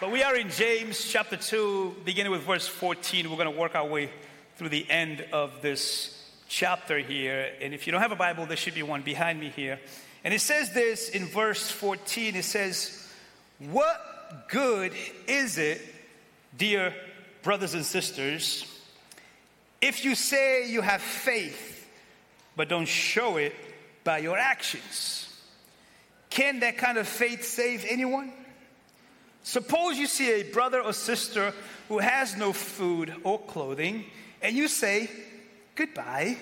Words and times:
But 0.00 0.12
we 0.12 0.22
are 0.22 0.36
in 0.36 0.48
James 0.50 1.10
chapter 1.10 1.36
2, 1.36 2.02
beginning 2.04 2.30
with 2.30 2.42
verse 2.42 2.68
14. 2.68 3.28
We're 3.28 3.36
going 3.36 3.52
to 3.52 3.60
work 3.60 3.74
our 3.74 3.84
way 3.84 4.10
through 4.54 4.68
the 4.68 4.88
end 4.88 5.24
of 5.32 5.60
this 5.60 6.16
chapter 6.46 7.00
here. 7.00 7.50
And 7.60 7.74
if 7.74 7.84
you 7.84 7.90
don't 7.90 8.00
have 8.00 8.12
a 8.12 8.16
Bible, 8.16 8.46
there 8.46 8.56
should 8.56 8.76
be 8.76 8.84
one 8.84 9.02
behind 9.02 9.40
me 9.40 9.48
here. 9.48 9.80
And 10.22 10.32
it 10.32 10.40
says 10.40 10.72
this 10.72 11.08
in 11.08 11.26
verse 11.26 11.68
14 11.72 12.36
it 12.36 12.44
says, 12.44 13.08
What 13.58 14.46
good 14.48 14.92
is 15.26 15.58
it, 15.58 15.80
dear 16.56 16.94
brothers 17.42 17.74
and 17.74 17.84
sisters, 17.84 18.72
if 19.80 20.04
you 20.04 20.14
say 20.14 20.70
you 20.70 20.80
have 20.80 21.02
faith, 21.02 21.88
but 22.54 22.68
don't 22.68 22.86
show 22.86 23.36
it 23.36 23.52
by 24.04 24.18
your 24.18 24.38
actions? 24.38 25.28
Can 26.30 26.60
that 26.60 26.78
kind 26.78 26.98
of 26.98 27.08
faith 27.08 27.42
save 27.42 27.84
anyone? 27.88 28.32
Suppose 29.48 29.96
you 29.96 30.06
see 30.06 30.28
a 30.30 30.42
brother 30.42 30.82
or 30.82 30.92
sister 30.92 31.54
who 31.88 32.00
has 32.00 32.36
no 32.36 32.52
food 32.52 33.14
or 33.24 33.38
clothing, 33.38 34.04
and 34.42 34.54
you 34.54 34.68
say, 34.68 35.08
Goodbye, 35.74 36.36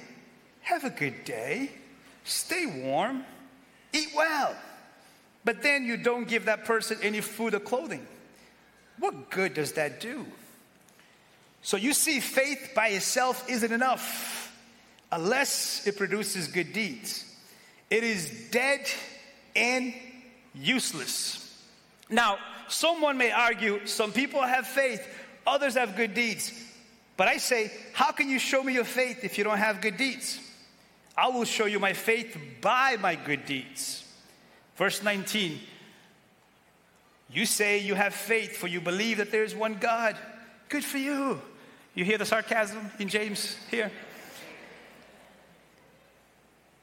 have 0.62 0.82
a 0.82 0.90
good 0.90 1.24
day, 1.24 1.70
stay 2.24 2.66
warm, 2.66 3.24
eat 3.92 4.08
well. 4.16 4.56
But 5.44 5.62
then 5.62 5.84
you 5.84 5.96
don't 5.96 6.26
give 6.26 6.46
that 6.46 6.64
person 6.64 6.98
any 7.00 7.20
food 7.20 7.54
or 7.54 7.60
clothing. 7.60 8.04
What 8.98 9.30
good 9.30 9.54
does 9.54 9.74
that 9.74 10.00
do? 10.00 10.26
So 11.62 11.76
you 11.76 11.92
see, 11.92 12.18
faith 12.18 12.72
by 12.74 12.88
itself 12.88 13.48
isn't 13.48 13.70
enough 13.70 14.52
unless 15.12 15.86
it 15.86 15.96
produces 15.96 16.48
good 16.48 16.72
deeds. 16.72 17.24
It 17.88 18.02
is 18.02 18.48
dead 18.50 18.80
and 19.54 19.94
useless. 20.56 21.62
Now, 22.10 22.38
someone 22.68 23.18
may 23.18 23.30
argue 23.30 23.86
some 23.86 24.12
people 24.12 24.42
have 24.42 24.66
faith, 24.66 25.06
others 25.46 25.74
have 25.74 25.96
good 25.96 26.14
deeds. 26.14 26.52
But 27.16 27.28
I 27.28 27.38
say, 27.38 27.72
how 27.92 28.12
can 28.12 28.28
you 28.28 28.38
show 28.38 28.62
me 28.62 28.74
your 28.74 28.84
faith 28.84 29.24
if 29.24 29.38
you 29.38 29.44
don't 29.44 29.58
have 29.58 29.80
good 29.80 29.96
deeds? 29.96 30.38
I 31.16 31.28
will 31.28 31.44
show 31.44 31.64
you 31.64 31.80
my 31.80 31.94
faith 31.94 32.36
by 32.60 32.96
my 33.00 33.14
good 33.14 33.46
deeds. 33.46 34.04
Verse 34.76 35.02
19 35.02 35.58
You 37.30 37.46
say 37.46 37.78
you 37.78 37.94
have 37.94 38.14
faith, 38.14 38.56
for 38.56 38.66
you 38.66 38.80
believe 38.80 39.18
that 39.18 39.30
there 39.30 39.44
is 39.44 39.54
one 39.54 39.74
God. 39.74 40.16
Good 40.68 40.84
for 40.84 40.98
you. 40.98 41.40
You 41.94 42.04
hear 42.04 42.18
the 42.18 42.26
sarcasm 42.26 42.90
in 42.98 43.08
James 43.08 43.56
here? 43.70 43.90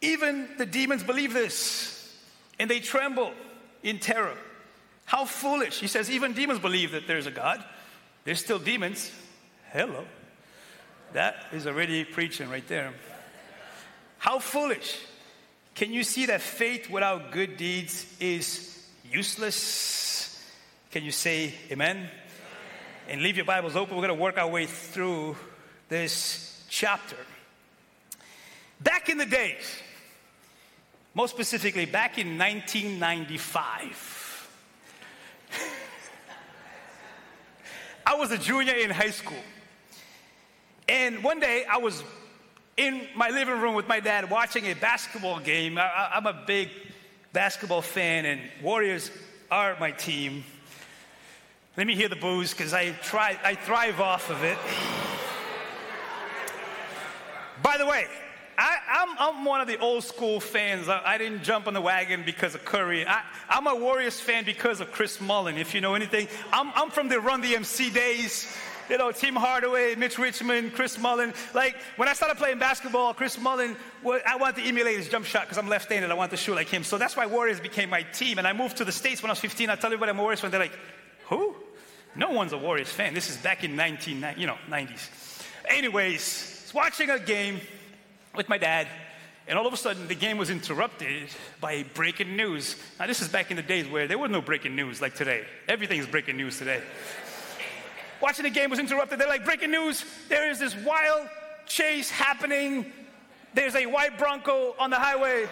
Even 0.01 0.49
the 0.57 0.65
demons 0.65 1.03
believe 1.03 1.33
this, 1.33 2.13
and 2.59 2.69
they 2.69 2.79
tremble 2.79 3.31
in 3.83 3.99
terror. 3.99 4.35
How 5.13 5.25
foolish. 5.25 5.79
He 5.79 5.85
says, 5.85 6.09
even 6.09 6.33
demons 6.33 6.57
believe 6.57 6.93
that 6.93 7.05
there's 7.05 7.27
a 7.27 7.31
God. 7.31 7.63
There's 8.23 8.39
still 8.39 8.57
demons. 8.57 9.11
Hello. 9.71 10.05
That 11.13 11.35
is 11.51 11.67
already 11.67 12.03
preaching 12.03 12.49
right 12.49 12.67
there. 12.67 12.91
How 14.17 14.39
foolish. 14.39 14.97
Can 15.75 15.93
you 15.93 16.03
see 16.03 16.25
that 16.25 16.41
faith 16.41 16.89
without 16.89 17.31
good 17.31 17.57
deeds 17.57 18.07
is 18.19 18.83
useless? 19.07 20.51
Can 20.89 21.03
you 21.03 21.11
say 21.11 21.53
amen? 21.69 22.09
And 23.07 23.21
leave 23.21 23.35
your 23.35 23.45
Bibles 23.45 23.75
open. 23.75 23.95
We're 23.95 24.07
going 24.07 24.17
to 24.17 24.23
work 24.23 24.39
our 24.39 24.49
way 24.49 24.65
through 24.65 25.37
this 25.89 26.65
chapter. 26.69 27.17
Back 28.81 29.09
in 29.09 29.19
the 29.19 29.27
days, 29.27 29.77
most 31.13 31.29
specifically 31.29 31.85
back 31.85 32.17
in 32.17 32.39
1995, 32.39 34.12
I 38.05 38.15
was 38.15 38.31
a 38.31 38.37
junior 38.37 38.73
in 38.73 38.89
high 38.89 39.11
school. 39.11 39.43
And 40.87 41.23
one 41.23 41.39
day 41.39 41.65
I 41.69 41.77
was 41.77 42.03
in 42.75 43.07
my 43.15 43.29
living 43.29 43.59
room 43.61 43.75
with 43.75 43.87
my 43.87 43.99
dad 43.99 44.29
watching 44.29 44.65
a 44.65 44.73
basketball 44.73 45.39
game. 45.39 45.77
I, 45.77 46.11
am 46.13 46.25
a 46.25 46.43
big 46.45 46.69
basketball 47.31 47.81
fan, 47.81 48.25
and 48.25 48.41
Warriors 48.61 49.09
are 49.49 49.77
my 49.79 49.91
team. 49.91 50.43
Let 51.77 51.87
me 51.87 51.95
hear 51.95 52.09
the 52.09 52.15
booze 52.15 52.51
because 52.51 52.73
I, 52.73 52.91
try, 52.91 53.37
I 53.43 53.55
thrive 53.55 54.01
off 54.01 54.29
of 54.29 54.43
it. 54.43 54.57
By 57.63 57.77
the 57.77 57.85
way, 57.85 58.07
I, 58.57 59.07
am 59.19 59.45
one 59.45 59.61
of 59.61 59.67
the 59.67 59.79
old 59.79 60.03
school 60.03 60.39
fans. 60.39 60.87
I, 60.89 61.01
I, 61.03 61.17
didn't 61.17 61.43
jump 61.43 61.67
on 61.67 61.73
the 61.73 61.81
wagon 61.81 62.23
because 62.25 62.55
of 62.55 62.65
Curry. 62.65 63.05
I, 63.05 63.23
am 63.49 63.67
a 63.67 63.75
Warriors 63.75 64.19
fan 64.19 64.45
because 64.45 64.81
of 64.81 64.91
Chris 64.91 65.19
Mullin, 65.19 65.57
if 65.57 65.73
you 65.73 65.81
know 65.81 65.95
anything. 65.95 66.27
I'm, 66.51 66.71
I'm 66.75 66.89
from 66.89 67.09
the 67.09 67.19
Run 67.19 67.41
TMC 67.41 67.93
days. 67.93 68.47
You 68.89 68.97
know, 68.97 69.11
Tim 69.11 69.35
Hardaway, 69.35 69.95
Mitch 69.95 70.17
Richmond, 70.17 70.73
Chris 70.73 70.99
Mullin. 70.99 71.33
Like, 71.53 71.77
when 71.95 72.09
I 72.09 72.13
started 72.13 72.37
playing 72.37 72.59
basketball, 72.59 73.13
Chris 73.13 73.39
Mullin, 73.39 73.77
I 74.05 74.35
wanted 74.35 74.61
to 74.61 74.67
emulate 74.67 74.97
his 74.97 75.07
jump 75.07 75.25
shot 75.25 75.43
because 75.43 75.57
I'm 75.57 75.69
left 75.69 75.89
handed. 75.89 76.11
I 76.11 76.15
wanted 76.15 76.31
to 76.31 76.37
shoot 76.37 76.55
like 76.55 76.67
him. 76.67 76.83
So 76.83 76.97
that's 76.97 77.15
why 77.15 77.25
Warriors 77.25 77.61
became 77.61 77.89
my 77.89 78.03
team. 78.03 78.37
And 78.39 78.47
I 78.47 78.53
moved 78.53 78.77
to 78.77 78.85
the 78.85 78.91
States 78.91 79.23
when 79.23 79.29
I 79.29 79.33
was 79.33 79.39
15. 79.39 79.69
I 79.69 79.75
tell 79.75 79.87
everybody 79.87 80.09
I'm 80.09 80.19
a 80.19 80.21
Warriors 80.21 80.41
fan. 80.41 80.51
They're 80.51 80.59
like, 80.59 80.77
who? 81.27 81.55
No 82.15 82.31
one's 82.31 82.51
a 82.51 82.57
Warriors 82.57 82.89
fan. 82.89 83.13
This 83.13 83.29
is 83.29 83.37
back 83.37 83.63
in 83.63 83.75
19, 83.75 84.33
you 84.37 84.47
know, 84.47 84.57
90s. 84.69 85.09
Anyways, 85.69 86.71
watching 86.73 87.09
a 87.09 87.19
game 87.19 87.61
with 88.35 88.49
my 88.49 88.57
dad, 88.57 88.87
and 89.47 89.57
all 89.59 89.67
of 89.67 89.73
a 89.73 89.77
sudden 89.77 90.07
the 90.07 90.15
game 90.15 90.37
was 90.37 90.49
interrupted 90.49 91.29
by 91.59 91.83
breaking 91.93 92.35
news. 92.35 92.75
Now, 92.99 93.07
this 93.07 93.21
is 93.21 93.27
back 93.27 93.51
in 93.51 93.57
the 93.57 93.63
days 93.63 93.87
where 93.87 94.07
there 94.07 94.17
was 94.17 94.31
no 94.31 94.41
breaking 94.41 94.75
news 94.75 95.01
like 95.01 95.15
today. 95.15 95.45
Everything 95.67 95.99
is 95.99 96.07
breaking 96.07 96.37
news 96.37 96.57
today. 96.57 96.81
Watching 98.21 98.43
the 98.43 98.51
game 98.51 98.69
was 98.69 98.79
interrupted. 98.79 99.19
They're 99.19 99.27
like, 99.27 99.43
breaking 99.43 99.71
news, 99.71 100.05
there 100.29 100.49
is 100.49 100.59
this 100.59 100.75
wild 100.75 101.27
chase 101.65 102.09
happening. 102.09 102.91
There's 103.53 103.75
a 103.75 103.85
white 103.85 104.17
Bronco 104.17 104.75
on 104.79 104.89
the 104.89 104.95
highway. 104.95 105.47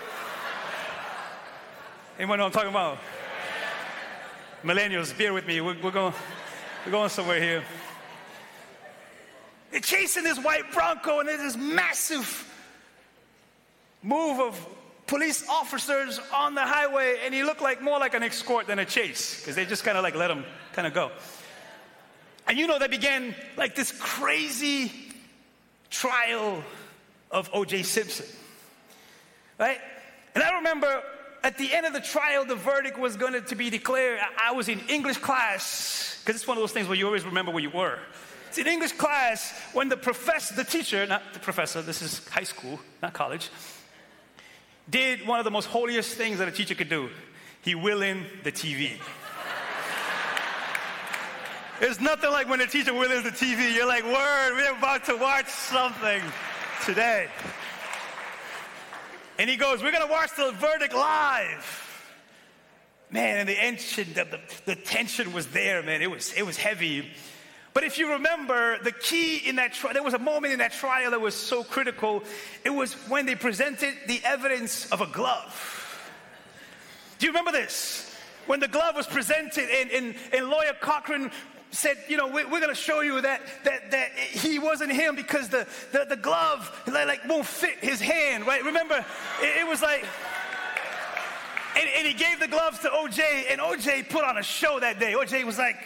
Anyone 2.17 2.39
know 2.39 2.45
what 2.45 2.47
I'm 2.47 2.53
talking 2.53 2.69
about? 2.69 2.97
Millennials, 4.63 5.17
bear 5.17 5.33
with 5.33 5.45
me. 5.45 5.59
We're, 5.59 5.75
we're, 5.81 5.91
going, 5.91 6.13
we're 6.85 6.91
going 6.91 7.09
somewhere 7.09 7.41
here. 7.41 7.63
They're 9.71 9.79
chasing 9.79 10.23
this 10.23 10.37
white 10.37 10.71
Bronco, 10.71 11.19
and 11.19 11.29
there's 11.29 11.41
this 11.41 11.57
massive 11.57 12.50
move 14.03 14.39
of 14.39 14.67
police 15.12 15.45
officers 15.50 16.22
on 16.34 16.56
the 16.56 16.62
highway, 16.62 17.17
and 17.25 17.34
he 17.34 17.44
looked 17.44 17.62
like 17.62 17.81
more 17.81 18.00
like 18.00 18.13
an 18.13 18.23
escort 18.23 18.66
than 18.66 18.79
a 18.79 18.85
chase 18.85 19.41
because 19.41 19.56
they 19.56 19.66
just 19.66 19.84
kind 19.84 19.97
of 19.97 20.03
like 20.03 20.16
let 20.16 20.31
him 20.31 20.45
kind 20.72 20.88
of 20.88 20.94
go. 20.94 21.12
And 22.47 22.57
you 22.57 22.66
know, 22.66 22.79
they 22.79 22.88
began 22.88 23.35
like 23.57 23.75
this 23.75 23.91
crazy 23.91 24.91
trial 25.90 26.63
of 27.29 27.50
O.J. 27.51 27.84
Simpson, 27.84 28.25
right? 29.59 29.79
And 30.34 30.44
I 30.44 30.56
remember 30.56 31.03
at 31.44 31.57
the 31.57 31.73
end 31.73 31.85
of 31.85 31.91
the 31.91 32.00
trial, 32.00 32.45
the 32.45 32.56
verdict 32.56 32.97
was 32.97 33.17
going 33.17 33.44
to 33.44 33.56
be 33.56 33.69
declared. 33.69 34.19
I 34.41 34.53
was 34.53 34.69
in 34.69 34.79
English 34.88 35.17
class 35.17 36.22
because 36.22 36.40
it's 36.40 36.47
one 36.47 36.57
of 36.57 36.61
those 36.61 36.72
things 36.72 36.88
where 36.88 36.97
you 36.97 37.06
always 37.06 37.25
remember 37.25 37.51
where 37.51 37.63
you 37.63 37.69
were. 37.69 38.00
It's 38.47 38.57
in 38.57 38.67
English 38.67 38.94
class 38.94 39.53
when 39.73 39.90
the 39.90 39.97
professor, 39.97 40.56
the 40.56 40.63
teacher, 40.63 41.06
not 41.06 41.34
the 41.34 41.40
professor, 41.40 41.81
this 41.81 42.01
is 42.01 42.25
high 42.29 42.44
school, 42.44 42.79
not 43.01 43.11
college 43.13 43.50
did 44.91 45.25
one 45.25 45.40
of 45.40 45.46
the 45.46 45.52
most 45.52 45.66
holiest 45.66 46.13
things 46.13 46.38
that 46.38 46.47
a 46.47 46.52
teacher 46.52 46.75
could 46.75 46.90
do. 46.90 47.09
He 47.63 47.75
will 47.75 48.02
in 48.02 48.25
the 48.44 48.52
TV. 48.52 48.91
There's 51.79 52.00
nothing 52.00 52.29
like 52.29 52.47
when 52.47 52.62
a 52.62 52.68
teacher 52.68 52.94
will 52.94 53.12
in 53.12 53.24
the 53.24 53.31
TV. 53.31 53.74
You're 53.74 53.88
like, 53.88 54.03
word, 54.03 54.53
we're 54.56 54.78
about 54.78 55.06
to 55.06 55.16
watch 55.16 55.47
something 55.47 56.22
today. 56.85 57.28
And 59.40 59.50
he 59.50 59.56
goes, 59.56 59.81
we're 59.81 59.91
going 59.91 60.06
to 60.06 60.12
watch 60.12 60.29
the 60.38 60.52
verdict 60.52 60.94
live. 60.94 61.88
Man, 63.09 63.40
and 63.40 63.50
the 63.50 63.56
tension, 63.56 64.13
the, 64.13 64.25
the, 64.25 64.40
the 64.66 64.75
tension 64.75 65.34
was 65.34 65.47
there, 65.47 65.81
man. 65.81 66.03
It 66.03 66.12
was, 66.12 66.31
it 66.34 66.44
was 66.44 66.58
heavy. 66.58 67.09
But 67.73 67.84
if 67.85 67.97
you 67.97 68.12
remember, 68.12 68.79
the 68.84 68.91
key 68.91 69.38
in 69.38 69.56
that 69.56 69.73
trial, 69.73 69.94
there 69.94 70.03
was 70.03 70.14
a 70.14 70.20
moment 70.20 70.53
in 70.53 70.59
that 70.59 70.73
trial 70.73 71.12
that 71.12 71.22
was 71.22 71.35
so 71.35 71.64
critical. 71.64 72.23
It 72.66 72.70
was 72.70 72.94
when 73.08 73.26
they 73.26 73.35
presented 73.35 73.94
the 74.08 74.20
evidence 74.26 74.91
of 74.91 75.00
a 75.00 75.08
glove. 75.08 75.78
Do 77.20 77.26
you 77.26 77.32
remember 77.32 77.52
this? 77.52 78.14
When 78.47 78.59
the 78.59 78.68
glove 78.68 78.96
was 78.96 79.08
presented, 79.08 79.70
and, 79.70 79.91
and, 79.91 80.16
and 80.34 80.50
lawyer 80.50 80.73
Cochran 80.82 81.32
said, 81.70 81.97
you 82.09 82.18
know, 82.18 82.28
we're, 82.28 82.46
we're 82.50 82.59
going 82.59 82.73
to 82.73 82.76
show 82.76 83.02
you 83.02 83.22
that, 83.22 83.41
that, 83.64 83.91
that 83.91 84.12
he 84.18 84.59
wasn't 84.59 84.91
him 84.91 85.16
because 85.16 85.47
the, 85.47 85.66
the, 85.94 86.06
the 86.09 86.16
glove 86.18 86.70
like 86.88 87.28
won't 87.29 87.46
fit 87.46 87.78
his 87.79 88.02
hand, 88.02 88.46
right? 88.46 88.64
Remember, 88.66 89.06
it, 89.41 89.62
it 89.62 89.68
was 89.68 89.82
like, 89.82 90.06
and, 91.79 91.90
and 91.97 92.08
he 92.08 92.14
gave 92.14 92.40
the 92.40 92.47
gloves 92.47 92.79
to 92.79 92.90
OJ, 92.90 93.46
and 93.50 93.62
OJ 93.62 94.09
put 94.09 94.26
on 94.26 94.38
a 94.38 94.44
show 94.44 94.79
that 94.79 95.00
day. 95.00 95.14
OJ 95.14 95.46
was 95.46 95.58
like, 95.58 95.78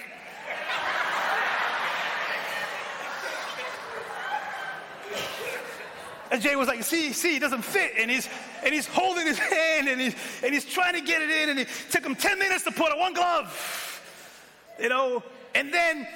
OJ 6.32 6.58
was 6.58 6.68
like, 6.68 6.84
see, 6.84 7.14
see, 7.14 7.38
it 7.38 7.40
doesn't 7.40 7.64
fit. 7.64 7.94
And 8.00 8.10
he's 8.10 8.28
and 8.64 8.74
he's 8.74 8.88
holding 8.88 9.28
his 9.28 9.38
hand 9.54 9.88
and 9.88 10.02
he's 10.02 10.16
and 10.44 10.54
he's 10.54 10.66
trying 10.66 10.94
to 10.94 11.02
get 11.02 11.22
it 11.22 11.30
in, 11.30 11.50
and 11.50 11.60
it 11.60 11.68
took 11.92 12.06
him 12.06 12.16
10 12.16 12.40
minutes 12.40 12.64
to 12.64 12.72
put 12.72 12.92
on 12.92 13.00
one 13.00 13.14
glove. 13.14 14.02
You 14.80 14.90
know, 14.90 15.24
and 15.54 15.74
then 15.74 16.08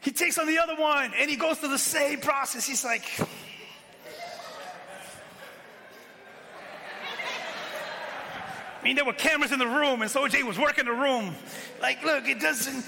he 0.00 0.10
takes 0.10 0.38
on 0.38 0.46
the 0.46 0.58
other 0.58 0.76
one 0.76 1.12
and 1.18 1.28
he 1.28 1.36
goes 1.36 1.58
through 1.58 1.70
the 1.70 1.78
same 1.78 2.20
process. 2.20 2.66
He's 2.66 2.84
like, 2.84 3.04
I 8.80 8.84
mean, 8.84 8.96
there 8.96 9.04
were 9.04 9.12
cameras 9.12 9.52
in 9.52 9.58
the 9.58 9.66
room, 9.66 10.00
and 10.00 10.10
so 10.10 10.26
Jay 10.26 10.42
was 10.42 10.58
working 10.58 10.86
the 10.86 10.92
room. 10.92 11.34
Like, 11.82 12.02
look, 12.02 12.26
it 12.26 12.40
doesn't 12.40 12.82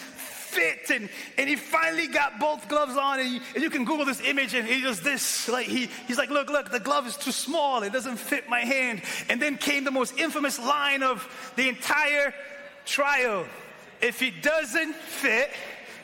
fit. 0.52 0.90
And, 0.90 1.08
and 1.38 1.48
he 1.48 1.56
finally 1.56 2.06
got 2.06 2.38
both 2.38 2.68
gloves 2.68 2.96
on, 2.96 3.20
and, 3.20 3.28
he, 3.28 3.40
and 3.54 3.62
you 3.62 3.70
can 3.70 3.84
Google 3.84 4.04
this 4.04 4.20
image, 4.20 4.54
and 4.54 4.66
he 4.66 4.82
does 4.82 5.00
this. 5.00 5.48
Like, 5.48 5.66
he, 5.66 5.88
he's 6.06 6.18
like, 6.18 6.30
look, 6.30 6.50
look, 6.50 6.70
the 6.70 6.80
glove 6.80 7.06
is 7.06 7.16
too 7.16 7.32
small. 7.32 7.82
It 7.82 7.92
doesn't 7.92 8.18
fit 8.18 8.48
my 8.48 8.60
hand. 8.60 9.02
And 9.28 9.40
then 9.40 9.56
came 9.56 9.84
the 9.84 9.90
most 9.90 10.18
infamous 10.18 10.58
line 10.58 11.02
of 11.02 11.26
the 11.56 11.68
entire 11.68 12.34
trial. 12.84 13.46
If 14.00 14.20
it 14.22 14.42
doesn't 14.42 14.94
fit, 14.94 15.50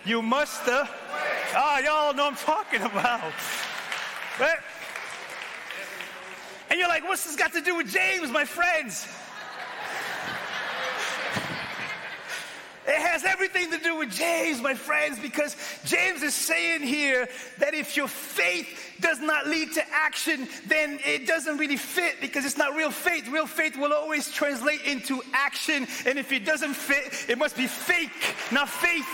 you 0.05 0.23
must 0.23 0.63
have. 0.63 0.91
Oh, 1.55 1.81
y'all 1.85 2.15
know 2.15 2.27
I'm 2.27 2.37
talking 2.37 2.83
about. 2.83 3.33
Right? 4.41 4.59
And 6.71 6.79
you're 6.79 6.89
like, 6.89 7.05
what's 7.05 7.25
this 7.25 7.37
got 7.37 7.53
to 7.55 7.61
do 7.61 7.77
with 7.77 7.91
James, 7.91 8.31
my 8.31 8.45
friends? 8.45 9.07
It 12.89 13.03
has 13.03 13.23
everything 13.23 13.71
to 13.71 13.77
do 13.77 13.99
with 13.99 14.11
James, 14.11 14.63
my 14.63 14.73
friends, 14.73 15.19
because 15.19 15.55
James 15.85 16.23
is 16.23 16.35
saying 16.35 16.81
here 16.81 17.29
that 17.59 17.75
if 17.75 17.99
your 17.99 18.09
faith 18.09 18.95
does 18.99 19.21
not 19.21 19.47
lead 19.47 19.75
to 19.75 19.83
action, 19.93 20.49
then 20.69 20.99
it 21.05 21.27
doesn't 21.27 21.59
really 21.59 21.77
fit 21.77 22.19
because 22.23 22.47
it's 22.47 22.57
not 22.57 22.75
real 22.75 22.91
faith. 22.91 23.29
Real 23.29 23.47
faith 23.47 23.77
will 23.77 23.93
always 23.93 24.31
translate 24.31 24.81
into 24.87 25.23
action. 25.35 25.87
And 26.07 26.19
if 26.19 26.33
it 26.33 26.47
doesn't 26.47 26.73
fit, 26.73 27.29
it 27.29 27.37
must 27.37 27.59
be 27.59 27.67
fake, 27.67 28.09
not 28.51 28.71
faith. 28.71 29.07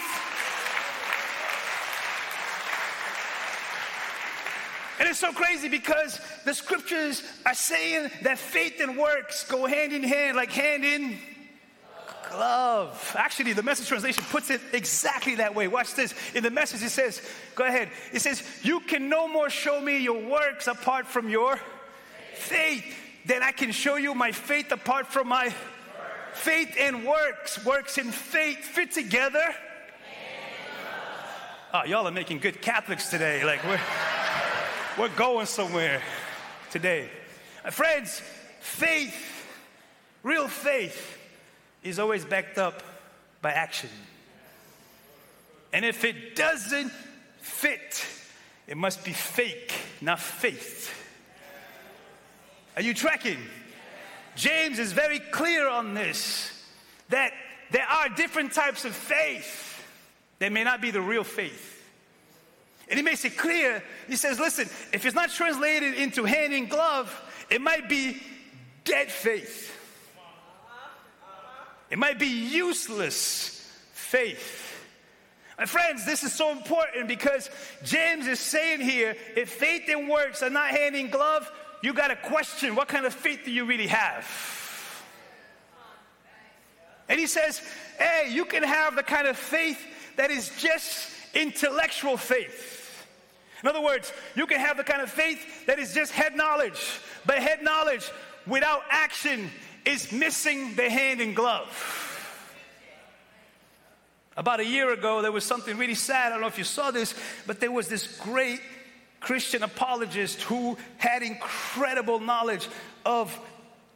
And 5.00 5.08
it's 5.08 5.18
so 5.18 5.32
crazy 5.32 5.68
because 5.68 6.20
the 6.44 6.54
scriptures 6.54 7.24
are 7.44 7.54
saying 7.54 8.08
that 8.22 8.38
faith 8.38 8.80
and 8.80 8.96
works 8.96 9.42
go 9.50 9.66
hand 9.66 9.92
in 9.92 10.04
hand, 10.04 10.36
like 10.36 10.52
hand 10.52 10.84
in 10.84 11.18
glove. 12.34 13.14
Actually, 13.16 13.52
the 13.52 13.62
message 13.62 13.86
translation 13.88 14.24
puts 14.30 14.50
it 14.50 14.60
exactly 14.72 15.36
that 15.36 15.54
way. 15.54 15.68
Watch 15.68 15.94
this. 15.94 16.14
In 16.34 16.42
the 16.42 16.50
message, 16.50 16.82
it 16.82 16.90
says, 16.90 17.22
go 17.54 17.64
ahead. 17.64 17.90
It 18.12 18.20
says, 18.20 18.42
You 18.62 18.80
can 18.80 19.08
no 19.08 19.28
more 19.28 19.50
show 19.50 19.80
me 19.80 19.98
your 19.98 20.20
works 20.28 20.66
apart 20.66 21.06
from 21.06 21.28
your 21.28 21.58
faith 22.34 22.84
than 23.26 23.42
I 23.42 23.52
can 23.52 23.72
show 23.72 23.96
you 23.96 24.14
my 24.14 24.32
faith 24.32 24.72
apart 24.72 25.06
from 25.06 25.28
my 25.28 25.54
faith 26.34 26.76
and 26.78 27.06
works. 27.06 27.64
Works 27.64 27.98
and 27.98 28.12
faith 28.12 28.58
fit 28.58 28.92
together. 28.92 29.54
Oh, 31.72 31.84
y'all 31.84 32.06
are 32.06 32.12
making 32.12 32.38
good 32.38 32.62
Catholics 32.62 33.10
today. 33.10 33.44
Like, 33.44 33.64
we're, 33.64 33.80
we're 34.98 35.16
going 35.16 35.46
somewhere 35.46 36.00
today. 36.70 37.08
Friends, 37.70 38.20
faith, 38.60 39.16
real 40.22 40.46
faith, 40.46 41.18
is 41.84 41.98
always 41.98 42.24
backed 42.24 42.58
up 42.58 42.82
by 43.42 43.52
action. 43.52 43.90
And 45.72 45.84
if 45.84 46.04
it 46.04 46.34
doesn't 46.34 46.90
fit, 47.40 48.06
it 48.66 48.76
must 48.76 49.04
be 49.04 49.12
fake, 49.12 49.72
not 50.00 50.18
faith. 50.18 50.92
Are 52.76 52.82
you 52.82 52.94
tracking? 52.94 53.38
James 54.34 54.78
is 54.78 54.92
very 54.92 55.20
clear 55.20 55.68
on 55.68 55.94
this 55.94 56.50
that 57.10 57.32
there 57.70 57.86
are 57.86 58.08
different 58.08 58.52
types 58.52 58.84
of 58.84 58.94
faith 58.94 59.84
that 60.38 60.50
may 60.50 60.64
not 60.64 60.80
be 60.80 60.90
the 60.90 61.00
real 61.00 61.24
faith. 61.24 61.82
And 62.88 62.98
he 62.98 63.02
makes 63.02 63.24
it 63.24 63.36
clear. 63.36 63.82
He 64.08 64.16
says, 64.16 64.38
listen, 64.38 64.68
if 64.92 65.04
it's 65.04 65.14
not 65.14 65.30
translated 65.30 65.94
into 65.94 66.24
hand 66.24 66.52
in 66.52 66.66
glove, 66.66 67.22
it 67.50 67.60
might 67.60 67.88
be 67.88 68.20
dead 68.84 69.10
faith. 69.10 69.73
It 71.94 71.98
might 71.98 72.18
be 72.18 72.26
useless 72.26 73.70
faith. 73.92 74.84
My 75.56 75.64
friends, 75.64 76.04
this 76.04 76.24
is 76.24 76.32
so 76.32 76.50
important 76.50 77.06
because 77.06 77.48
James 77.84 78.26
is 78.26 78.40
saying 78.40 78.80
here 78.80 79.14
if 79.36 79.48
faith 79.48 79.84
and 79.88 80.08
works 80.08 80.42
are 80.42 80.50
not 80.50 80.70
hand 80.70 80.96
in 80.96 81.08
glove, 81.08 81.48
you 81.84 81.92
got 81.92 82.08
to 82.08 82.16
question 82.16 82.74
what 82.74 82.88
kind 82.88 83.06
of 83.06 83.14
faith 83.14 83.42
do 83.44 83.52
you 83.52 83.64
really 83.64 83.86
have? 83.86 84.26
And 87.08 87.20
he 87.20 87.28
says, 87.28 87.62
hey, 87.96 88.26
you 88.28 88.44
can 88.44 88.64
have 88.64 88.96
the 88.96 89.04
kind 89.04 89.28
of 89.28 89.36
faith 89.36 89.78
that 90.16 90.32
is 90.32 90.50
just 90.58 91.12
intellectual 91.32 92.16
faith. 92.16 93.06
In 93.62 93.68
other 93.68 93.80
words, 93.80 94.12
you 94.34 94.46
can 94.46 94.58
have 94.58 94.76
the 94.78 94.82
kind 94.82 95.00
of 95.00 95.10
faith 95.10 95.66
that 95.66 95.78
is 95.78 95.94
just 95.94 96.10
head 96.10 96.34
knowledge, 96.34 96.98
but 97.24 97.38
head 97.38 97.62
knowledge 97.62 98.10
without 98.48 98.82
action 98.90 99.48
is 99.84 100.12
missing 100.12 100.74
the 100.74 100.88
hand 100.88 101.20
and 101.20 101.34
glove. 101.34 101.90
About 104.36 104.60
a 104.60 104.64
year 104.64 104.92
ago, 104.92 105.22
there 105.22 105.30
was 105.30 105.44
something 105.44 105.76
really 105.76 105.94
sad. 105.94 106.26
I 106.26 106.30
don't 106.30 106.40
know 106.40 106.48
if 106.48 106.58
you 106.58 106.64
saw 106.64 106.90
this, 106.90 107.14
but 107.46 107.60
there 107.60 107.70
was 107.70 107.88
this 107.88 108.18
great 108.18 108.60
Christian 109.20 109.62
apologist 109.62 110.42
who 110.42 110.76
had 110.98 111.22
incredible 111.22 112.18
knowledge 112.18 112.68
of 113.06 113.38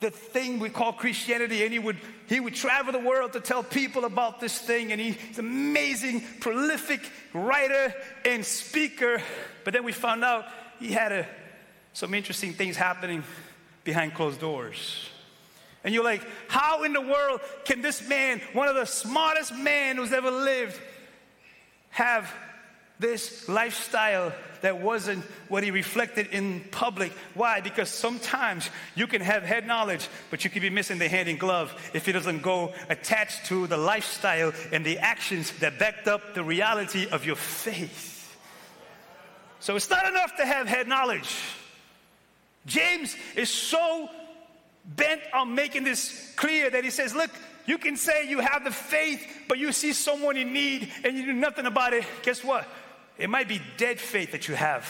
the 0.01 0.11
thing 0.11 0.61
we 0.61 0.71
call 0.71 0.93
Christianity, 0.93 1.65
and 1.65 1.73
he 1.73 1.79
would 1.79 1.97
he 2.29 2.39
would 2.41 2.55
travel 2.55 2.93
the 2.93 3.01
world 3.01 3.33
to 3.33 3.41
tell 3.41 3.65
people 3.65 4.05
about 4.05 4.39
this 4.39 4.57
thing, 4.59 4.93
and 4.93 5.01
he's 5.01 5.39
an 5.39 5.47
amazing, 5.47 6.23
prolific 6.41 7.01
writer 7.33 7.93
and 8.25 8.45
speaker. 8.45 9.21
But 9.65 9.73
then 9.73 9.83
we 9.83 9.93
found 9.93 10.23
out 10.23 10.45
he 10.79 10.93
had 10.93 11.11
a, 11.11 11.27
some 11.95 12.15
interesting 12.15 12.53
things 12.53 12.77
happening 12.77 13.25
behind 13.83 14.15
closed 14.15 14.41
doors. 14.41 15.09
And 15.85 15.95
you're 15.95 16.05
like, 16.05 16.23
how 16.49 16.83
in 16.83 16.93
the 16.93 17.01
world 17.01 17.41
can 17.65 17.83
this 17.83 18.07
man, 18.09 18.41
one 18.53 18.69
of 18.69 18.75
the 18.75 18.85
smartest 18.85 19.55
men 19.55 19.97
who's 19.97 20.13
ever 20.13 20.31
lived, 20.31 20.79
have 21.91 22.33
this 22.99 23.49
lifestyle 23.49 24.33
that 24.61 24.81
wasn't 24.81 25.25
what 25.49 25.63
he 25.63 25.71
reflected 25.71 26.29
in 26.33 26.61
public. 26.73 27.13
Why? 27.35 27.61
Because 27.61 27.89
sometimes 27.89 28.69
you 28.97 29.07
can 29.07 29.23
have 29.23 29.45
head 29.45 29.67
knowledge, 29.67 30.09
but 30.31 30.43
you 30.45 30.51
can 30.51 30.63
be 30.63 30.71
missing 30.71 30.99
the 30.99 31.09
hand 31.09 31.29
and 31.29 31.39
glove 31.39 31.73
if 31.95 32.09
it 32.09 32.13
doesn't 32.13 32.43
go 32.43 32.75
attached 32.89 33.47
to 33.47 33.67
the 33.69 33.77
lifestyle 33.77 34.53
and 34.73 34.85
the 34.85 34.99
actions 34.99 35.53
that 35.61 35.79
backed 35.79 36.09
up 36.09 36.35
the 36.35 36.43
reality 36.43 37.07
of 37.09 37.25
your 37.25 37.37
faith. 37.37 38.37
So 39.61 39.77
it's 39.77 39.91
not 39.91 40.07
enough 40.07 40.37
to 40.37 40.47
have 40.47 40.67
head 40.67 40.89
knowledge. 40.89 41.37
James 42.67 43.15
is 43.37 43.49
so 43.49 44.09
bent 44.97 45.21
on 45.35 45.55
making 45.55 45.85
this 45.85 46.33
clear 46.37 46.71
that 46.71 46.85
he 46.85 46.91
says, 46.91 47.15
Look, 47.15 47.31
you 47.67 47.79
can 47.79 47.97
say 47.97 48.29
you 48.29 48.41
have 48.41 48.65
the 48.65 48.71
faith, 48.71 49.27
but 49.49 49.59
you 49.59 49.73
see 49.73 49.93
someone 49.93 50.37
in 50.37 50.53
need 50.53 50.91
and 51.05 51.17
you 51.17 51.27
do 51.27 51.33
nothing 51.35 51.67
about 51.67 51.93
it. 51.93 52.05
Guess 52.23 52.43
what? 52.43 52.67
It 53.19 53.29
might 53.29 53.49
be 53.49 53.61
dead 53.77 54.01
faith 54.01 54.33
that 54.33 54.49
you 54.49 54.55
have. 54.55 54.89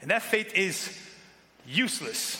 And 0.00 0.10
that 0.10 0.22
faith 0.22 0.54
is 0.54 0.96
useless. 1.66 2.38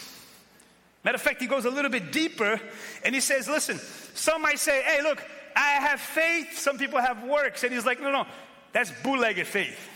Matter 1.04 1.16
of 1.16 1.22
fact, 1.22 1.40
he 1.40 1.48
goes 1.48 1.64
a 1.64 1.70
little 1.70 1.90
bit 1.90 2.12
deeper 2.12 2.60
and 3.04 3.14
he 3.14 3.20
says, 3.20 3.48
Listen, 3.48 3.78
some 4.14 4.42
might 4.42 4.58
say, 4.58 4.82
Hey, 4.82 5.02
look, 5.02 5.22
I 5.56 5.72
have 5.72 6.00
faith. 6.00 6.58
Some 6.58 6.78
people 6.78 7.00
have 7.00 7.24
works. 7.24 7.64
And 7.64 7.72
he's 7.72 7.86
like, 7.86 8.00
No, 8.00 8.12
no, 8.12 8.26
that's 8.72 8.92
bow 9.02 9.14
legged 9.14 9.46
faith. 9.46 9.88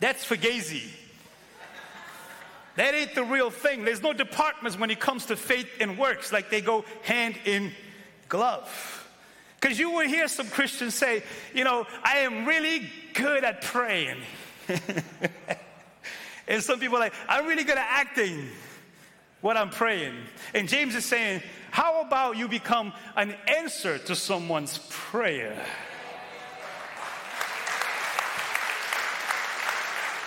That's 0.00 0.24
fugazi. 0.24 0.90
That 2.76 2.94
ain't 2.94 3.14
the 3.14 3.24
real 3.24 3.50
thing. 3.50 3.84
There's 3.84 4.02
no 4.02 4.12
departments 4.12 4.78
when 4.78 4.90
it 4.90 4.98
comes 4.98 5.26
to 5.26 5.36
faith 5.36 5.68
and 5.80 5.96
works, 5.98 6.32
like 6.32 6.50
they 6.50 6.60
go 6.60 6.84
hand 7.02 7.36
in 7.44 7.72
glove. 8.28 9.08
Because 9.60 9.78
you 9.78 9.90
will 9.90 10.06
hear 10.06 10.28
some 10.28 10.48
Christians 10.48 10.94
say, 10.94 11.22
you 11.54 11.64
know, 11.64 11.86
I 12.02 12.18
am 12.18 12.46
really 12.46 12.90
good 13.14 13.44
at 13.44 13.62
praying. 13.62 14.20
and 16.48 16.62
some 16.62 16.80
people 16.80 16.96
are 16.96 17.00
like, 17.00 17.14
I'm 17.28 17.46
really 17.46 17.64
good 17.64 17.78
at 17.78 17.86
acting 17.88 18.48
what 19.40 19.56
I'm 19.56 19.70
praying. 19.70 20.14
And 20.52 20.68
James 20.68 20.94
is 20.94 21.04
saying, 21.04 21.42
how 21.70 22.02
about 22.02 22.36
you 22.36 22.48
become 22.48 22.92
an 23.16 23.34
answer 23.46 23.98
to 23.98 24.16
someone's 24.16 24.78
prayer? 24.88 25.64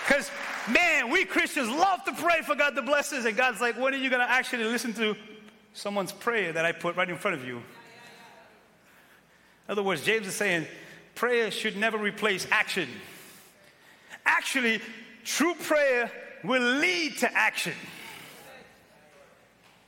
Because 0.08 0.30
Man, 0.70 1.10
we 1.10 1.24
Christians 1.24 1.70
love 1.70 2.04
to 2.04 2.12
pray 2.12 2.42
for 2.42 2.54
God 2.54 2.74
to 2.76 2.82
bless 2.82 3.12
us. 3.12 3.24
And 3.24 3.36
God's 3.36 3.60
like, 3.60 3.78
when 3.78 3.94
are 3.94 3.98
you 3.98 4.10
going 4.10 4.20
to 4.20 4.30
actually 4.30 4.64
listen 4.64 4.92
to 4.94 5.16
someone's 5.72 6.12
prayer 6.12 6.52
that 6.52 6.64
I 6.64 6.72
put 6.72 6.96
right 6.96 7.08
in 7.08 7.16
front 7.16 7.36
of 7.36 7.46
you? 7.46 7.56
In 7.56 9.72
other 9.72 9.82
words, 9.82 10.02
James 10.02 10.26
is 10.26 10.34
saying 10.34 10.66
prayer 11.14 11.50
should 11.50 11.76
never 11.76 11.98
replace 11.98 12.46
action. 12.50 12.88
Actually, 14.24 14.80
true 15.24 15.54
prayer 15.54 16.10
will 16.44 16.62
lead 16.62 17.18
to 17.18 17.32
action. 17.34 17.74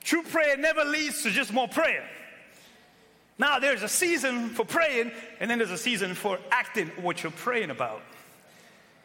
True 0.02 0.22
prayer 0.22 0.56
never 0.56 0.84
leads 0.84 1.22
to 1.22 1.30
just 1.30 1.52
more 1.52 1.68
prayer. 1.68 2.08
Now, 3.38 3.58
there's 3.58 3.82
a 3.82 3.88
season 3.88 4.50
for 4.50 4.64
praying, 4.64 5.12
and 5.40 5.50
then 5.50 5.58
there's 5.58 5.70
a 5.70 5.78
season 5.78 6.14
for 6.14 6.38
acting 6.50 6.88
what 7.00 7.22
you're 7.22 7.32
praying 7.32 7.70
about. 7.70 8.02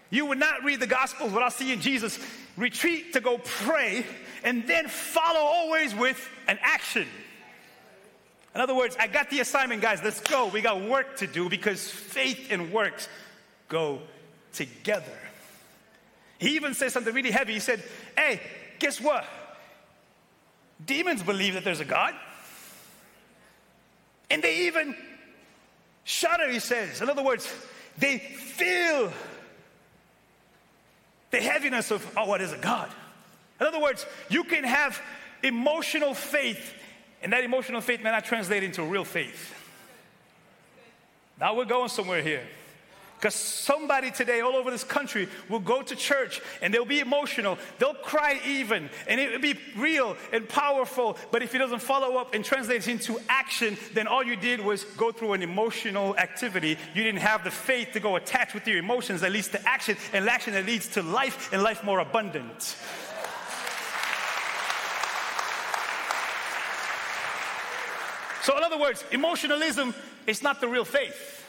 You 0.10 0.28
would 0.28 0.38
not 0.38 0.64
read 0.64 0.80
the 0.80 0.88
Gospels 0.88 1.32
without 1.32 1.54
seeing 1.54 1.80
Jesus 1.80 2.20
retreat 2.58 3.14
to 3.14 3.22
go 3.22 3.38
pray 3.38 4.06
and 4.44 4.68
then 4.68 4.88
follow 4.88 5.40
always 5.40 5.94
with 5.96 6.30
an 6.48 6.60
action. 6.62 7.08
In 8.54 8.62
other 8.62 8.76
words, 8.76 8.96
I 9.00 9.08
got 9.08 9.30
the 9.30 9.42
assignment, 9.42 9.82
guys. 9.82 10.02
Let's 10.02 10.22
go. 10.22 10.48
We 10.48 10.62
got 10.62 10.82
work 10.82 11.18
to 11.18 11.28
do 11.28 11.50
because 11.50 11.90
faith 11.90 12.48
and 12.52 12.72
works 12.72 13.10
go 13.68 14.00
together. 14.54 15.18
He 16.38 16.56
even 16.56 16.74
said 16.74 16.92
something 16.92 17.14
really 17.14 17.32
heavy. 17.32 17.54
He 17.54 17.60
said, 17.60 17.84
Hey, 18.18 18.40
guess 18.80 19.02
what? 19.02 19.26
Demons 20.86 21.24
believe 21.24 21.56
that 21.56 21.64
there's 21.64 21.80
a 21.80 21.86
God. 21.86 22.14
And 24.30 24.42
they 24.42 24.68
even 24.68 24.96
shudder, 26.04 26.50
he 26.50 26.60
says. 26.60 27.02
In 27.02 27.10
other 27.10 27.24
words, 27.24 27.52
they 27.98 28.18
feel 28.20 29.12
the 31.36 31.42
heaviness 31.42 31.92
of, 31.92 32.06
oh, 32.16 32.26
what 32.26 32.40
is 32.40 32.54
a 32.54 32.58
God? 32.58 32.90
In 33.60 33.68
other 33.68 33.82
words, 33.82 34.06
you 34.30 34.46
can 34.46 34.64
have 34.64 35.02
emotional 35.44 36.14
faith, 36.14 36.74
and 37.22 37.34
that 37.34 37.44
emotional 37.44 37.82
faith 37.82 38.02
may 38.02 38.12
not 38.12 38.24
translate 38.24 38.64
into 38.64 38.84
real 38.84 39.04
faith. 39.04 39.54
Now 41.40 41.56
we're 41.56 41.66
going 41.66 41.90
somewhere 41.90 42.22
here. 42.22 42.44
Because 43.18 43.36
somebody 43.36 44.12
today 44.12 44.42
all 44.42 44.56
over 44.56 44.70
this 44.70 44.84
country 44.84 45.28
will 45.50 45.60
go 45.60 45.82
to 45.82 45.96
church 45.96 46.42
and 46.62 46.74
they'll 46.74 46.86
be 46.86 47.00
emotional, 47.00 47.58
they'll 47.80 47.94
cry 47.94 48.40
even, 48.46 48.90
and 49.08 49.20
it 49.20 49.32
will 49.32 49.40
be 49.40 49.58
real 49.78 50.18
and 50.34 50.48
powerful. 50.48 51.18
But 51.32 51.42
if 51.42 51.56
it 51.56 51.60
doesn't 51.60 51.82
follow 51.82 52.18
up 52.18 52.34
and 52.34 52.44
translates 52.44 52.88
into 52.88 53.18
action, 53.30 53.78
then 53.94 54.08
all 54.08 54.24
you 54.24 54.36
did 54.36 54.60
was 54.60 54.84
go 54.84 55.12
through 55.12 55.34
an 55.34 55.42
emotional 55.42 56.16
activity. 56.18 56.78
You 56.94 57.04
didn't 57.04 57.22
have 57.22 57.44
the 57.44 57.52
faith 57.52 57.94
to 57.94 58.00
go 58.00 58.18
attach 58.18 58.54
with 58.54 58.68
your 58.68 58.78
emotions 58.78 59.22
that 59.22 59.32
leads 59.32 59.48
to 59.50 59.68
action, 59.68 59.98
and 60.14 60.28
action 60.28 60.54
that 60.54 60.66
leads 60.66 60.90
to 60.90 61.02
life 61.02 61.54
and 61.54 61.64
life 61.64 61.84
more 61.84 62.00
abundant. 62.00 62.76
So, 68.44 68.56
in 68.58 68.64
other 68.64 68.78
words, 68.78 69.04
emotionalism 69.12 69.96
is 70.28 70.44
not 70.44 70.62
the 70.62 70.68
real 70.68 70.86
faith. 70.86 71.45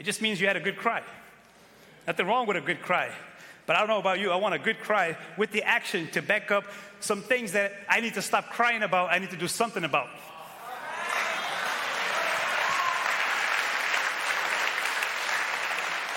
It 0.00 0.04
just 0.04 0.22
means 0.22 0.40
you 0.40 0.46
had 0.46 0.56
a 0.56 0.60
good 0.60 0.78
cry. 0.78 1.02
Nothing 2.06 2.26
wrong 2.26 2.46
with 2.46 2.56
a 2.56 2.62
good 2.62 2.80
cry. 2.80 3.10
But 3.66 3.76
I 3.76 3.80
don't 3.80 3.88
know 3.88 3.98
about 3.98 4.18
you, 4.18 4.30
I 4.30 4.36
want 4.36 4.54
a 4.54 4.58
good 4.58 4.80
cry 4.80 5.14
with 5.36 5.52
the 5.52 5.62
action 5.62 6.08
to 6.12 6.22
back 6.22 6.50
up 6.50 6.64
some 7.00 7.20
things 7.20 7.52
that 7.52 7.74
I 7.86 8.00
need 8.00 8.14
to 8.14 8.22
stop 8.22 8.48
crying 8.48 8.82
about, 8.82 9.12
I 9.12 9.18
need 9.18 9.28
to 9.28 9.36
do 9.36 9.46
something 9.46 9.84
about. 9.84 10.08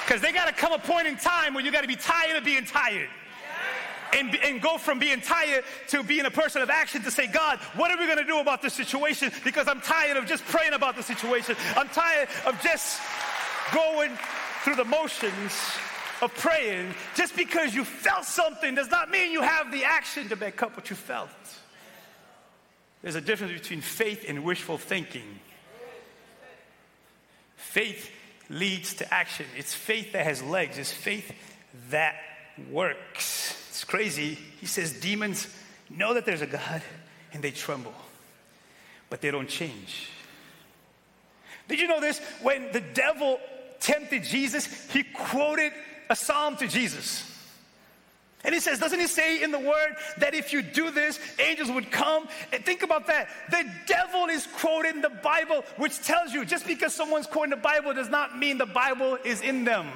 Because 0.05 0.21
they 0.21 0.31
got 0.31 0.45
to 0.45 0.53
come 0.53 0.71
a 0.71 0.79
point 0.79 1.07
in 1.07 1.17
time 1.17 1.53
where 1.53 1.63
you 1.63 1.69
got 1.69 1.81
to 1.81 1.87
be 1.87 1.97
tired 1.97 2.37
of 2.37 2.45
being 2.45 2.63
tired. 2.63 3.09
And, 4.13 4.33
and, 4.43 4.61
go 4.61 4.77
from 4.77 4.99
being 4.99 5.21
tired 5.21 5.63
to 5.87 6.03
being 6.03 6.25
a 6.25 6.31
person 6.31 6.61
of 6.61 6.69
action 6.69 7.01
to 7.01 7.09
say, 7.09 7.25
God, 7.25 7.57
what 7.75 7.89
are 7.89 7.97
we 7.97 8.05
going 8.05 8.19
to 8.19 8.23
do 8.23 8.39
about 8.39 8.61
this 8.61 8.75
situation? 8.75 9.31
Because 9.43 9.67
I'm 9.67 9.81
tired 9.81 10.17
of 10.17 10.27
just 10.27 10.45
praying 10.45 10.73
about 10.73 10.95
the 10.95 11.01
situation. 11.01 11.55
I'm 11.75 11.89
tired 11.89 12.29
of 12.45 12.61
just 12.61 13.01
going 13.71 14.11
through 14.63 14.75
the 14.75 14.85
motions 14.85 15.53
of 16.21 16.33
praying, 16.35 16.93
just 17.15 17.35
because 17.35 17.75
you 17.75 17.83
felt 17.83 18.25
something 18.25 18.75
does 18.75 18.89
not 18.89 19.11
mean 19.11 19.31
you 19.31 19.41
have 19.41 19.71
the 19.71 19.83
action 19.83 20.29
to 20.29 20.35
back 20.35 20.61
up 20.63 20.75
what 20.75 20.89
you 20.89 20.95
felt. 20.95 21.29
There's 23.01 23.15
a 23.15 23.21
difference 23.21 23.53
between 23.53 23.81
faith 23.81 24.25
and 24.27 24.43
wishful 24.43 24.77
thinking. 24.77 25.39
Faith 27.57 28.09
leads 28.49 28.93
to 28.95 29.13
action. 29.13 29.45
It's 29.57 29.73
faith 29.73 30.13
that 30.13 30.25
has 30.25 30.41
legs, 30.41 30.77
it's 30.77 30.91
faith 30.91 31.33
that 31.89 32.15
works. 32.71 33.57
It's 33.69 33.83
crazy. 33.83 34.37
He 34.59 34.67
says 34.67 34.93
demons 34.93 35.47
know 35.89 36.13
that 36.13 36.25
there's 36.25 36.41
a 36.41 36.47
God 36.47 36.81
and 37.33 37.43
they 37.43 37.51
tremble, 37.51 37.93
but 39.09 39.21
they 39.21 39.31
don't 39.31 39.49
change. 39.49 40.09
Did 41.67 41.79
you 41.79 41.87
know 41.87 42.01
this? 42.01 42.19
When 42.41 42.71
the 42.71 42.81
devil 42.81 43.39
tempted 43.79 44.23
Jesus, 44.23 44.67
he 44.91 45.03
quoted 45.03 45.71
a 46.09 46.15
psalm 46.15 46.57
to 46.57 46.67
Jesus. 46.67 47.29
And 48.45 48.53
he 48.53 48.59
says, 48.59 48.77
doesn't 48.77 48.99
he 48.99 49.07
say 49.07 49.41
in 49.41 49.51
the 49.51 49.59
word 49.59 49.95
that 50.17 50.33
if 50.33 50.51
you 50.51 50.61
do 50.61 50.91
this, 50.91 51.17
angels 51.39 51.71
would 51.71 51.91
come? 51.91 52.27
And 52.51 52.65
think 52.65 52.83
about 52.83 53.07
that. 53.07 53.29
The 53.49 53.65
devil 53.87 54.25
is 54.25 54.47
quoting 54.57 54.99
the 54.99 55.09
Bible, 55.09 55.63
which 55.77 55.97
tells 56.01 56.33
you 56.33 56.43
just 56.43 56.67
because 56.67 56.93
someone's 56.93 57.25
quoting 57.25 57.51
the 57.51 57.55
Bible 57.55 57.93
does 57.93 58.09
not 58.09 58.37
mean 58.37 58.57
the 58.57 58.65
Bible 58.65 59.17
is 59.23 59.39
in 59.39 59.63
them. 59.63 59.87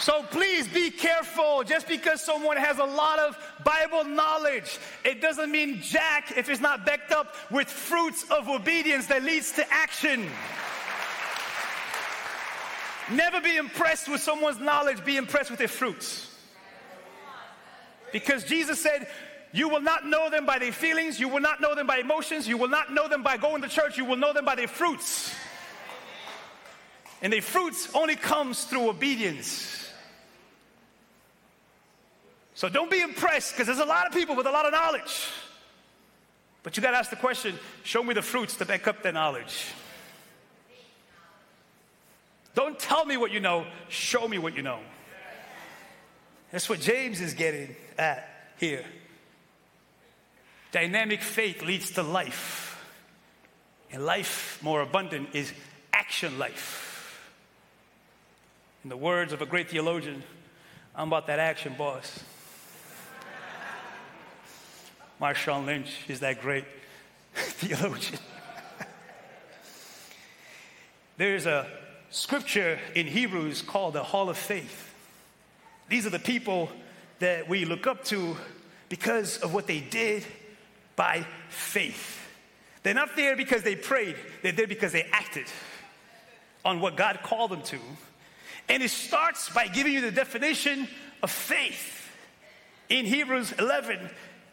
So 0.00 0.22
please 0.22 0.66
be 0.66 0.90
careful. 0.90 1.62
Just 1.62 1.86
because 1.86 2.22
someone 2.22 2.56
has 2.56 2.78
a 2.78 2.84
lot 2.84 3.18
of 3.18 3.36
Bible 3.62 4.04
knowledge, 4.04 4.78
it 5.04 5.20
doesn't 5.20 5.52
mean 5.52 5.82
jack 5.82 6.32
if 6.38 6.48
it's 6.48 6.60
not 6.60 6.86
backed 6.86 7.12
up 7.12 7.34
with 7.50 7.68
fruits 7.68 8.24
of 8.30 8.48
obedience 8.48 9.08
that 9.08 9.22
leads 9.22 9.52
to 9.52 9.72
action. 9.72 10.26
Never 13.12 13.42
be 13.42 13.56
impressed 13.56 14.08
with 14.08 14.22
someone's 14.22 14.58
knowledge, 14.58 15.04
be 15.04 15.18
impressed 15.18 15.50
with 15.50 15.58
their 15.58 15.68
fruits. 15.68 16.34
Because 18.10 18.44
Jesus 18.44 18.80
said, 18.80 19.06
You 19.52 19.68
will 19.68 19.82
not 19.82 20.06
know 20.06 20.30
them 20.30 20.46
by 20.46 20.58
their 20.58 20.72
feelings, 20.72 21.20
you 21.20 21.28
will 21.28 21.40
not 21.40 21.60
know 21.60 21.74
them 21.74 21.86
by 21.86 21.98
emotions, 21.98 22.48
you 22.48 22.56
will 22.56 22.68
not 22.68 22.90
know 22.90 23.06
them 23.06 23.22
by 23.22 23.36
going 23.36 23.60
to 23.62 23.68
church, 23.68 23.98
you 23.98 24.06
will 24.06 24.16
know 24.16 24.32
them 24.32 24.46
by 24.46 24.54
their 24.54 24.68
fruits. 24.68 25.34
And 27.20 27.30
their 27.30 27.42
fruits 27.42 27.94
only 27.94 28.16
comes 28.16 28.64
through 28.64 28.88
obedience. 28.88 29.79
So 32.60 32.68
don't 32.68 32.90
be 32.90 33.00
impressed 33.00 33.54
because 33.54 33.68
there's 33.68 33.78
a 33.78 33.86
lot 33.86 34.06
of 34.06 34.12
people 34.12 34.36
with 34.36 34.46
a 34.46 34.50
lot 34.50 34.66
of 34.66 34.72
knowledge. 34.72 35.28
But 36.62 36.76
you 36.76 36.82
got 36.82 36.90
to 36.90 36.98
ask 36.98 37.08
the 37.08 37.16
question 37.16 37.58
show 37.84 38.02
me 38.02 38.12
the 38.12 38.20
fruits 38.20 38.56
to 38.56 38.66
back 38.66 38.86
up 38.86 39.02
that 39.02 39.14
knowledge. 39.14 39.64
Don't 42.54 42.78
tell 42.78 43.06
me 43.06 43.16
what 43.16 43.32
you 43.32 43.40
know, 43.40 43.64
show 43.88 44.28
me 44.28 44.36
what 44.36 44.54
you 44.54 44.60
know. 44.60 44.78
That's 46.52 46.68
what 46.68 46.80
James 46.80 47.22
is 47.22 47.32
getting 47.32 47.74
at 47.98 48.28
here. 48.58 48.84
Dynamic 50.70 51.22
faith 51.22 51.62
leads 51.62 51.92
to 51.92 52.02
life. 52.02 52.78
And 53.90 54.04
life 54.04 54.58
more 54.60 54.82
abundant 54.82 55.30
is 55.32 55.50
action 55.94 56.38
life. 56.38 57.26
In 58.84 58.90
the 58.90 58.98
words 58.98 59.32
of 59.32 59.40
a 59.40 59.46
great 59.46 59.70
theologian, 59.70 60.22
I'm 60.94 61.08
about 61.08 61.26
that 61.28 61.38
action, 61.38 61.74
boss. 61.78 62.22
Marshawn 65.20 65.66
Lynch 65.66 65.90
is 66.08 66.20
that 66.20 66.40
great 66.40 66.64
theologian. 67.34 68.18
There's 71.18 71.44
a 71.44 71.66
scripture 72.08 72.78
in 72.94 73.06
Hebrews 73.06 73.60
called 73.60 73.92
the 73.92 74.02
Hall 74.02 74.30
of 74.30 74.38
Faith. 74.38 74.94
These 75.90 76.06
are 76.06 76.10
the 76.10 76.18
people 76.18 76.70
that 77.18 77.48
we 77.48 77.66
look 77.66 77.86
up 77.86 78.04
to 78.04 78.36
because 78.88 79.36
of 79.38 79.52
what 79.52 79.66
they 79.66 79.80
did 79.80 80.24
by 80.96 81.26
faith. 81.50 82.26
They're 82.82 82.94
not 82.94 83.14
there 83.14 83.36
because 83.36 83.62
they 83.62 83.76
prayed, 83.76 84.16
they're 84.42 84.52
there 84.52 84.66
because 84.66 84.92
they 84.92 85.02
acted 85.12 85.46
on 86.64 86.80
what 86.80 86.96
God 86.96 87.20
called 87.22 87.50
them 87.50 87.62
to. 87.64 87.78
And 88.70 88.82
it 88.82 88.90
starts 88.90 89.50
by 89.50 89.66
giving 89.66 89.92
you 89.92 90.00
the 90.00 90.10
definition 90.10 90.88
of 91.22 91.30
faith. 91.30 92.10
In 92.88 93.04
Hebrews 93.04 93.52
11, 93.58 93.98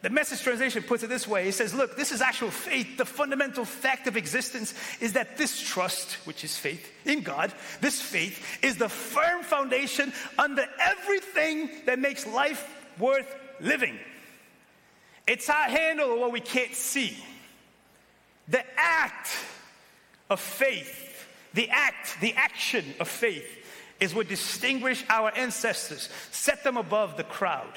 the 0.00 0.10
message 0.10 0.42
translation 0.42 0.84
puts 0.84 1.02
it 1.02 1.08
this 1.08 1.26
way 1.26 1.48
it 1.48 1.54
says, 1.54 1.74
Look, 1.74 1.96
this 1.96 2.12
is 2.12 2.20
actual 2.20 2.50
faith. 2.50 2.96
The 2.96 3.04
fundamental 3.04 3.64
fact 3.64 4.06
of 4.06 4.16
existence 4.16 4.74
is 5.00 5.14
that 5.14 5.36
this 5.36 5.60
trust, 5.60 6.14
which 6.24 6.44
is 6.44 6.56
faith 6.56 6.88
in 7.04 7.22
God, 7.22 7.52
this 7.80 8.00
faith 8.00 8.42
is 8.62 8.76
the 8.76 8.88
firm 8.88 9.42
foundation 9.42 10.12
under 10.38 10.64
everything 10.80 11.70
that 11.86 11.98
makes 11.98 12.26
life 12.26 12.68
worth 12.98 13.34
living. 13.60 13.98
It's 15.26 15.50
our 15.50 15.64
handle 15.64 16.14
of 16.14 16.20
what 16.20 16.32
we 16.32 16.40
can't 16.40 16.74
see. 16.74 17.16
The 18.46 18.64
act 18.78 19.28
of 20.30 20.40
faith, 20.40 21.26
the 21.54 21.68
act, 21.70 22.20
the 22.20 22.34
action 22.34 22.84
of 23.00 23.08
faith 23.08 23.46
is 24.00 24.14
what 24.14 24.28
distinguished 24.28 25.04
our 25.08 25.32
ancestors, 25.36 26.08
set 26.30 26.62
them 26.62 26.76
above 26.76 27.16
the 27.16 27.24
crowd. 27.24 27.72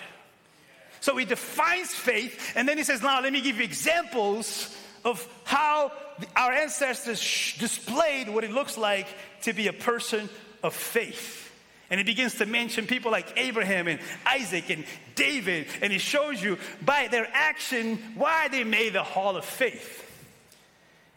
So 1.02 1.18
he 1.18 1.26
defines 1.26 1.92
faith, 1.94 2.54
and 2.56 2.70
then 2.70 2.78
he 2.78 2.84
says, 2.84 3.02
Now, 3.02 3.22
let 3.22 3.34
me 3.34 3.42
give 3.42 3.58
you 3.58 3.64
examples 3.64 4.76
of 5.04 5.28
how 5.44 5.92
our 6.36 6.52
ancestors 6.52 7.20
displayed 7.58 8.30
what 8.30 8.44
it 8.44 8.52
looks 8.52 8.78
like 8.78 9.08
to 9.42 9.54
be 9.54 9.68
a 9.68 9.74
person 9.74 10.30
of 10.64 10.74
faith. 10.74 11.52
And 11.90 12.00
he 12.00 12.04
begins 12.04 12.36
to 12.36 12.46
mention 12.46 12.88
people 12.88 13.12
like 13.12 13.34
Abraham 13.36 13.88
and 13.88 14.00
Isaac 14.26 14.70
and 14.70 14.86
David, 15.16 15.68
and 15.82 15.92
he 15.92 15.98
shows 15.98 16.42
you 16.42 16.58
by 16.82 17.08
their 17.10 17.28
action 17.34 17.98
why 18.16 18.48
they 18.48 18.64
made 18.64 18.94
the 18.94 19.04
hall 19.04 19.36
of 19.36 19.44
faith. 19.44 20.08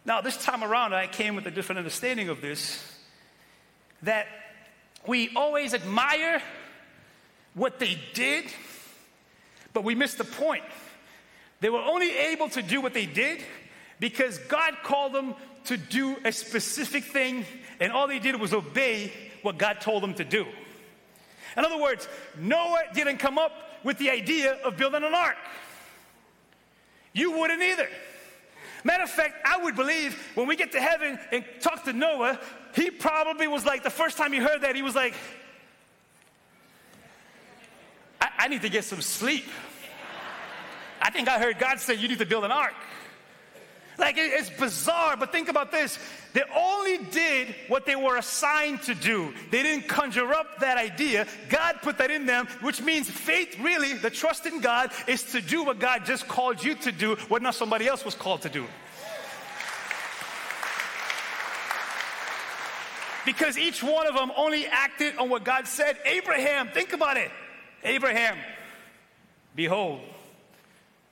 Now, 0.07 0.21
this 0.21 0.43
time 0.43 0.64
around, 0.64 0.95
I 0.95 1.07
came 1.07 1.37
with 1.37 1.47
a 1.47 1.50
different 1.50 1.79
understanding 1.79 2.29
of 2.29 2.41
this 2.41 2.83
that 4.03 4.26
we 5.07 5.31
always 5.37 5.75
admire 5.75 6.43
what 7.55 7.79
they 7.79 7.99
did, 8.14 8.47
but 9.75 9.85
we 9.85 9.95
missed 9.95 10.19
the 10.19 10.25
point. 10.25 10.64
They 11.61 11.69
were 11.69 11.81
only 11.81 12.16
able 12.16 12.49
to 12.50 12.62
do 12.62 12.81
what 12.81 12.95
they 12.95 13.07
did 13.07 13.40
because 14.00 14.38
God 14.38 14.75
called 14.83 15.12
them 15.12 15.35
to 15.64 15.76
do 15.76 16.16
a 16.25 16.33
specific 16.33 17.04
thing, 17.04 17.45
and 17.81 17.93
all 17.93 18.07
they 18.07 18.19
did 18.19 18.40
was 18.40 18.52
obey 18.52 19.12
what 19.43 19.59
God 19.59 19.81
told 19.81 20.02
them 20.02 20.14
to 20.14 20.25
do. 20.25 20.47
In 21.57 21.64
other 21.64 21.81
words, 21.81 22.09
Noah 22.38 22.83
didn't 22.95 23.19
come 23.19 23.38
up 23.38 23.52
with 23.83 23.99
the 23.99 24.11
idea 24.11 24.54
of 24.64 24.76
building 24.76 25.04
an 25.04 25.14
ark. 25.14 25.37
You 27.12 27.38
wouldn't 27.38 27.62
either. 27.62 27.88
Matter 28.83 29.04
of 29.04 29.11
fact, 29.11 29.35
I 29.47 29.62
would 29.62 29.76
believe 29.76 30.14
when 30.35 30.47
we 30.47 30.57
get 30.57 30.73
to 30.73 30.81
heaven 30.81 31.19
and 31.33 31.45
talk 31.61 31.85
to 31.85 31.93
Noah, 31.93 32.38
he 32.75 32.90
probably 32.90 33.47
was 33.47 33.64
like, 33.64 33.83
the 33.83 33.90
first 33.90 34.19
time 34.19 34.33
he 34.33 34.38
heard 34.38 34.62
that, 34.62 34.75
he 34.75 34.83
was 34.83 34.95
like, 34.95 35.14
I, 38.25 38.45
I 38.45 38.49
need 38.49 38.62
to 38.62 38.71
get 38.71 38.85
some 38.85 39.02
sleep. 39.02 39.45
I 41.00 41.11
think 41.11 41.28
I 41.28 41.38
heard 41.38 41.59
God 41.59 41.78
say, 41.78 41.95
You 41.95 42.09
need 42.09 42.19
to 42.19 42.26
build 42.26 42.45
an 42.45 42.52
ark. 42.52 42.75
Like 43.97 44.16
it's 44.19 44.50
bizarre, 44.50 45.16
but 45.16 45.31
think 45.31 45.49
about 45.49 45.71
this. 45.71 46.00
They 46.33 46.43
only 46.57 46.99
did 46.99 47.54
what 47.69 47.87
they 47.87 47.95
were 47.95 48.16
assigned 48.16 48.83
to 48.85 48.95
do. 48.95 49.33
They 49.52 49.62
didn't 49.62 49.87
conjure 49.87 50.35
up 50.35 50.59
that 50.61 50.78
idea. 50.78 51.28
God 51.49 51.76
put 51.81 51.99
that 51.99 52.11
in 52.11 52.26
them, 52.26 52.49
which 52.61 52.83
means 52.83 53.09
faith 53.09 53.57
really, 53.61 53.95
the 53.95 54.11
trust 54.11 54.47
in 54.47 54.61
God, 54.61 54.90
is 55.07 55.23
to 55.31 55.40
do 55.40 55.62
what 55.62 55.78
God 55.78 56.04
just 56.04 56.26
called 56.26 56.64
you 56.64 56.75
to 56.76 56.90
do, 56.90 57.14
what 57.28 57.40
not 57.40 57.54
somebody 57.54 57.87
else 57.87 58.04
was 58.04 58.16
called 58.16 58.43
to 58.43 58.49
do. 58.49 58.66
Because 63.25 63.57
each 63.57 63.81
one 63.81 64.09
of 64.09 64.14
them 64.14 64.33
only 64.37 64.66
acted 64.66 65.16
on 65.19 65.31
what 65.31 65.45
God 65.45 65.69
said. 65.69 65.99
Abraham, 66.04 66.69
think 66.69 66.95
about 66.95 67.16
it. 67.16 67.31
Abraham, 67.85 68.38
behold, 69.55 70.00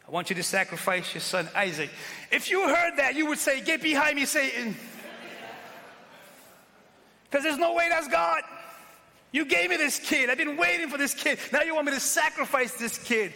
I 0.09 0.11
want 0.11 0.31
you 0.31 0.37
to 0.37 0.43
sacrifice 0.43 1.15
your 1.15 1.21
son 1.21 1.49
Isaac. 1.55 1.91
If 2.31 2.51
you 2.51 2.67
heard 2.69 2.97
that, 2.97 3.15
you 3.15 3.27
would 3.27 3.39
say, 3.39 3.61
Get 3.61 3.83
behind 3.83 4.17
me, 4.17 4.25
Satan. 4.25 4.77
Because 7.31 7.45
there's 7.45 7.59
no 7.59 7.75
way 7.75 7.89
that's 7.89 8.09
God. 8.09 8.43
You 9.31 9.47
gave 9.47 9.71
me 9.71 9.79
this 9.79 9.99
kid. 9.99 10.29
I've 10.29 10.37
been 10.37 10.59
waiting 10.59 10.89
for 10.89 10.99
this 10.99 11.15
kid. 11.15 11.39
Now 11.51 11.63
you 11.63 11.75
want 11.75 11.87
me 11.87 11.93
to 11.93 12.01
sacrifice 12.01 12.75
this 12.75 12.99
kid. 12.99 13.33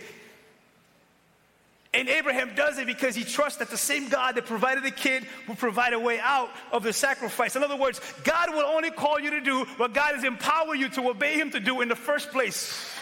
And 1.95 2.11
Abraham 2.11 2.55
does 2.55 2.76
it 2.76 2.87
because 2.87 3.14
he 3.14 3.25
trusts 3.25 3.59
that 3.61 3.71
the 3.71 3.78
same 3.78 4.11
God 4.11 4.35
that 4.35 4.45
provided 4.45 4.85
the 4.85 4.90
kid 4.90 5.26
will 5.49 5.55
provide 5.55 5.95
a 5.95 5.99
way 5.99 6.21
out 6.21 6.50
of 6.71 6.83
the 6.83 6.93
sacrifice. 6.93 7.57
In 7.57 7.64
other 7.64 7.76
words, 7.76 8.02
God 8.23 8.50
will 8.50 8.66
only 8.66 8.90
call 8.90 9.19
you 9.19 9.31
to 9.31 9.40
do 9.40 9.64
what 9.78 9.95
God 9.95 10.14
has 10.14 10.25
empowered 10.25 10.78
you 10.78 10.90
to 10.90 11.09
obey 11.09 11.40
Him 11.40 11.50
to 11.52 11.61
do 11.61 11.81
in 11.81 11.88
the 11.88 11.97
first 11.97 12.33
place. 12.33 12.95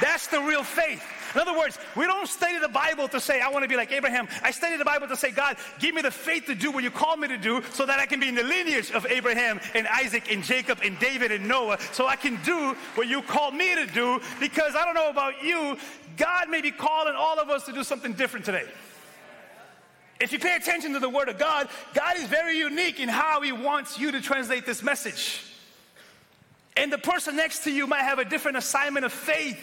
That's 0.00 0.26
the 0.28 0.40
real 0.40 0.62
faith. 0.62 1.02
In 1.34 1.40
other 1.40 1.56
words, 1.56 1.78
we 1.94 2.06
don't 2.06 2.26
study 2.26 2.58
the 2.58 2.68
Bible 2.68 3.08
to 3.08 3.20
say, 3.20 3.40
I 3.40 3.50
want 3.50 3.62
to 3.62 3.68
be 3.68 3.76
like 3.76 3.92
Abraham. 3.92 4.28
I 4.42 4.50
study 4.50 4.76
the 4.76 4.84
Bible 4.84 5.08
to 5.08 5.16
say, 5.16 5.30
God, 5.30 5.56
give 5.78 5.94
me 5.94 6.02
the 6.02 6.10
faith 6.10 6.46
to 6.46 6.54
do 6.54 6.70
what 6.70 6.82
you 6.82 6.90
call 6.90 7.16
me 7.16 7.28
to 7.28 7.36
do 7.36 7.62
so 7.72 7.84
that 7.84 7.98
I 7.98 8.06
can 8.06 8.18
be 8.20 8.28
in 8.28 8.34
the 8.34 8.42
lineage 8.42 8.90
of 8.92 9.06
Abraham 9.06 9.60
and 9.74 9.86
Isaac 9.88 10.32
and 10.32 10.42
Jacob 10.42 10.78
and 10.82 10.98
David 10.98 11.32
and 11.32 11.46
Noah 11.46 11.78
so 11.92 12.06
I 12.06 12.16
can 12.16 12.40
do 12.44 12.74
what 12.94 13.08
you 13.08 13.22
called 13.22 13.54
me 13.54 13.74
to 13.74 13.86
do 13.86 14.20
because 14.40 14.74
I 14.74 14.84
don't 14.84 14.94
know 14.94 15.10
about 15.10 15.42
you, 15.42 15.76
God 16.16 16.48
may 16.48 16.62
be 16.62 16.70
calling 16.70 17.14
all 17.14 17.38
of 17.38 17.50
us 17.50 17.64
to 17.66 17.72
do 17.72 17.84
something 17.84 18.14
different 18.14 18.46
today. 18.46 18.64
If 20.20 20.32
you 20.32 20.38
pay 20.38 20.56
attention 20.56 20.94
to 20.94 20.98
the 20.98 21.08
Word 21.08 21.28
of 21.28 21.38
God, 21.38 21.68
God 21.94 22.16
is 22.16 22.24
very 22.24 22.58
unique 22.58 22.98
in 22.98 23.08
how 23.08 23.40
He 23.40 23.52
wants 23.52 23.98
you 23.98 24.10
to 24.12 24.20
translate 24.20 24.66
this 24.66 24.82
message. 24.82 25.44
And 26.76 26.92
the 26.92 26.98
person 26.98 27.36
next 27.36 27.64
to 27.64 27.72
you 27.72 27.86
might 27.86 28.02
have 28.02 28.18
a 28.18 28.24
different 28.24 28.56
assignment 28.56 29.04
of 29.04 29.12
faith 29.12 29.58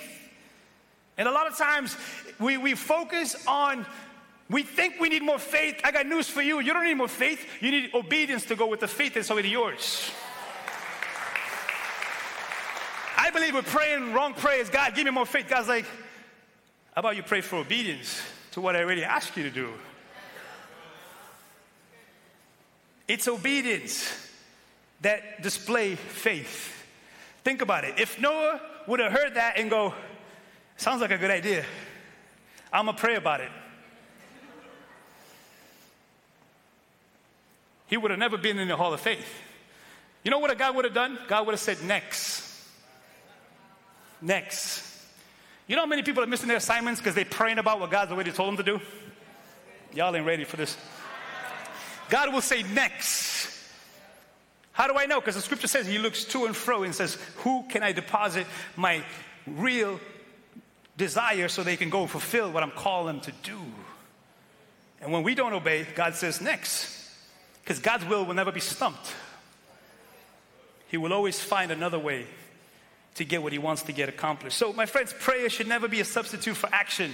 and 1.17 1.27
a 1.27 1.31
lot 1.31 1.47
of 1.47 1.57
times 1.57 1.95
we, 2.39 2.57
we 2.57 2.75
focus 2.75 3.45
on, 3.47 3.85
we 4.49 4.63
think 4.63 4.99
we 4.99 5.09
need 5.09 5.23
more 5.23 5.39
faith. 5.39 5.79
I 5.83 5.91
got 5.91 6.05
news 6.05 6.27
for 6.27 6.41
you. 6.41 6.59
You 6.59 6.73
don't 6.73 6.83
need 6.83 6.95
more 6.95 7.07
faith. 7.07 7.45
You 7.61 7.71
need 7.71 7.93
obedience 7.93 8.45
to 8.45 8.55
go 8.55 8.67
with 8.67 8.79
the 8.79 8.87
faith 8.87 9.13
that's 9.13 9.31
already 9.31 9.49
yours. 9.49 10.11
I 13.17 13.31
believe 13.31 13.53
we're 13.53 13.63
praying 13.63 14.13
wrong 14.13 14.33
prayers. 14.33 14.69
God, 14.69 14.93
give 14.93 15.05
me 15.05 15.11
more 15.11 15.25
faith. 15.25 15.47
God's 15.49 15.67
like, 15.67 15.85
how 16.93 16.99
about 16.99 17.15
you 17.15 17.23
pray 17.23 17.41
for 17.41 17.57
obedience 17.57 18.21
to 18.51 18.61
what 18.61 18.75
I 18.75 18.83
already 18.83 19.03
asked 19.03 19.35
you 19.35 19.43
to 19.43 19.49
do? 19.49 19.69
It's 23.07 23.27
obedience 23.27 24.29
that 25.01 25.41
display 25.41 25.95
faith. 25.95 26.83
Think 27.43 27.61
about 27.61 27.83
it. 27.83 27.99
If 27.99 28.19
Noah 28.19 28.59
would 28.87 28.99
have 28.99 29.11
heard 29.11 29.35
that 29.35 29.57
and 29.57 29.69
go, 29.69 29.93
Sounds 30.77 31.01
like 31.01 31.11
a 31.11 31.17
good 31.17 31.31
idea. 31.31 31.65
I'm 32.71 32.85
going 32.85 32.95
to 32.95 33.01
pray 33.01 33.15
about 33.15 33.41
it. 33.41 33.51
He 37.87 37.97
would 37.97 38.11
have 38.11 38.19
never 38.19 38.37
been 38.37 38.59
in 38.59 38.67
the 38.67 38.75
Hall 38.75 38.93
of 38.93 38.99
Faith. 38.99 39.27
You 40.23 40.31
know 40.31 40.39
what 40.39 40.51
a 40.51 40.55
God 40.55 40.75
would 40.75 40.85
have 40.85 40.93
done? 40.93 41.19
God 41.27 41.45
would 41.45 41.53
have 41.53 41.59
said, 41.59 41.83
next. 41.83 42.43
Next. 44.21 44.83
You 45.67 45.75
know 45.75 45.83
how 45.83 45.87
many 45.87 46.01
people 46.01 46.23
are 46.23 46.27
missing 46.27 46.47
their 46.47 46.57
assignments 46.57 46.99
because 46.99 47.15
they're 47.15 47.25
praying 47.25 47.59
about 47.59 47.79
what 47.79 47.91
God's 47.91 48.11
already 48.11 48.31
told 48.31 48.49
them 48.49 48.57
to 48.57 48.63
do? 48.63 48.81
Y'all 49.93 50.15
ain't 50.15 50.25
ready 50.25 50.43
for 50.43 50.57
this. 50.57 50.77
God 52.09 52.33
will 52.33 52.41
say, 52.41 52.63
next. 52.63 53.55
How 54.71 54.87
do 54.87 54.97
I 54.97 55.05
know? 55.05 55.21
Because 55.21 55.35
the 55.35 55.41
scripture 55.41 55.67
says 55.67 55.87
he 55.87 55.99
looks 55.99 56.25
to 56.25 56.45
and 56.45 56.55
fro 56.55 56.83
and 56.83 56.93
says, 56.93 57.17
Who 57.37 57.63
can 57.69 57.81
I 57.81 57.93
deposit 57.93 58.45
my 58.75 59.03
real 59.47 59.99
desire 60.97 61.47
so 61.47 61.63
they 61.63 61.77
can 61.77 61.89
go 61.89 62.07
fulfill 62.07 62.51
what 62.51 62.63
I'm 62.63 62.71
calling 62.71 63.07
them 63.07 63.21
to 63.21 63.31
do. 63.43 63.59
And 65.01 65.11
when 65.11 65.23
we 65.23 65.35
don't 65.35 65.53
obey, 65.53 65.85
God 65.95 66.15
says 66.15 66.41
next. 66.41 66.91
Because 67.61 67.79
God's 67.79 68.05
will 68.05 68.25
will 68.25 68.33
never 68.33 68.51
be 68.51 68.59
stumped. 68.59 69.13
He 70.87 70.97
will 70.97 71.13
always 71.13 71.39
find 71.39 71.71
another 71.71 71.99
way 71.99 72.25
to 73.15 73.25
get 73.25 73.41
what 73.41 73.51
he 73.51 73.59
wants 73.59 73.83
to 73.83 73.91
get 73.91 74.09
accomplished. 74.09 74.57
So, 74.57 74.73
my 74.73 74.85
friends, 74.85 75.13
prayer 75.19 75.49
should 75.49 75.67
never 75.67 75.87
be 75.87 75.99
a 75.99 76.05
substitute 76.05 76.55
for 76.55 76.69
action. 76.71 77.11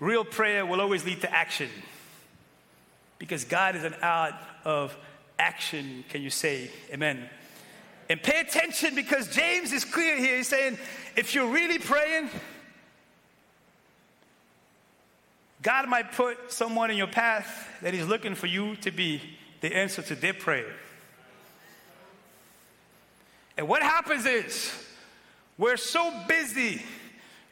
Real 0.00 0.24
prayer 0.24 0.64
will 0.64 0.80
always 0.80 1.04
lead 1.04 1.20
to 1.22 1.32
action. 1.32 1.68
Because 3.18 3.44
God 3.44 3.74
is 3.74 3.84
an 3.84 3.94
out 4.02 4.34
of 4.64 4.96
action. 5.38 6.04
Can 6.10 6.22
you 6.22 6.30
say 6.30 6.70
amen? 6.92 7.28
And 8.08 8.22
pay 8.22 8.40
attention 8.40 8.94
because 8.94 9.28
James 9.28 9.72
is 9.72 9.84
clear 9.84 10.16
here. 10.16 10.36
He's 10.36 10.48
saying, 10.48 10.78
if 11.16 11.34
you're 11.34 11.50
really 11.50 11.78
praying, 11.78 12.28
God 15.64 15.88
might 15.88 16.12
put 16.12 16.52
someone 16.52 16.90
in 16.90 16.98
your 16.98 17.06
path 17.06 17.68
that 17.80 17.94
He's 17.94 18.04
looking 18.04 18.34
for 18.34 18.46
you 18.46 18.76
to 18.76 18.90
be 18.90 19.20
the 19.62 19.74
answer 19.74 20.02
to 20.02 20.14
their 20.14 20.34
prayer. 20.34 20.70
And 23.56 23.66
what 23.66 23.80
happens 23.80 24.26
is, 24.26 24.72
we're 25.56 25.78
so 25.78 26.12
busy 26.28 26.82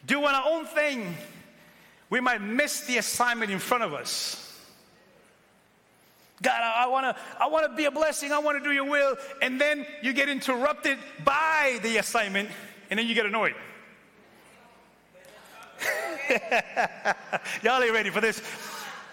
doing 0.07 0.27
our 0.27 0.44
own 0.46 0.66
thing, 0.66 1.16
we 2.11 2.20
might 2.20 2.42
miss 2.42 2.83
the 2.83 2.98
assignment 2.98 3.51
in 3.51 3.59
front 3.59 3.83
of 3.83 3.94
us. 3.94 4.38
God, 6.42 6.61
I, 6.61 6.85
I 6.85 6.87
want 6.88 7.16
to 7.16 7.22
I 7.40 7.48
wanna 7.48 7.75
be 7.75 7.87
a 7.87 7.90
blessing. 7.90 8.31
I 8.31 8.40
want 8.40 8.62
to 8.62 8.68
do 8.68 8.75
your 8.75 8.85
will. 8.85 9.16
And 9.40 9.59
then 9.59 9.87
you 10.03 10.12
get 10.12 10.29
interrupted 10.29 10.98
by 11.25 11.79
the 11.83 11.96
assignment, 11.96 12.51
and 12.90 12.98
then 12.98 13.07
you 13.07 13.14
get 13.14 13.25
annoyed. 13.25 13.55
Y'all 17.62 17.83
ain't 17.83 17.92
ready 17.92 18.11
for 18.11 18.21
this. 18.21 18.40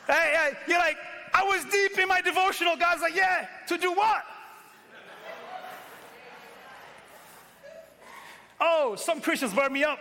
Hey, 0.07 0.33
hey, 0.35 0.51
you're 0.67 0.79
like, 0.79 0.97
I 1.33 1.43
was 1.43 1.63
deep 1.65 1.97
in 1.97 2.07
my 2.07 2.21
devotional. 2.21 2.75
God's 2.75 3.01
like, 3.01 3.15
yeah, 3.15 3.47
to 3.67 3.77
do 3.77 3.93
what? 3.93 4.23
Oh, 8.59 8.95
some 8.95 9.21
Christians 9.21 9.53
burn 9.53 9.71
me 9.71 9.83
up. 9.83 9.99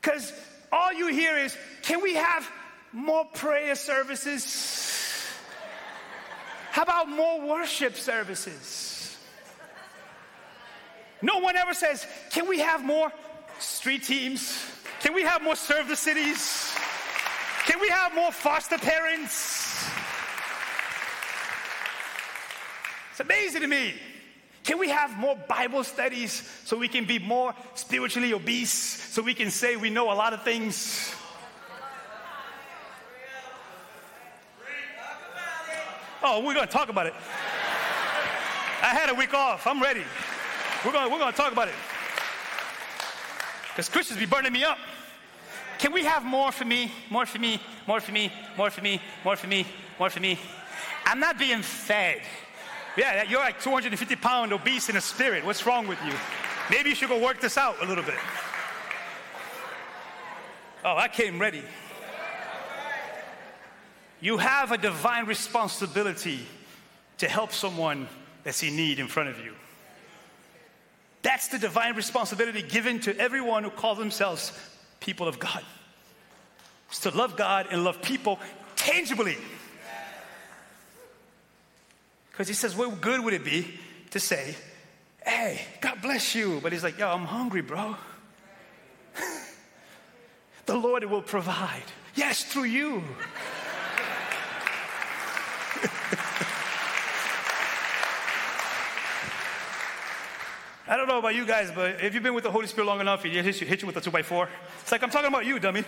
Because 0.00 0.32
all 0.72 0.92
you 0.92 1.08
hear 1.08 1.36
is, 1.36 1.56
can 1.82 2.02
we 2.02 2.14
have 2.14 2.48
more 2.92 3.24
prayer 3.24 3.74
services? 3.74 5.26
How 6.70 6.82
about 6.82 7.08
more 7.08 7.40
worship 7.40 7.96
services? 7.96 9.16
No 11.22 11.38
one 11.38 11.56
ever 11.56 11.74
says, 11.74 12.06
can 12.30 12.48
we 12.48 12.60
have 12.60 12.84
more 12.84 13.10
street 13.58 14.02
teams? 14.02 14.65
Can 15.06 15.14
we 15.14 15.22
have 15.22 15.40
more 15.40 15.54
serve 15.54 15.86
the 15.86 15.94
cities? 15.94 16.74
Can 17.64 17.80
we 17.80 17.88
have 17.90 18.12
more 18.12 18.32
foster 18.32 18.76
parents? 18.76 19.88
It's 23.12 23.20
amazing 23.20 23.60
to 23.60 23.68
me. 23.68 23.94
Can 24.64 24.80
we 24.80 24.88
have 24.88 25.16
more 25.16 25.36
Bible 25.48 25.84
studies 25.84 26.42
so 26.64 26.76
we 26.76 26.88
can 26.88 27.04
be 27.04 27.20
more 27.20 27.54
spiritually 27.76 28.32
obese, 28.32 28.72
so 28.72 29.22
we 29.22 29.32
can 29.32 29.48
say 29.48 29.76
we 29.76 29.90
know 29.90 30.10
a 30.10 30.16
lot 30.16 30.32
of 30.32 30.42
things? 30.42 31.14
Oh, 36.20 36.42
we're 36.44 36.54
going 36.54 36.66
to 36.66 36.72
talk 36.72 36.88
about 36.88 37.06
it. 37.06 37.14
I 38.82 38.88
had 38.88 39.08
a 39.08 39.14
week 39.14 39.34
off. 39.34 39.68
I'm 39.68 39.80
ready. 39.80 40.02
We're 40.84 40.90
going 40.90 41.12
we're 41.12 41.20
going 41.20 41.32
to 41.32 41.38
talk 41.38 41.52
about 41.52 41.68
it. 41.68 41.74
Because 43.68 43.88
Christians 43.88 44.18
be 44.18 44.26
burning 44.26 44.52
me 44.52 44.64
up. 44.64 44.78
Can 45.78 45.92
we 45.92 46.04
have 46.04 46.24
more 46.24 46.52
for 46.52 46.64
me? 46.64 46.90
More 47.10 47.26
for 47.26 47.38
me? 47.38 47.60
More 47.86 48.00
for 48.00 48.12
me? 48.12 48.32
More 48.56 48.70
for 48.70 48.80
me? 48.80 49.00
More 49.24 49.36
for 49.36 49.46
me? 49.46 49.66
More 49.98 50.10
for 50.10 50.20
me? 50.20 50.38
I'm 51.04 51.20
not 51.20 51.38
being 51.38 51.62
fed. 51.62 52.22
Yeah, 52.96 53.24
you're 53.24 53.40
like 53.40 53.60
250 53.60 54.16
pound 54.16 54.52
obese 54.52 54.88
in 54.88 54.96
a 54.96 55.00
spirit. 55.00 55.44
What's 55.44 55.66
wrong 55.66 55.86
with 55.86 55.98
you? 56.04 56.12
Maybe 56.70 56.88
you 56.90 56.94
should 56.94 57.08
go 57.08 57.22
work 57.22 57.40
this 57.40 57.58
out 57.58 57.76
a 57.82 57.86
little 57.86 58.04
bit. 58.04 58.18
Oh, 60.84 60.96
I 60.96 61.08
came 61.08 61.38
ready. 61.38 61.62
You 64.20 64.38
have 64.38 64.72
a 64.72 64.78
divine 64.78 65.26
responsibility 65.26 66.40
to 67.18 67.28
help 67.28 67.52
someone 67.52 68.08
that's 68.44 68.62
in 68.62 68.76
need 68.76 68.98
in 68.98 69.08
front 69.08 69.28
of 69.28 69.44
you. 69.44 69.52
That's 71.22 71.48
the 71.48 71.58
divine 71.58 71.96
responsibility 71.96 72.62
given 72.62 73.00
to 73.00 73.16
everyone 73.18 73.64
who 73.64 73.70
calls 73.70 73.98
themselves 73.98 74.52
people 75.06 75.28
of 75.28 75.38
God. 75.38 75.62
It's 76.88 76.98
to 77.00 77.10
love 77.10 77.36
God 77.36 77.68
and 77.70 77.84
love 77.84 78.02
people 78.02 78.40
tangibly. 78.74 79.36
Because 82.32 82.48
he 82.48 82.54
says, 82.54 82.76
what 82.76 83.00
good 83.00 83.24
would 83.24 83.32
it 83.32 83.44
be 83.44 83.72
to 84.10 84.18
say, 84.18 84.56
hey, 85.24 85.60
God 85.80 86.02
bless 86.02 86.34
you? 86.34 86.58
But 86.60 86.72
he's 86.72 86.82
like, 86.82 86.98
yo, 86.98 87.08
I'm 87.08 87.24
hungry, 87.24 87.62
bro. 87.62 87.94
the 90.66 90.74
Lord 90.74 91.04
will 91.04 91.22
provide. 91.22 91.84
Yes, 92.16 92.42
through 92.42 92.64
you. 92.64 93.04
I 100.88 100.96
don't 100.96 101.08
know 101.08 101.18
about 101.18 101.34
you 101.34 101.44
guys, 101.46 101.70
but 101.74 102.02
if 102.02 102.14
you've 102.14 102.22
been 102.22 102.34
with 102.34 102.44
the 102.44 102.50
Holy 102.50 102.66
Spirit 102.66 102.86
long 102.86 103.00
enough, 103.00 103.24
he 103.24 103.30
hits 103.30 103.60
you, 103.60 103.66
hit 103.66 103.82
you 103.82 103.86
with 103.86 103.96
a 103.96 104.00
two 104.00 104.10
by 104.10 104.22
four. 104.22 104.48
It's 104.80 104.92
like, 104.92 105.02
I'm 105.02 105.10
talking 105.10 105.28
about 105.28 105.44
you, 105.44 105.58
dummy. 105.58 105.84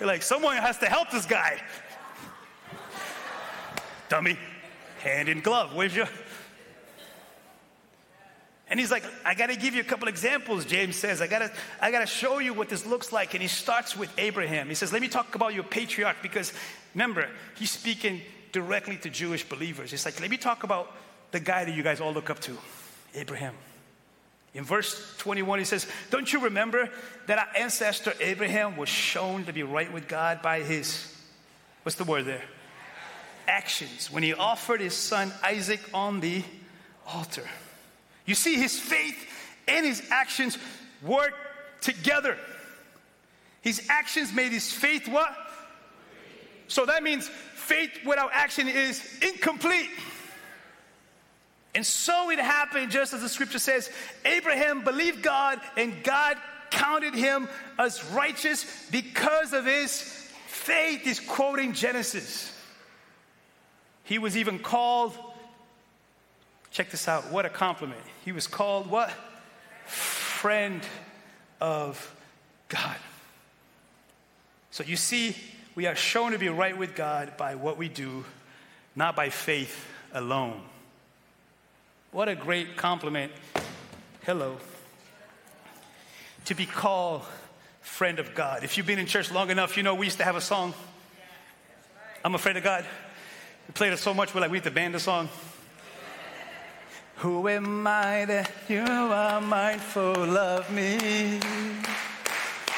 You're 0.00 0.06
like, 0.06 0.22
someone 0.22 0.56
has 0.56 0.78
to 0.78 0.86
help 0.86 1.10
this 1.10 1.26
guy. 1.26 1.60
Dummy, 4.08 4.36
hand 5.00 5.28
in 5.28 5.40
glove. 5.40 5.74
Where's 5.74 5.94
your. 5.94 6.08
And 8.70 8.78
he's 8.78 8.90
like, 8.90 9.04
I 9.24 9.34
got 9.34 9.46
to 9.46 9.56
give 9.56 9.74
you 9.74 9.80
a 9.80 9.84
couple 9.84 10.08
examples, 10.08 10.64
James 10.64 10.96
says. 10.96 11.22
I 11.22 11.26
got 11.26 11.38
to 11.38 11.50
I 11.80 11.90
got 11.90 12.00
to 12.00 12.06
show 12.06 12.38
you 12.38 12.52
what 12.52 12.68
this 12.68 12.84
looks 12.84 13.12
like. 13.12 13.34
And 13.34 13.42
he 13.42 13.48
starts 13.48 13.96
with 13.96 14.10
Abraham. 14.18 14.68
He 14.68 14.74
says, 14.74 14.92
Let 14.92 15.02
me 15.02 15.08
talk 15.08 15.34
about 15.34 15.54
your 15.54 15.64
patriarch 15.64 16.16
because 16.22 16.52
remember, 16.94 17.28
he's 17.56 17.70
speaking 17.70 18.20
directly 18.52 18.96
to 18.98 19.10
Jewish 19.10 19.48
believers. 19.48 19.92
It's 19.92 20.04
like, 20.04 20.20
let 20.20 20.30
me 20.30 20.36
talk 20.36 20.64
about 20.64 20.94
the 21.30 21.40
guy 21.40 21.64
that 21.64 21.74
you 21.74 21.82
guys 21.82 22.00
all 22.00 22.12
look 22.12 22.30
up 22.30 22.40
to, 22.40 22.56
Abraham. 23.18 23.54
In 24.54 24.64
verse 24.64 25.16
21, 25.18 25.58
he 25.58 25.64
says, 25.64 25.86
Don't 26.10 26.32
you 26.32 26.40
remember 26.40 26.88
that 27.26 27.38
our 27.38 27.48
ancestor 27.56 28.14
Abraham 28.20 28.76
was 28.76 28.88
shown 28.88 29.44
to 29.44 29.52
be 29.52 29.62
right 29.62 29.92
with 29.92 30.08
God 30.08 30.40
by 30.42 30.60
his, 30.60 31.14
what's 31.82 31.96
the 31.96 32.04
word 32.04 32.24
there? 32.24 32.44
Actions, 33.46 34.10
when 34.10 34.22
he 34.22 34.34
offered 34.34 34.80
his 34.80 34.94
son 34.94 35.32
Isaac 35.42 35.80
on 35.92 36.20
the 36.20 36.42
altar. 37.06 37.48
You 38.26 38.34
see, 38.34 38.56
his 38.56 38.78
faith 38.78 39.16
and 39.66 39.86
his 39.86 40.02
actions 40.10 40.58
work 41.02 41.34
together. 41.80 42.36
His 43.60 43.86
actions 43.88 44.32
made 44.32 44.52
his 44.52 44.72
faith 44.72 45.08
what? 45.08 45.34
So 46.68 46.84
that 46.86 47.02
means 47.02 47.28
faith 47.28 47.90
without 48.06 48.30
action 48.32 48.68
is 48.68 49.02
incomplete. 49.22 49.88
And 51.74 51.84
so 51.86 52.30
it 52.30 52.38
happened, 52.38 52.90
just 52.90 53.12
as 53.12 53.20
the 53.20 53.28
scripture 53.28 53.58
says 53.58 53.90
Abraham 54.24 54.82
believed 54.82 55.22
God, 55.22 55.60
and 55.76 56.02
God 56.02 56.36
counted 56.70 57.14
him 57.14 57.48
as 57.78 58.04
righteous 58.06 58.86
because 58.90 59.52
of 59.52 59.64
his 59.64 60.02
faith. 60.48 61.02
He's 61.02 61.20
quoting 61.20 61.72
Genesis. 61.72 62.52
He 64.04 64.18
was 64.18 64.36
even 64.36 64.58
called, 64.58 65.16
check 66.70 66.90
this 66.90 67.06
out, 67.08 67.30
what 67.30 67.44
a 67.44 67.50
compliment. 67.50 68.00
He 68.24 68.32
was 68.32 68.46
called 68.46 68.90
what? 68.90 69.10
Friend 69.86 70.82
of 71.60 72.14
God. 72.68 72.96
So 74.70 74.84
you 74.84 74.96
see, 74.96 75.36
we 75.74 75.86
are 75.86 75.94
shown 75.94 76.32
to 76.32 76.38
be 76.38 76.48
right 76.48 76.76
with 76.76 76.94
God 76.94 77.36
by 77.36 77.54
what 77.54 77.76
we 77.76 77.88
do, 77.88 78.24
not 78.96 79.14
by 79.14 79.28
faith 79.28 79.86
alone. 80.12 80.60
What 82.10 82.28
a 82.28 82.34
great 82.34 82.76
compliment. 82.76 83.32
Hello. 84.24 84.56
To 86.46 86.54
be 86.54 86.64
called 86.64 87.22
friend 87.82 88.18
of 88.18 88.34
God. 88.34 88.64
If 88.64 88.76
you've 88.78 88.86
been 88.86 88.98
in 88.98 89.04
church 89.04 89.30
long 89.30 89.50
enough, 89.50 89.76
you 89.76 89.82
know 89.82 89.94
we 89.94 90.06
used 90.06 90.16
to 90.16 90.24
have 90.24 90.36
a 90.36 90.40
song. 90.40 90.72
I'm 92.24 92.34
a 92.34 92.38
friend 92.38 92.56
of 92.56 92.64
God. 92.64 92.86
We 93.66 93.72
played 93.72 93.92
it 93.92 93.98
so 93.98 94.14
much, 94.14 94.34
we're 94.34 94.40
like, 94.40 94.50
we 94.50 94.56
need 94.56 94.64
to 94.64 94.70
band 94.70 94.94
the 94.94 95.00
song. 95.00 95.28
Who 97.16 97.46
am 97.48 97.86
I 97.86 98.24
that 98.24 98.50
you 98.68 98.86
are 98.86 99.40
mindful 99.42 100.38
of 100.38 100.70
me 100.72 101.40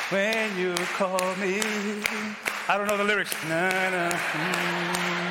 when 0.08 0.58
you 0.58 0.74
call 0.96 1.36
me? 1.36 1.60
I 2.68 2.76
don't 2.76 2.88
know 2.88 2.96
the 2.96 3.04
lyrics. 3.04 3.32
Nah, 3.44 3.90
nah, 3.90 4.10
mm. 4.10 5.29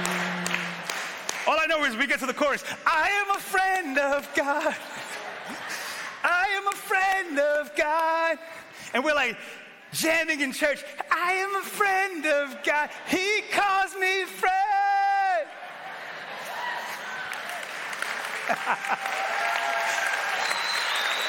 All 1.49 1.57
I 1.59 1.65
know 1.65 1.83
is 1.83 1.97
we 1.97 2.05
get 2.05 2.19
to 2.19 2.27
the 2.27 2.33
chorus 2.33 2.63
I 2.85 3.09
am 3.09 3.35
a 3.35 3.39
friend 3.39 3.97
of 3.97 4.29
God. 4.35 4.75
I 6.23 6.45
am 6.55 6.67
a 6.67 6.75
friend 6.75 7.39
of 7.39 7.75
God. 7.75 8.37
And 8.93 9.03
we're 9.03 9.15
like 9.15 9.35
jamming 9.91 10.41
in 10.41 10.51
church. 10.51 10.83
I 11.09 11.31
am 11.33 11.55
a 11.55 11.63
friend 11.65 12.23
of 12.27 12.63
God. 12.63 12.91
He 13.07 13.41
calls 13.51 13.95
me 13.95 14.25
friend. 14.25 15.47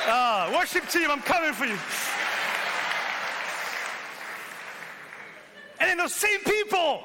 oh, 0.06 0.52
worship 0.59 0.87
team, 0.90 1.11
I'm 1.11 1.22
coming 1.22 1.54
for 1.54 1.64
you. 1.64 1.78
And 5.80 5.88
then 5.88 5.96
those 5.96 6.14
same 6.14 6.40
people 6.40 7.04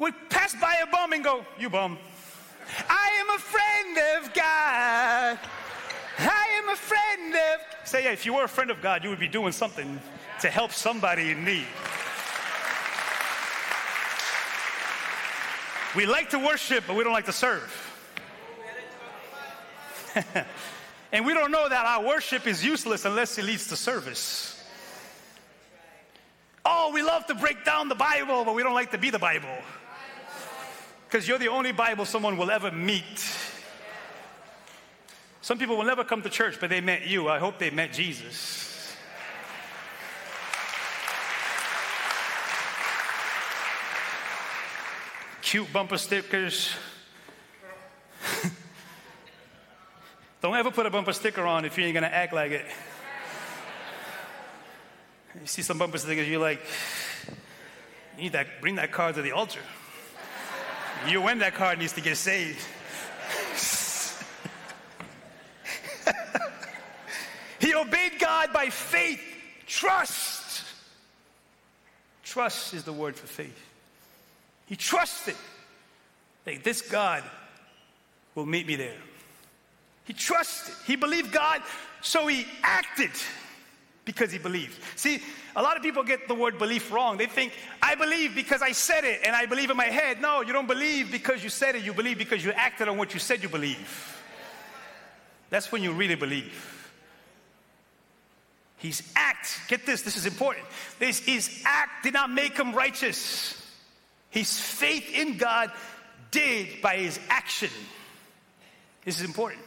would 0.00 0.14
pass 0.30 0.56
by 0.60 0.76
a 0.82 0.86
bum 0.90 1.12
and 1.12 1.22
go, 1.22 1.44
You 1.58 1.70
bum. 1.70 1.96
I 2.88 3.10
am 3.20 3.30
a 3.30 3.38
friend 3.38 3.98
of 4.16 4.34
God. 4.34 5.38
I 6.18 6.46
am 6.62 6.68
a 6.68 6.76
friend 6.76 7.34
of. 7.34 7.88
Say, 7.88 8.04
yeah, 8.04 8.12
if 8.12 8.26
you 8.26 8.34
were 8.34 8.44
a 8.44 8.48
friend 8.48 8.70
of 8.70 8.82
God, 8.82 9.04
you 9.04 9.10
would 9.10 9.18
be 9.18 9.28
doing 9.28 9.52
something 9.52 10.00
to 10.40 10.50
help 10.50 10.72
somebody 10.72 11.30
in 11.30 11.44
need. 11.44 11.66
We 15.96 16.06
like 16.06 16.30
to 16.30 16.38
worship, 16.38 16.84
but 16.86 16.96
we 16.96 17.02
don't 17.02 17.12
like 17.12 17.26
to 17.26 17.32
serve. 17.32 17.76
and 21.12 21.26
we 21.26 21.34
don't 21.34 21.50
know 21.50 21.68
that 21.68 21.86
our 21.86 22.04
worship 22.06 22.46
is 22.46 22.64
useless 22.64 23.04
unless 23.04 23.36
it 23.38 23.44
leads 23.44 23.66
to 23.68 23.76
service. 23.76 24.56
Oh, 26.64 26.92
we 26.94 27.02
love 27.02 27.26
to 27.26 27.34
break 27.34 27.64
down 27.64 27.88
the 27.88 27.94
Bible, 27.94 28.44
but 28.44 28.54
we 28.54 28.62
don't 28.62 28.74
like 28.74 28.92
to 28.92 28.98
be 28.98 29.10
the 29.10 29.18
Bible. 29.18 29.56
Because 31.10 31.26
you're 31.26 31.38
the 31.40 31.48
only 31.48 31.72
Bible 31.72 32.04
someone 32.04 32.36
will 32.36 32.52
ever 32.52 32.70
meet. 32.70 33.36
Some 35.40 35.58
people 35.58 35.76
will 35.76 35.84
never 35.84 36.04
come 36.04 36.22
to 36.22 36.28
church, 36.28 36.58
but 36.60 36.70
they 36.70 36.80
met 36.80 37.04
you. 37.04 37.28
I 37.28 37.40
hope 37.40 37.58
they 37.58 37.70
met 37.70 37.92
Jesus. 37.92 38.94
Cute 45.42 45.72
bumper 45.72 45.98
stickers. 45.98 46.76
Don't 50.40 50.54
ever 50.54 50.70
put 50.70 50.86
a 50.86 50.90
bumper 50.90 51.12
sticker 51.12 51.44
on 51.44 51.64
if 51.64 51.76
you 51.76 51.86
ain't 51.86 51.94
gonna 51.94 52.06
act 52.06 52.32
like 52.32 52.52
it. 52.52 52.66
You 55.40 55.46
see 55.46 55.62
some 55.62 55.76
bumper 55.76 55.98
stickers, 55.98 56.28
you're 56.28 56.40
like, 56.40 56.60
you 58.16 58.22
need 58.22 58.32
that, 58.34 58.60
bring 58.60 58.76
that 58.76 58.92
car 58.92 59.12
to 59.12 59.22
the 59.22 59.32
altar. 59.32 59.58
You 61.08 61.22
win 61.22 61.38
that 61.38 61.54
car 61.54 61.74
needs 61.76 61.92
to 61.94 62.00
get 62.00 62.16
saved. 62.16 62.58
he 67.60 67.74
obeyed 67.74 68.18
God 68.18 68.52
by 68.52 68.66
faith, 68.66 69.20
trust. 69.66 70.64
Trust 72.22 72.74
is 72.74 72.84
the 72.84 72.92
word 72.92 73.16
for 73.16 73.26
faith. 73.26 73.58
He 74.66 74.76
trusted 74.76 75.34
that 76.44 76.62
this 76.62 76.82
God 76.82 77.24
will 78.34 78.46
meet 78.46 78.66
me 78.66 78.76
there. 78.76 78.98
He 80.04 80.12
trusted, 80.12 80.74
he 80.86 80.96
believed 80.96 81.32
God, 81.32 81.62
so 82.02 82.26
he 82.26 82.46
acted 82.62 83.10
because 84.04 84.32
he 84.32 84.38
believed. 84.38 84.78
See, 84.96 85.22
a 85.56 85.62
lot 85.62 85.76
of 85.76 85.82
people 85.82 86.02
get 86.02 86.28
the 86.28 86.34
word 86.34 86.58
belief 86.58 86.92
wrong. 86.92 87.16
They 87.16 87.26
think, 87.26 87.52
I 87.82 87.94
believe 87.94 88.34
because 88.34 88.62
I 88.62 88.72
said 88.72 89.04
it 89.04 89.20
and 89.24 89.34
I 89.34 89.46
believe 89.46 89.70
in 89.70 89.76
my 89.76 89.86
head. 89.86 90.20
No, 90.20 90.40
you 90.40 90.52
don't 90.52 90.66
believe 90.66 91.10
because 91.10 91.42
you 91.44 91.50
said 91.50 91.74
it, 91.74 91.84
you 91.84 91.92
believe 91.92 92.18
because 92.18 92.44
you 92.44 92.52
acted 92.52 92.88
on 92.88 92.96
what 92.96 93.14
you 93.14 93.20
said 93.20 93.42
you 93.42 93.48
believe. 93.48 94.16
That's 95.50 95.70
when 95.72 95.82
you 95.82 95.92
really 95.92 96.14
believe. 96.14 96.76
His 98.78 99.02
act, 99.14 99.60
get 99.68 99.84
this, 99.84 100.02
this 100.02 100.16
is 100.16 100.24
important. 100.24 100.64
This, 100.98 101.18
his 101.20 101.62
act 101.66 102.04
did 102.04 102.14
not 102.14 102.30
make 102.30 102.56
him 102.56 102.72
righteous. 102.72 103.56
His 104.30 104.58
faith 104.58 105.04
in 105.12 105.36
God 105.36 105.70
did 106.30 106.80
by 106.80 106.96
his 106.96 107.20
action. 107.28 107.70
This 109.04 109.18
is 109.18 109.26
important. 109.26 109.62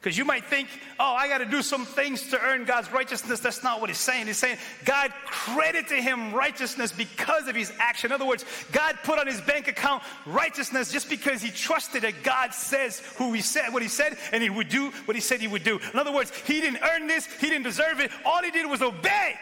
Because 0.00 0.16
you 0.16 0.24
might 0.24 0.46
think, 0.46 0.68
oh, 0.98 1.14
I 1.14 1.28
got 1.28 1.38
to 1.38 1.44
do 1.44 1.60
some 1.60 1.84
things 1.84 2.30
to 2.30 2.40
earn 2.40 2.64
God's 2.64 2.90
righteousness. 2.90 3.40
That's 3.40 3.62
not 3.62 3.82
what 3.82 3.90
he's 3.90 3.98
saying. 3.98 4.28
He's 4.28 4.38
saying 4.38 4.56
God 4.86 5.12
credited 5.26 6.02
him 6.02 6.32
righteousness 6.32 6.90
because 6.90 7.48
of 7.48 7.54
his 7.54 7.70
action. 7.78 8.10
In 8.10 8.14
other 8.14 8.24
words, 8.24 8.46
God 8.72 8.96
put 9.04 9.18
on 9.18 9.26
his 9.26 9.42
bank 9.42 9.68
account 9.68 10.02
righteousness 10.24 10.90
just 10.90 11.10
because 11.10 11.42
he 11.42 11.50
trusted 11.50 12.00
that 12.02 12.22
God 12.22 12.54
says 12.54 13.00
who 13.18 13.34
he 13.34 13.42
said, 13.42 13.74
what 13.74 13.82
he 13.82 13.88
said, 13.88 14.16
and 14.32 14.42
he 14.42 14.48
would 14.48 14.70
do 14.70 14.90
what 15.04 15.16
he 15.16 15.20
said 15.20 15.38
he 15.38 15.48
would 15.48 15.64
do. 15.64 15.78
In 15.92 15.98
other 15.98 16.12
words, 16.12 16.32
he 16.46 16.62
didn't 16.62 16.80
earn 16.82 17.06
this, 17.06 17.26
he 17.38 17.48
didn't 17.48 17.64
deserve 17.64 18.00
it. 18.00 18.10
All 18.24 18.42
he 18.42 18.50
did 18.50 18.70
was 18.70 18.80
obey 18.80 19.34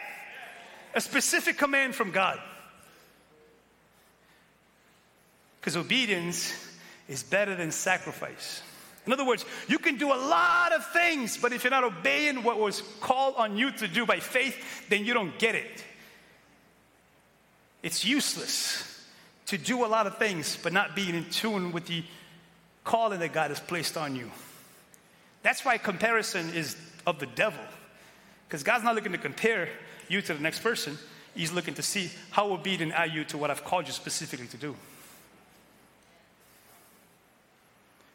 a 0.92 1.00
specific 1.00 1.56
command 1.56 1.94
from 1.94 2.10
God. 2.10 2.40
Because 5.60 5.76
obedience 5.76 6.52
is 7.08 7.22
better 7.22 7.54
than 7.54 7.70
sacrifice. 7.70 8.62
In 9.08 9.12
other 9.14 9.24
words, 9.24 9.46
you 9.68 9.78
can 9.78 9.96
do 9.96 10.12
a 10.12 10.20
lot 10.20 10.70
of 10.74 10.84
things, 10.92 11.38
but 11.38 11.54
if 11.54 11.64
you're 11.64 11.70
not 11.70 11.82
obeying 11.82 12.42
what 12.42 12.58
was 12.58 12.82
called 13.00 13.36
on 13.38 13.56
you 13.56 13.70
to 13.70 13.88
do 13.88 14.04
by 14.04 14.20
faith, 14.20 14.86
then 14.90 15.06
you 15.06 15.14
don't 15.14 15.38
get 15.38 15.54
it. 15.54 15.82
It's 17.82 18.04
useless 18.04 19.06
to 19.46 19.56
do 19.56 19.82
a 19.82 19.88
lot 19.88 20.06
of 20.06 20.18
things, 20.18 20.58
but 20.62 20.74
not 20.74 20.94
being 20.94 21.14
in 21.14 21.24
tune 21.30 21.72
with 21.72 21.86
the 21.86 22.04
calling 22.84 23.20
that 23.20 23.32
God 23.32 23.48
has 23.48 23.60
placed 23.60 23.96
on 23.96 24.14
you. 24.14 24.30
That's 25.42 25.64
why 25.64 25.78
comparison 25.78 26.50
is 26.52 26.76
of 27.06 27.18
the 27.18 27.28
devil. 27.28 27.64
Because 28.46 28.62
God's 28.62 28.84
not 28.84 28.94
looking 28.94 29.12
to 29.12 29.18
compare 29.18 29.70
you 30.08 30.20
to 30.20 30.34
the 30.34 30.40
next 30.40 30.62
person, 30.62 30.98
He's 31.34 31.50
looking 31.50 31.72
to 31.76 31.82
see 31.82 32.10
how 32.30 32.52
obedient 32.52 32.92
are 32.92 33.06
you 33.06 33.24
to 33.24 33.38
what 33.38 33.50
I've 33.50 33.64
called 33.64 33.86
you 33.86 33.94
specifically 33.94 34.48
to 34.48 34.58
do. 34.58 34.76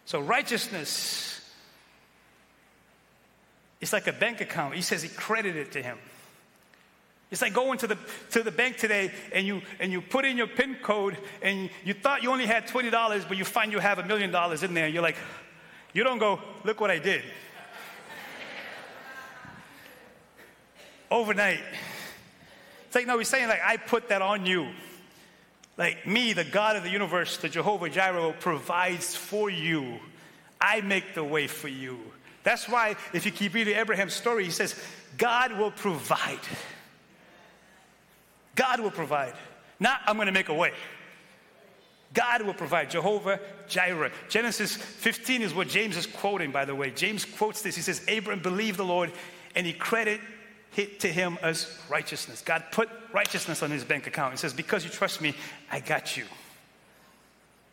So 0.05 0.19
righteousness 0.19 1.41
is 3.81 3.93
like 3.93 4.07
a 4.07 4.13
bank 4.13 4.41
account. 4.41 4.75
He 4.75 4.81
says 4.81 5.01
he 5.01 5.09
credited 5.09 5.71
to 5.73 5.81
him. 5.81 5.97
It's 7.31 7.41
like 7.41 7.53
going 7.53 7.79
to 7.79 7.87
the, 7.87 7.97
to 8.31 8.43
the 8.43 8.51
bank 8.51 8.77
today 8.77 9.11
and 9.33 9.47
you, 9.47 9.61
and 9.79 9.91
you 9.91 10.01
put 10.01 10.23
in 10.23 10.37
your 10.37 10.45
PIN 10.45 10.75
code 10.83 11.17
and 11.41 11.69
you 11.83 11.93
thought 11.95 12.21
you 12.21 12.31
only 12.31 12.45
had 12.45 12.67
$20, 12.67 13.27
but 13.27 13.37
you 13.37 13.43
find 13.43 13.71
you 13.71 13.79
have 13.79 13.97
a 13.97 14.05
million 14.05 14.29
dollars 14.29 14.61
in 14.61 14.75
there. 14.75 14.87
You're 14.87 15.01
like, 15.01 15.17
you 15.93 16.03
don't 16.03 16.19
go, 16.19 16.39
look 16.63 16.79
what 16.79 16.91
I 16.91 16.99
did. 16.99 17.23
Overnight. 21.09 21.59
It's 22.85 22.95
like, 22.95 23.07
no, 23.07 23.17
he's 23.17 23.27
saying, 23.29 23.47
like, 23.47 23.61
I 23.63 23.77
put 23.77 24.09
that 24.09 24.21
on 24.21 24.45
you. 24.45 24.69
Like 25.77 26.05
me, 26.05 26.33
the 26.33 26.43
God 26.43 26.75
of 26.75 26.83
the 26.83 26.89
universe, 26.89 27.37
the 27.37 27.49
Jehovah 27.49 27.89
Jireh, 27.89 28.33
provides 28.39 29.15
for 29.15 29.49
you. 29.49 29.99
I 30.61 30.81
make 30.81 31.15
the 31.15 31.23
way 31.23 31.47
for 31.47 31.67
you. 31.67 31.99
That's 32.43 32.69
why, 32.69 32.95
if 33.13 33.25
you 33.25 33.31
keep 33.31 33.53
reading 33.53 33.75
Abraham's 33.75 34.13
story, 34.13 34.43
he 34.43 34.51
says, 34.51 34.75
God 35.17 35.57
will 35.57 35.71
provide. 35.71 36.39
God 38.55 38.79
will 38.81 38.91
provide. 38.91 39.33
Not, 39.79 40.01
I'm 40.05 40.15
going 40.15 40.27
to 40.27 40.33
make 40.33 40.49
a 40.49 40.53
way. 40.53 40.73
God 42.13 42.43
will 42.43 42.53
provide. 42.53 42.91
Jehovah 42.91 43.39
Jireh. 43.67 44.11
Genesis 44.29 44.75
15 44.75 45.41
is 45.41 45.53
what 45.53 45.67
James 45.67 45.97
is 45.97 46.05
quoting, 46.05 46.51
by 46.51 46.65
the 46.65 46.75
way. 46.75 46.91
James 46.91 47.25
quotes 47.25 47.61
this. 47.61 47.75
He 47.75 47.81
says, 47.81 48.05
Abram 48.07 48.39
believed 48.39 48.77
the 48.77 48.85
Lord, 48.85 49.11
and 49.55 49.65
he 49.65 49.73
credited 49.73 50.21
to 50.75 51.07
him 51.07 51.37
as 51.41 51.77
righteousness. 51.89 52.41
God 52.41 52.63
put 52.71 52.89
righteousness 53.11 53.61
on 53.63 53.71
his 53.71 53.83
bank 53.83 54.07
account. 54.07 54.33
He 54.33 54.37
says, 54.37 54.53
Because 54.53 54.83
you 54.83 54.89
trust 54.89 55.21
me, 55.21 55.35
I 55.71 55.79
got 55.79 56.17
you. 56.17 56.25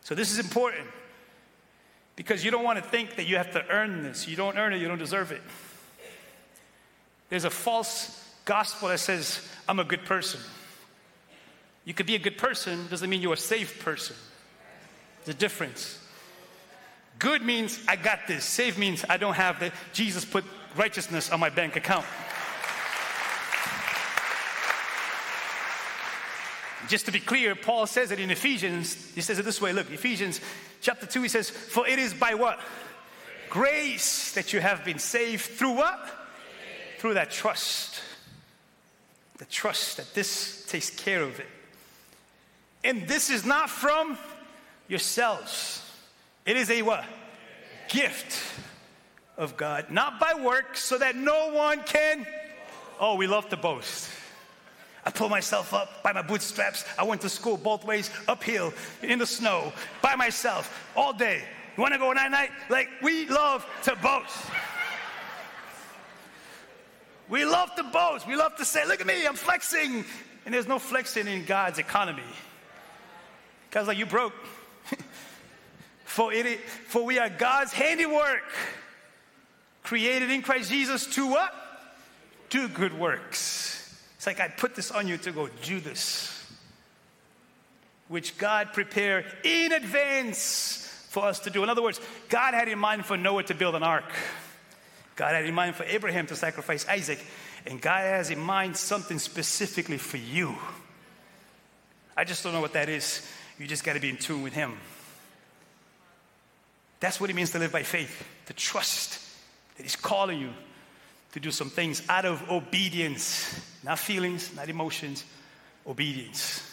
So 0.03 0.15
this 0.15 0.31
is 0.31 0.39
important 0.39 0.87
because 2.15 2.43
you 2.43 2.51
don't 2.51 2.63
want 2.63 2.77
to 2.77 2.89
think 2.89 3.15
that 3.15 3.25
you 3.25 3.37
have 3.37 3.51
to 3.53 3.65
earn 3.69 4.03
this. 4.03 4.27
You 4.27 4.35
don't 4.35 4.57
earn 4.57 4.73
it, 4.73 4.81
you 4.81 4.87
don't 4.87 4.97
deserve 4.97 5.31
it. 5.31 5.41
There's 7.29 7.45
a 7.45 7.49
false 7.49 8.29
gospel 8.45 8.89
that 8.89 8.99
says, 8.99 9.47
I'm 9.67 9.79
a 9.79 9.83
good 9.83 10.05
person. 10.05 10.41
You 11.85 11.93
could 11.93 12.05
be 12.05 12.15
a 12.15 12.19
good 12.19 12.37
person, 12.37 12.87
doesn't 12.89 13.09
mean 13.09 13.21
you're 13.21 13.33
a 13.33 13.37
saved 13.37 13.79
person. 13.79 14.15
There's 15.23 15.35
a 15.35 15.39
difference. 15.39 15.97
Good 17.19 17.41
means 17.41 17.79
I 17.87 17.95
got 17.95 18.27
this. 18.27 18.43
Saved 18.43 18.77
means 18.77 19.05
I 19.07 19.17
don't 19.17 19.35
have 19.35 19.59
that. 19.59 19.73
Jesus 19.93 20.25
put 20.25 20.43
righteousness 20.75 21.31
on 21.31 21.39
my 21.39 21.49
bank 21.49 21.75
account. 21.75 22.05
Just 26.87 27.05
to 27.05 27.11
be 27.11 27.19
clear, 27.19 27.55
Paul 27.55 27.87
says 27.87 28.11
it 28.11 28.19
in 28.19 28.31
Ephesians. 28.31 29.11
He 29.13 29.21
says 29.21 29.39
it 29.39 29.45
this 29.45 29.61
way. 29.61 29.73
Look, 29.73 29.91
Ephesians 29.91 30.41
chapter 30.81 31.05
2, 31.05 31.21
he 31.21 31.29
says, 31.29 31.49
For 31.49 31.87
it 31.87 31.99
is 31.99 32.13
by 32.13 32.33
what? 32.33 32.59
Grace 33.49 34.33
that 34.33 34.53
you 34.53 34.61
have 34.61 34.85
been 34.85 34.99
saved 34.99 35.43
through 35.43 35.73
what? 35.73 36.09
Through 36.99 37.15
that 37.15 37.31
trust. 37.31 38.01
The 39.37 39.45
trust 39.45 39.97
that 39.97 40.13
this 40.13 40.65
takes 40.67 40.89
care 40.89 41.21
of 41.21 41.39
it. 41.39 41.47
And 42.83 43.07
this 43.07 43.29
is 43.29 43.45
not 43.45 43.69
from 43.69 44.17
yourselves. 44.87 45.85
It 46.45 46.57
is 46.57 46.69
a 46.69 46.81
what? 46.81 47.05
Gift 47.89 48.39
of 49.37 49.57
God, 49.57 49.89
not 49.89 50.19
by 50.19 50.33
works, 50.41 50.83
so 50.83 50.97
that 50.97 51.15
no 51.15 51.51
one 51.53 51.83
can. 51.83 52.25
Oh, 52.99 53.15
we 53.15 53.27
love 53.27 53.49
to 53.49 53.57
boast. 53.57 54.09
I 55.05 55.09
pulled 55.09 55.31
myself 55.31 55.73
up 55.73 56.03
by 56.03 56.13
my 56.13 56.21
bootstraps. 56.21 56.85
I 56.97 57.03
went 57.03 57.21
to 57.21 57.29
school 57.29 57.57
both 57.57 57.85
ways, 57.85 58.11
uphill, 58.27 58.73
in 59.01 59.19
the 59.19 59.25
snow, 59.25 59.73
by 60.01 60.15
myself, 60.15 60.89
all 60.95 61.13
day. 61.13 61.41
You 61.75 61.81
wanna 61.81 61.97
go 61.97 62.11
night 62.13 62.29
night? 62.29 62.51
Like, 62.69 62.89
we 63.01 63.27
love 63.27 63.65
to 63.83 63.95
boast. 63.95 64.37
We 67.29 67.45
love 67.45 67.73
to 67.75 67.83
boast. 67.83 68.27
We 68.27 68.35
love 68.35 68.55
to 68.57 68.65
say, 68.65 68.85
look 68.85 69.01
at 69.01 69.07
me, 69.07 69.25
I'm 69.25 69.35
flexing. 69.35 70.05
And 70.45 70.53
there's 70.53 70.67
no 70.67 70.79
flexing 70.79 71.27
in 71.27 71.45
God's 71.45 71.79
economy. 71.79 72.23
God's 73.71 73.87
like, 73.87 73.97
you 73.97 74.05
broke. 74.05 74.33
for, 76.05 76.31
it, 76.33 76.59
for 76.59 77.05
we 77.05 77.17
are 77.17 77.29
God's 77.29 77.73
handiwork, 77.73 78.43
created 79.81 80.29
in 80.29 80.41
Christ 80.41 80.69
Jesus 80.69 81.07
to 81.15 81.27
what? 81.27 81.53
Do 82.49 82.67
good 82.67 82.99
works 82.99 83.80
it's 84.21 84.27
like 84.27 84.39
I 84.39 84.49
put 84.49 84.75
this 84.75 84.91
on 84.91 85.07
you 85.07 85.17
to 85.17 85.31
go 85.31 85.49
do 85.63 85.79
this, 85.79 86.45
which 88.07 88.37
God 88.37 88.71
prepared 88.71 89.25
in 89.43 89.71
advance 89.71 91.07
for 91.09 91.25
us 91.25 91.39
to 91.39 91.49
do. 91.49 91.63
In 91.63 91.69
other 91.69 91.81
words, 91.81 91.99
God 92.29 92.53
had 92.53 92.67
in 92.67 92.77
mind 92.77 93.03
for 93.07 93.17
Noah 93.17 93.41
to 93.45 93.55
build 93.55 93.73
an 93.73 93.81
ark. 93.81 94.13
God 95.15 95.33
had 95.33 95.43
in 95.43 95.55
mind 95.55 95.75
for 95.75 95.85
Abraham 95.85 96.27
to 96.27 96.35
sacrifice 96.35 96.87
Isaac. 96.87 97.17
And 97.65 97.81
God 97.81 98.01
has 98.01 98.29
in 98.29 98.37
mind 98.37 98.77
something 98.77 99.17
specifically 99.17 99.97
for 99.97 100.17
you. 100.17 100.55
I 102.15 102.23
just 102.23 102.43
don't 102.43 102.53
know 102.53 102.61
what 102.61 102.73
that 102.73 102.89
is. 102.89 103.27
You 103.57 103.65
just 103.65 103.83
got 103.83 103.93
to 103.93 103.99
be 103.99 104.11
in 104.11 104.17
tune 104.17 104.43
with 104.43 104.53
Him. 104.53 104.77
That's 106.99 107.19
what 107.19 107.31
it 107.31 107.35
means 107.35 107.49
to 107.53 107.57
live 107.57 107.71
by 107.71 107.81
faith, 107.81 108.23
to 108.45 108.53
trust 108.53 109.19
that 109.77 109.81
He's 109.81 109.95
calling 109.95 110.39
you 110.39 110.51
to 111.31 111.39
do 111.39 111.49
some 111.49 111.71
things 111.71 112.03
out 112.07 112.25
of 112.25 112.51
obedience, 112.51 113.59
not 113.83 113.99
feelings, 113.99 114.55
not 114.55 114.69
emotions, 114.69 115.23
obedience. 115.87 116.67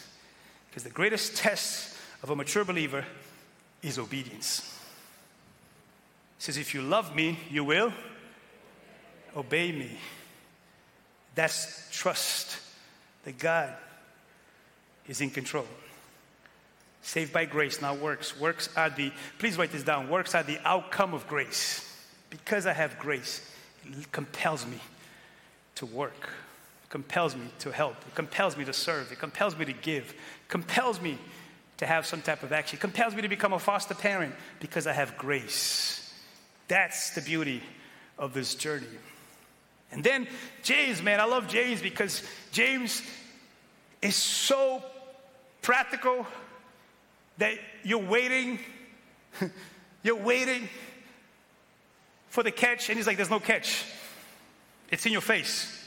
Because 0.69 0.83
the 0.83 0.89
greatest 0.89 1.35
test 1.35 1.95
of 2.21 2.29
a 2.29 2.35
mature 2.35 2.63
believer 2.63 3.05
is 3.81 3.97
obedience. 3.97 4.77
Says, 6.37 6.57
If 6.57 6.73
you 6.73 6.81
love 6.81 7.15
me, 7.15 7.39
you 7.49 7.63
will 7.63 7.93
obey 9.35 9.71
me. 9.71 9.97
That's 11.35 11.87
trust 11.91 12.59
that 13.23 13.37
God 13.37 13.73
is 15.07 15.21
in 15.21 15.29
control. 15.29 15.67
Saved 17.01 17.33
by 17.33 17.45
grace, 17.45 17.81
not 17.81 17.99
works. 17.99 18.39
Works 18.39 18.69
are 18.75 18.89
the, 18.89 19.11
please 19.37 19.57
write 19.57 19.71
this 19.71 19.83
down, 19.83 20.09
works 20.09 20.35
are 20.35 20.43
the 20.43 20.59
outcome 20.67 21.13
of 21.13 21.27
grace. 21.27 21.85
Because 22.29 22.65
I 22.65 22.73
have 22.73 22.99
grace, 22.99 23.49
it 23.85 24.11
compels 24.11 24.65
me 24.65 24.77
to 25.75 25.85
work, 25.85 26.29
compels 26.89 27.35
me 27.35 27.45
to 27.59 27.71
help, 27.71 27.95
it 28.07 28.15
compels 28.15 28.57
me 28.57 28.65
to 28.65 28.73
serve, 28.73 29.11
it 29.11 29.19
compels 29.19 29.57
me 29.57 29.65
to 29.65 29.73
give, 29.73 30.09
it 30.09 30.49
compels 30.49 30.99
me 30.99 31.17
to 31.77 31.85
have 31.85 32.05
some 32.05 32.21
type 32.21 32.43
of 32.43 32.51
action. 32.51 32.77
It 32.77 32.81
compels 32.81 33.15
me 33.15 33.21
to 33.21 33.29
become 33.29 33.53
a 33.53 33.59
foster 33.59 33.93
parent 33.93 34.35
because 34.59 34.85
I 34.85 34.91
have 34.91 35.17
grace. 35.17 36.13
That's 36.67 37.11
the 37.11 37.21
beauty 37.21 37.63
of 38.17 38.33
this 38.33 38.53
journey. 38.53 38.85
And 39.91 40.03
then 40.03 40.27
James, 40.61 41.01
man, 41.01 41.21
I 41.21 41.23
love 41.23 41.47
James 41.47 41.81
because 41.81 42.21
James 42.51 43.01
is 44.01 44.15
so 44.15 44.83
practical 45.61 46.27
that 47.37 47.57
you're 47.83 47.97
waiting, 47.97 48.59
you're 50.03 50.15
waiting 50.15 50.67
for 52.27 52.43
the 52.43 52.51
catch, 52.51 52.89
and 52.89 52.97
he's 52.97 53.07
like, 53.07 53.15
there's 53.15 53.29
no 53.29 53.39
catch. 53.39 53.85
It's 54.91 55.05
in 55.05 55.13
your 55.13 55.21
face. 55.21 55.78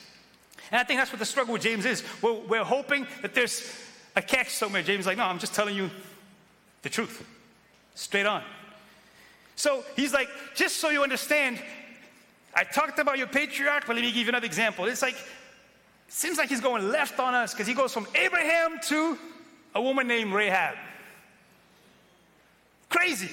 And 0.73 0.81
I 0.81 0.85
think 0.85 0.99
that's 0.99 1.13
what 1.13 1.19
the 1.19 1.27
struggle 1.27 1.53
with 1.53 1.63
James 1.63 1.85
is. 1.85 2.03
We're, 2.23 2.33
we're 2.33 2.65
hoping 2.65 3.07
that 3.21 3.35
there's 3.35 3.71
a 4.17 4.23
catch 4.23 4.49
somewhere. 4.49 4.83
James 4.83 5.01
is 5.01 5.07
like, 5.07 5.19
no, 5.19 5.25
I'm 5.25 5.39
just 5.39 5.55
telling 5.55 5.77
you 5.77 5.91
the 6.81 6.89
truth, 6.89 7.25
straight 7.95 8.25
on. 8.25 8.43
So 9.55 9.85
he's 9.95 10.15
like, 10.15 10.29
just 10.55 10.79
so 10.79 10.89
you 10.89 11.03
understand, 11.03 11.63
I 12.55 12.65
talked 12.65 12.99
about 12.99 13.19
your 13.19 13.27
patriarch, 13.27 13.85
but 13.87 13.97
let 13.97 14.03
me 14.03 14.11
give 14.11 14.23
you 14.23 14.29
another 14.31 14.47
example. 14.47 14.87
It's 14.87 15.03
like, 15.03 15.15
it 15.15 16.13
seems 16.13 16.39
like 16.39 16.49
he's 16.49 16.63
going 16.63 16.91
left 16.91 17.21
on 17.21 17.35
us 17.35 17.53
because 17.53 17.67
he 17.67 17.75
goes 17.75 17.93
from 17.93 18.07
Abraham 18.15 18.81
to 18.89 19.19
a 19.75 19.83
woman 19.83 20.09
named 20.09 20.33
Rahab. 20.33 20.77
Crazy. 22.89 23.31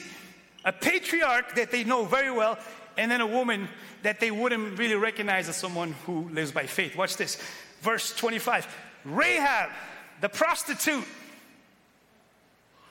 A 0.66 0.74
patriarch 0.74 1.56
that 1.56 1.72
they 1.72 1.86
know 1.86 2.04
very 2.04 2.32
well, 2.32 2.60
and 2.98 3.10
then 3.10 3.22
a 3.22 3.28
woman 3.28 3.70
that 4.04 4.20
they 4.20 4.32
wouldn't 4.32 4.78
really 4.78 4.96
recognize 4.96 5.50
as 5.50 5.56
someone 5.56 5.94
who 6.06 6.30
lives 6.30 6.52
by 6.52 6.66
faith. 6.66 6.96
Watch 6.96 7.18
this. 7.18 7.38
Verse 7.82 8.16
25. 8.16 8.68
Rahab, 9.06 9.70
the 10.22 10.30
prostitute, 10.30 11.06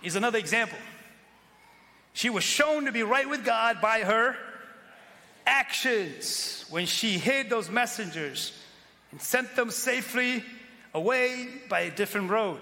is 0.02 0.16
another 0.16 0.38
example. 0.38 0.78
She 2.12 2.30
was 2.30 2.44
shown 2.44 2.86
to 2.86 2.92
be 2.92 3.02
right 3.02 3.28
with 3.28 3.44
God 3.44 3.80
by 3.80 4.00
her 4.00 4.36
actions 5.46 6.64
when 6.70 6.86
she 6.86 7.18
hid 7.18 7.48
those 7.48 7.70
messengers 7.70 8.52
and 9.10 9.20
sent 9.20 9.56
them 9.56 9.70
safely 9.70 10.44
away 10.94 11.48
by 11.68 11.80
a 11.80 11.90
different 11.90 12.30
road. 12.30 12.60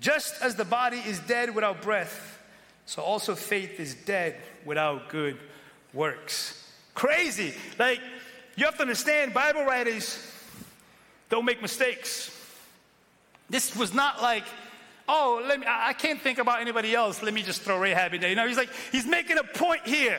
Just 0.00 0.40
as 0.42 0.56
the 0.56 0.64
body 0.64 0.98
is 0.98 1.18
dead 1.20 1.54
without 1.54 1.82
breath, 1.82 2.38
so 2.86 3.02
also 3.02 3.34
faith 3.34 3.78
is 3.78 3.94
dead 3.94 4.36
without 4.64 5.08
good 5.08 5.38
works. 5.92 6.61
Crazy. 6.94 7.54
Like, 7.78 8.00
you 8.56 8.64
have 8.66 8.76
to 8.76 8.82
understand, 8.82 9.32
Bible 9.32 9.64
writers 9.64 10.18
don't 11.30 11.44
make 11.44 11.62
mistakes. 11.62 12.30
This 13.48 13.74
was 13.76 13.94
not 13.94 14.20
like, 14.20 14.44
oh, 15.08 15.42
let 15.46 15.60
me, 15.60 15.66
I 15.68 15.94
can't 15.94 16.20
think 16.20 16.38
about 16.38 16.60
anybody 16.60 16.94
else. 16.94 17.22
Let 17.22 17.34
me 17.34 17.42
just 17.42 17.62
throw 17.62 17.78
Rahab 17.78 18.14
in 18.14 18.20
there. 18.20 18.30
You 18.30 18.36
know, 18.36 18.46
he's 18.46 18.56
like, 18.56 18.70
he's 18.90 19.06
making 19.06 19.38
a 19.38 19.44
point 19.44 19.86
here. 19.86 20.18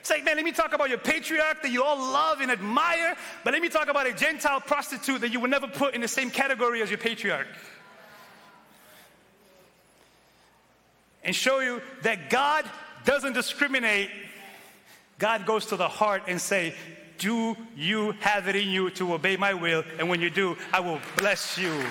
It's 0.00 0.10
like, 0.10 0.24
man, 0.24 0.36
let 0.36 0.44
me 0.44 0.52
talk 0.52 0.72
about 0.72 0.88
your 0.88 0.98
patriarch 0.98 1.62
that 1.62 1.70
you 1.70 1.82
all 1.82 1.96
love 1.96 2.40
and 2.40 2.50
admire, 2.50 3.16
but 3.44 3.52
let 3.52 3.60
me 3.60 3.68
talk 3.68 3.88
about 3.88 4.06
a 4.06 4.12
Gentile 4.12 4.60
prostitute 4.60 5.20
that 5.20 5.32
you 5.32 5.40
would 5.40 5.50
never 5.50 5.66
put 5.66 5.94
in 5.94 6.00
the 6.00 6.08
same 6.08 6.30
category 6.30 6.82
as 6.82 6.88
your 6.88 6.98
patriarch. 6.98 7.48
And 11.24 11.34
show 11.34 11.60
you 11.60 11.82
that 12.02 12.30
God 12.30 12.64
doesn't 13.04 13.34
discriminate. 13.34 14.10
God 15.18 15.46
goes 15.46 15.66
to 15.66 15.76
the 15.76 15.88
heart 15.88 16.24
and 16.28 16.40
say, 16.40 16.74
do 17.18 17.56
you 17.76 18.12
have 18.20 18.48
it 18.48 18.54
in 18.54 18.68
you 18.68 18.90
to 18.90 19.14
obey 19.14 19.36
my 19.36 19.52
will? 19.52 19.82
And 19.98 20.08
when 20.08 20.20
you 20.20 20.30
do, 20.30 20.56
I 20.72 20.80
will 20.80 21.00
bless 21.16 21.58
you. 21.58 21.84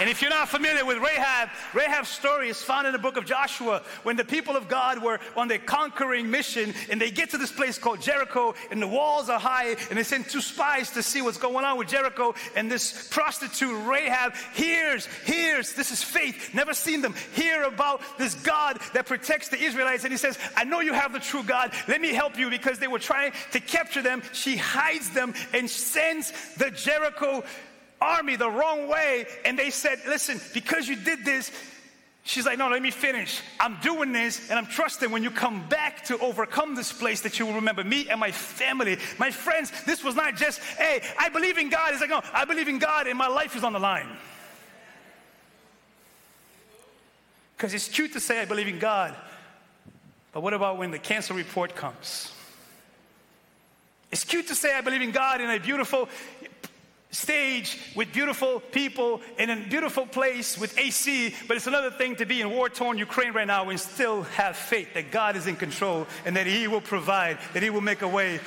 And 0.00 0.10
if 0.10 0.20
you're 0.20 0.30
not 0.30 0.48
familiar 0.48 0.84
with 0.84 0.98
Rahab, 0.98 1.50
Rahab's 1.72 2.08
story 2.08 2.48
is 2.48 2.60
found 2.60 2.86
in 2.86 2.92
the 2.92 2.98
book 2.98 3.16
of 3.16 3.24
Joshua 3.24 3.80
when 4.02 4.16
the 4.16 4.24
people 4.24 4.56
of 4.56 4.68
God 4.68 5.00
were 5.00 5.20
on 5.36 5.46
their 5.46 5.58
conquering 5.58 6.28
mission 6.30 6.74
and 6.90 7.00
they 7.00 7.12
get 7.12 7.30
to 7.30 7.38
this 7.38 7.52
place 7.52 7.78
called 7.78 8.00
Jericho 8.00 8.54
and 8.72 8.82
the 8.82 8.88
walls 8.88 9.28
are 9.28 9.38
high 9.38 9.76
and 9.90 9.98
they 9.98 10.02
send 10.02 10.28
two 10.28 10.40
spies 10.40 10.90
to 10.90 11.02
see 11.02 11.22
what's 11.22 11.38
going 11.38 11.64
on 11.64 11.78
with 11.78 11.86
Jericho. 11.86 12.34
And 12.56 12.70
this 12.70 13.08
prostitute, 13.08 13.86
Rahab, 13.86 14.34
hears, 14.54 15.06
hears, 15.24 15.74
this 15.74 15.92
is 15.92 16.02
faith, 16.02 16.52
never 16.54 16.74
seen 16.74 17.00
them, 17.00 17.14
hear 17.32 17.62
about 17.62 18.00
this 18.18 18.34
God 18.34 18.80
that 18.94 19.06
protects 19.06 19.48
the 19.48 19.62
Israelites. 19.62 20.02
And 20.02 20.12
he 20.12 20.18
says, 20.18 20.38
I 20.56 20.64
know 20.64 20.80
you 20.80 20.92
have 20.92 21.12
the 21.12 21.20
true 21.20 21.44
God. 21.44 21.72
Let 21.86 22.00
me 22.00 22.12
help 22.12 22.36
you 22.36 22.50
because 22.50 22.80
they 22.80 22.88
were 22.88 22.98
trying 22.98 23.32
to 23.52 23.60
capture 23.60 24.02
them. 24.02 24.22
She 24.32 24.56
hides 24.56 25.10
them 25.10 25.34
and 25.52 25.70
sends 25.70 26.32
the 26.56 26.72
Jericho 26.72 27.44
army 28.04 28.36
the 28.36 28.50
wrong 28.50 28.88
way. 28.88 29.26
And 29.44 29.58
they 29.58 29.70
said, 29.70 30.00
Listen, 30.06 30.40
because 30.52 30.86
you 30.88 30.96
did 30.96 31.24
this, 31.24 31.50
She's 32.26 32.46
like, 32.46 32.56
no, 32.56 32.70
let 32.70 32.80
me 32.80 32.90
finish. 32.90 33.42
I'm 33.60 33.76
doing 33.82 34.12
this 34.12 34.48
and 34.48 34.58
I'm 34.58 34.64
trusting 34.64 35.10
when 35.10 35.22
you 35.22 35.30
come 35.30 35.68
back 35.68 36.04
to 36.06 36.18
overcome 36.20 36.74
this 36.74 36.90
place 36.90 37.20
that 37.20 37.38
you 37.38 37.44
will 37.44 37.52
remember 37.52 37.84
me 37.84 38.08
and 38.08 38.18
my 38.18 38.30
family, 38.30 38.96
my 39.18 39.30
friends. 39.30 39.70
This 39.84 40.02
was 40.02 40.14
not 40.14 40.34
just, 40.36 40.58
hey, 40.78 41.02
I 41.18 41.28
believe 41.28 41.58
in 41.58 41.68
God. 41.68 41.92
It's 41.92 42.00
like, 42.00 42.08
no, 42.08 42.22
I 42.32 42.46
believe 42.46 42.66
in 42.66 42.78
God 42.78 43.06
and 43.08 43.18
my 43.18 43.26
life 43.26 43.54
is 43.54 43.62
on 43.62 43.74
the 43.74 43.78
line. 43.78 44.08
Because 47.56 47.74
it's 47.74 47.88
cute 47.88 48.14
to 48.14 48.20
say 48.20 48.40
I 48.40 48.46
believe 48.46 48.68
in 48.68 48.78
God, 48.78 49.14
but 50.32 50.42
what 50.42 50.54
about 50.54 50.78
when 50.78 50.90
the 50.90 50.98
cancer 50.98 51.34
report 51.34 51.76
comes? 51.76 52.32
It's 54.10 54.24
cute 54.24 54.48
to 54.48 54.54
say 54.54 54.74
I 54.74 54.80
believe 54.80 55.02
in 55.02 55.10
God 55.10 55.42
in 55.42 55.50
a 55.50 55.58
beautiful 55.58 56.08
stage 57.14 57.78
with 57.94 58.12
beautiful 58.12 58.60
people 58.60 59.20
in 59.38 59.50
a 59.50 59.56
beautiful 59.56 60.06
place 60.06 60.58
with 60.58 60.76
AC, 60.78 61.34
but 61.46 61.56
it's 61.56 61.66
another 61.66 61.90
thing 61.90 62.16
to 62.16 62.26
be 62.26 62.40
in 62.40 62.50
war 62.50 62.68
torn 62.68 62.98
Ukraine 62.98 63.32
right 63.32 63.46
now 63.46 63.68
and 63.68 63.78
still 63.78 64.22
have 64.22 64.56
faith 64.56 64.94
that 64.94 65.10
God 65.10 65.36
is 65.36 65.46
in 65.46 65.56
control 65.56 66.06
and 66.24 66.36
that 66.36 66.46
He 66.46 66.68
will 66.68 66.80
provide, 66.80 67.38
that 67.52 67.62
He 67.62 67.70
will 67.70 67.80
make 67.80 68.02
a 68.02 68.08
way 68.08 68.40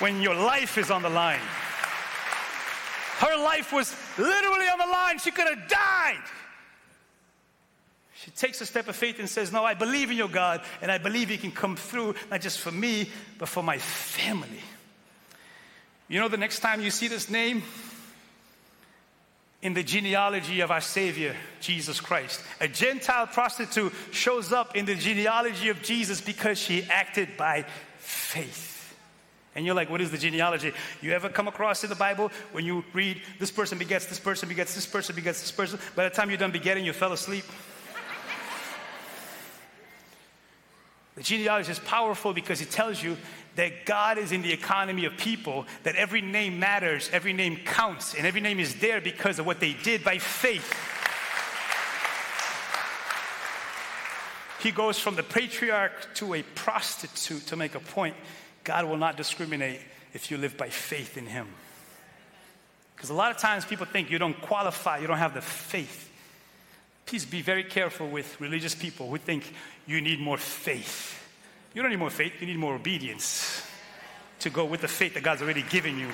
when 0.00 0.22
your 0.22 0.34
life 0.34 0.78
is 0.78 0.90
on 0.90 1.02
the 1.02 1.10
line. 1.10 1.40
Her 3.18 3.36
life 3.36 3.72
was 3.72 3.94
literally 4.18 4.66
on 4.66 4.78
the 4.78 4.86
line. 4.86 5.18
She 5.18 5.30
could 5.30 5.46
have 5.46 5.68
died. 5.68 6.22
She 8.14 8.30
takes 8.30 8.60
a 8.60 8.66
step 8.66 8.88
of 8.88 8.96
faith 8.96 9.18
and 9.18 9.28
says, 9.28 9.52
No, 9.52 9.64
I 9.64 9.74
believe 9.74 10.10
in 10.10 10.16
your 10.16 10.28
God, 10.28 10.62
and 10.82 10.90
I 10.90 10.98
believe 10.98 11.28
He 11.28 11.38
can 11.38 11.52
come 11.52 11.76
through, 11.76 12.14
not 12.30 12.40
just 12.40 12.60
for 12.60 12.70
me, 12.70 13.08
but 13.38 13.48
for 13.48 13.62
my 13.62 13.78
family. 13.78 14.60
You 16.08 16.18
know, 16.18 16.28
the 16.28 16.36
next 16.36 16.60
time 16.60 16.80
you 16.80 16.90
see 16.90 17.08
this 17.08 17.30
name, 17.30 17.62
in 19.62 19.74
the 19.74 19.82
genealogy 19.82 20.60
of 20.60 20.70
our 20.70 20.80
Savior, 20.80 21.36
Jesus 21.60 22.00
Christ. 22.00 22.40
A 22.60 22.68
Gentile 22.68 23.26
prostitute 23.26 23.92
shows 24.10 24.52
up 24.52 24.74
in 24.74 24.86
the 24.86 24.94
genealogy 24.94 25.68
of 25.68 25.82
Jesus 25.82 26.20
because 26.20 26.58
she 26.58 26.84
acted 26.84 27.36
by 27.36 27.66
faith. 27.98 28.70
And 29.54 29.66
you're 29.66 29.74
like, 29.74 29.90
what 29.90 30.00
is 30.00 30.10
the 30.10 30.18
genealogy? 30.18 30.72
You 31.02 31.12
ever 31.12 31.28
come 31.28 31.48
across 31.48 31.84
in 31.84 31.90
the 31.90 31.96
Bible 31.96 32.30
when 32.52 32.64
you 32.64 32.84
read 32.94 33.20
this 33.38 33.50
person 33.50 33.78
begets, 33.78 34.06
this 34.06 34.20
person 34.20 34.48
begets, 34.48 34.74
this 34.74 34.86
person 34.86 35.14
begets, 35.14 35.40
this 35.40 35.52
person? 35.52 35.78
By 35.94 36.04
the 36.04 36.14
time 36.14 36.30
you're 36.30 36.38
done 36.38 36.52
begetting, 36.52 36.84
you 36.84 36.92
fell 36.92 37.12
asleep. 37.12 37.44
the 41.16 41.22
genealogy 41.22 41.72
is 41.72 41.80
powerful 41.80 42.32
because 42.32 42.62
it 42.62 42.70
tells 42.70 43.02
you 43.02 43.16
that 43.56 43.84
God 43.84 44.18
is 44.18 44.32
in 44.32 44.42
the 44.42 44.52
economy 44.52 45.04
of 45.04 45.16
people, 45.16 45.66
that 45.82 45.96
every 45.96 46.20
name 46.20 46.58
matters, 46.58 47.10
every 47.12 47.32
name 47.32 47.56
counts, 47.64 48.14
and 48.14 48.26
every 48.26 48.40
name 48.40 48.60
is 48.60 48.76
there 48.76 49.00
because 49.00 49.38
of 49.38 49.46
what 49.46 49.60
they 49.60 49.72
did 49.72 50.04
by 50.04 50.18
faith. 50.18 50.72
He 54.62 54.70
goes 54.70 54.98
from 54.98 55.16
the 55.16 55.22
patriarch 55.22 56.14
to 56.16 56.34
a 56.34 56.42
prostitute 56.42 57.46
to 57.46 57.56
make 57.56 57.74
a 57.74 57.80
point. 57.80 58.14
God 58.62 58.84
will 58.84 58.98
not 58.98 59.16
discriminate 59.16 59.80
if 60.12 60.30
you 60.30 60.36
live 60.36 60.56
by 60.56 60.68
faith 60.68 61.16
in 61.16 61.26
Him. 61.26 61.48
Because 62.94 63.10
a 63.10 63.14
lot 63.14 63.30
of 63.30 63.38
times 63.38 63.64
people 63.64 63.86
think 63.86 64.10
you 64.10 64.18
don't 64.18 64.38
qualify, 64.42 64.98
you 64.98 65.06
don't 65.06 65.18
have 65.18 65.32
the 65.32 65.40
faith. 65.40 66.10
Please 67.06 67.24
be 67.24 67.40
very 67.40 67.64
careful 67.64 68.08
with 68.08 68.38
religious 68.40 68.74
people 68.74 69.08
who 69.08 69.16
think 69.16 69.52
you 69.86 70.00
need 70.02 70.20
more 70.20 70.36
faith. 70.36 71.19
You 71.72 71.82
don't 71.82 71.90
need 71.90 71.98
more 71.98 72.10
faith, 72.10 72.32
you 72.40 72.46
need 72.46 72.58
more 72.58 72.74
obedience 72.74 73.64
to 74.40 74.50
go 74.50 74.64
with 74.64 74.80
the 74.80 74.88
faith 74.88 75.14
that 75.14 75.22
God's 75.22 75.42
already 75.42 75.62
given 75.62 75.98
you. 75.98 76.08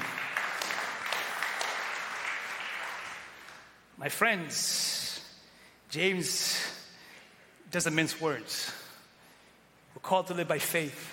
My 3.98 4.10
friends, 4.10 5.24
James 5.88 6.62
doesn't 7.70 7.94
mince 7.94 8.20
words. 8.20 8.72
We're 9.94 10.00
called 10.00 10.26
to 10.26 10.34
live 10.34 10.48
by 10.48 10.58
faith 10.58 11.12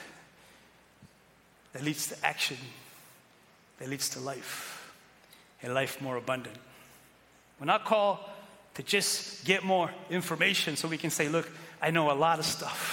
that 1.71 1.83
leads 1.83 2.07
to 2.07 2.25
action, 2.25 2.57
that 3.79 3.87
leads 3.87 4.09
to 4.09 4.19
life, 4.19 4.93
a 5.63 5.69
life 5.69 6.01
more 6.01 6.17
abundant. 6.17 6.57
We're 7.59 7.65
not 7.65 7.85
called 7.85 8.17
to 8.73 8.83
just 8.83 9.45
get 9.45 9.63
more 9.63 9.89
information 10.09 10.75
so 10.75 10.87
we 10.89 10.97
can 10.97 11.09
say, 11.09 11.29
look, 11.29 11.49
I 11.81 11.91
know 11.91 12.11
a 12.11 12.13
lot 12.13 12.39
of 12.39 12.45
stuff. 12.45 12.92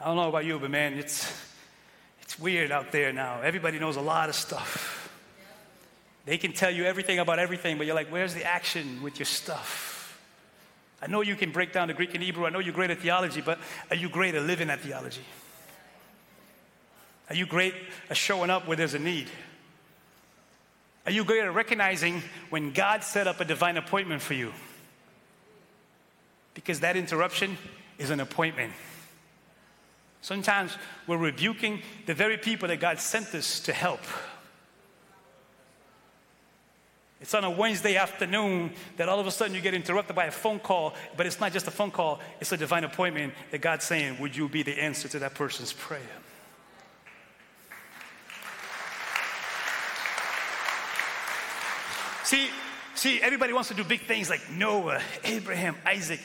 I 0.00 0.04
don't 0.04 0.16
know 0.16 0.28
about 0.28 0.44
you, 0.44 0.58
but 0.58 0.70
man, 0.70 0.94
it's, 0.94 1.32
it's 2.22 2.38
weird 2.38 2.70
out 2.70 2.92
there 2.92 3.12
now. 3.12 3.40
Everybody 3.40 3.78
knows 3.78 3.96
a 3.96 4.00
lot 4.00 4.28
of 4.28 4.34
stuff. 4.34 5.10
They 6.26 6.38
can 6.38 6.52
tell 6.52 6.70
you 6.70 6.84
everything 6.84 7.18
about 7.18 7.38
everything, 7.38 7.78
but 7.78 7.86
you're 7.86 7.94
like, 7.94 8.08
where's 8.08 8.34
the 8.34 8.44
action 8.44 9.00
with 9.02 9.18
your 9.18 9.26
stuff? 9.26 10.20
I 11.00 11.06
know 11.06 11.20
you 11.20 11.36
can 11.36 11.52
break 11.52 11.72
down 11.72 11.88
the 11.88 11.94
Greek 11.94 12.14
and 12.14 12.22
Hebrew. 12.22 12.46
I 12.46 12.50
know 12.50 12.58
you're 12.58 12.74
great 12.74 12.90
at 12.90 12.98
theology, 12.98 13.40
but 13.40 13.58
are 13.90 13.96
you 13.96 14.08
great 14.08 14.34
at 14.34 14.42
living 14.42 14.68
that 14.68 14.80
theology? 14.80 15.24
Are 17.28 17.34
you 17.34 17.46
great 17.46 17.74
at 18.10 18.16
showing 18.16 18.50
up 18.50 18.66
where 18.66 18.76
there's 18.76 18.94
a 18.94 18.98
need? 18.98 19.28
Are 21.04 21.12
you 21.12 21.24
great 21.24 21.44
at 21.44 21.54
recognizing 21.54 22.22
when 22.50 22.72
God 22.72 23.04
set 23.04 23.26
up 23.26 23.40
a 23.40 23.44
divine 23.44 23.76
appointment 23.76 24.20
for 24.20 24.34
you? 24.34 24.52
Because 26.54 26.80
that 26.80 26.96
interruption 26.96 27.56
is 27.98 28.10
an 28.10 28.18
appointment. 28.18 28.72
Sometimes 30.26 30.76
we're 31.06 31.18
rebuking 31.18 31.82
the 32.06 32.12
very 32.12 32.36
people 32.36 32.66
that 32.66 32.80
God 32.80 32.98
sent 32.98 33.32
us 33.32 33.60
to 33.60 33.72
help. 33.72 34.00
It's 37.20 37.32
on 37.32 37.44
a 37.44 37.50
Wednesday 37.50 37.94
afternoon 37.94 38.72
that 38.96 39.08
all 39.08 39.20
of 39.20 39.28
a 39.28 39.30
sudden 39.30 39.54
you 39.54 39.60
get 39.60 39.72
interrupted 39.72 40.16
by 40.16 40.24
a 40.24 40.32
phone 40.32 40.58
call, 40.58 40.94
but 41.16 41.26
it's 41.26 41.38
not 41.38 41.52
just 41.52 41.68
a 41.68 41.70
phone 41.70 41.92
call, 41.92 42.18
it's 42.40 42.50
a 42.50 42.56
divine 42.56 42.82
appointment 42.82 43.34
that 43.52 43.60
God's 43.60 43.84
saying, 43.84 44.18
Would 44.18 44.34
you 44.34 44.48
be 44.48 44.64
the 44.64 44.72
answer 44.72 45.06
to 45.06 45.20
that 45.20 45.34
person's 45.34 45.72
prayer? 45.72 46.00
See, 52.24 52.48
see, 52.96 53.22
everybody 53.22 53.52
wants 53.52 53.68
to 53.68 53.76
do 53.76 53.84
big 53.84 54.00
things 54.00 54.28
like 54.28 54.50
Noah, 54.50 55.00
Abraham, 55.22 55.76
Isaac. 55.86 56.18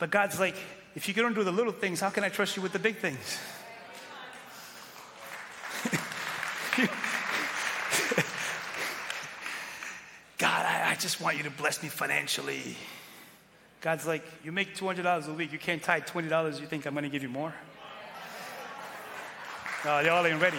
But 0.00 0.10
God's 0.10 0.40
like, 0.40 0.56
if 0.96 1.06
you 1.06 1.14
don't 1.14 1.34
do 1.34 1.44
the 1.44 1.52
little 1.52 1.72
things, 1.72 2.00
how 2.00 2.10
can 2.10 2.24
I 2.24 2.30
trust 2.30 2.56
you 2.56 2.62
with 2.62 2.72
the 2.72 2.80
big 2.80 2.96
things? 2.96 3.38
God, 10.38 10.64
I, 10.66 10.92
I, 10.92 10.94
just 10.94 11.20
want 11.20 11.36
you 11.36 11.42
to 11.42 11.50
bless 11.50 11.82
me 11.82 11.90
financially. 11.90 12.76
God's 13.82 14.06
like, 14.06 14.24
you 14.42 14.52
make 14.52 14.74
$200 14.74 15.28
a 15.28 15.32
week, 15.32 15.52
you 15.52 15.58
can't 15.58 15.82
tithe 15.82 16.04
$20, 16.04 16.60
you 16.60 16.66
think 16.66 16.86
I'm 16.86 16.94
to 16.94 17.08
give 17.08 17.22
you 17.22 17.28
more? 17.28 17.54
No, 19.82 20.00
y'all 20.00 20.26
ain't 20.26 20.42
ready. 20.42 20.58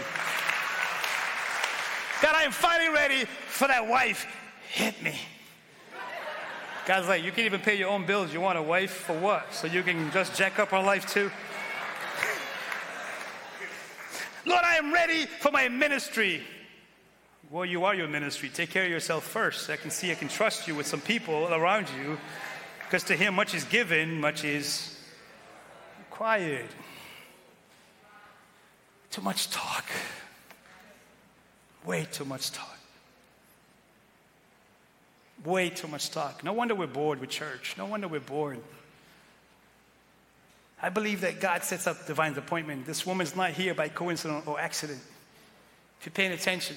God, 2.24 2.34
I 2.34 2.42
am 2.42 2.52
finally 2.52 2.90
ready 2.92 3.26
for 3.26 3.68
that 3.68 3.88
wife. 3.88 4.26
Hit 4.72 5.00
me. 5.04 5.20
God's 6.86 7.08
like, 7.08 7.24
you 7.24 7.32
can't 7.32 7.46
even 7.46 7.62
pay 7.62 7.76
your 7.76 7.90
own 7.90 8.06
bills. 8.06 8.34
You 8.34 8.42
want 8.42 8.58
a 8.58 8.62
wife 8.62 8.92
for 8.92 9.14
what? 9.14 9.54
So 9.54 9.68
you 9.68 9.84
can 9.84 10.12
just 10.12 10.36
jack 10.36 10.58
up 10.60 10.70
her 10.70 10.82
life 10.82 11.06
too? 11.08 11.30
Lord, 14.46 14.64
I 14.64 14.76
am 14.78 14.92
ready 14.92 15.26
for 15.26 15.52
my 15.52 15.70
ministry. 15.70 16.42
Well, 17.52 17.66
you 17.66 17.86
are 17.86 17.94
your 17.94 18.08
ministry. 18.08 18.50
Take 18.50 18.72
care 18.72 18.86
of 18.86 18.90
yourself 18.90 19.26
first. 19.26 19.70
I 19.70 19.76
can 19.76 19.92
see 19.92 20.12
I 20.12 20.16
can 20.16 20.28
trust 20.28 20.68
you 20.68 20.76
with 20.76 20.88
some 20.88 21.02
people 21.02 21.54
around 21.54 21.88
you 22.02 22.18
because 22.80 23.04
to 23.06 23.16
him, 23.16 23.36
much 23.36 23.54
is 23.54 23.64
given, 23.64 24.20
much 24.20 24.44
is 24.44 24.98
required. 26.00 26.68
Too 29.12 29.22
much 29.22 29.50
talk. 29.50 29.86
Way 31.86 32.08
too 32.12 32.26
much 32.26 32.52
talk. 32.52 32.81
Way 35.44 35.70
too 35.70 35.88
much 35.88 36.12
talk. 36.12 36.44
No 36.44 36.54
wonder 36.54 36.76
we're 36.76 36.88
bored 36.88 37.20
with 37.20 37.30
church. 37.30 37.76
No 37.78 37.86
wonder 37.86 38.08
we're 38.08 38.20
bored. 38.20 38.60
I 40.82 40.90
believe 40.90 41.22
that 41.22 41.40
God 41.40 41.64
sets 41.64 41.88
up 41.88 42.08
divine 42.08 42.36
appointment. 42.38 42.86
This 42.86 43.06
woman's 43.06 43.36
not 43.36 43.52
here 43.52 43.74
by 43.74 43.90
coincidence 43.90 44.46
or 44.48 44.60
accident. 44.60 45.00
If 46.00 46.06
you're 46.06 46.14
paying 46.14 46.32
attention, 46.32 46.76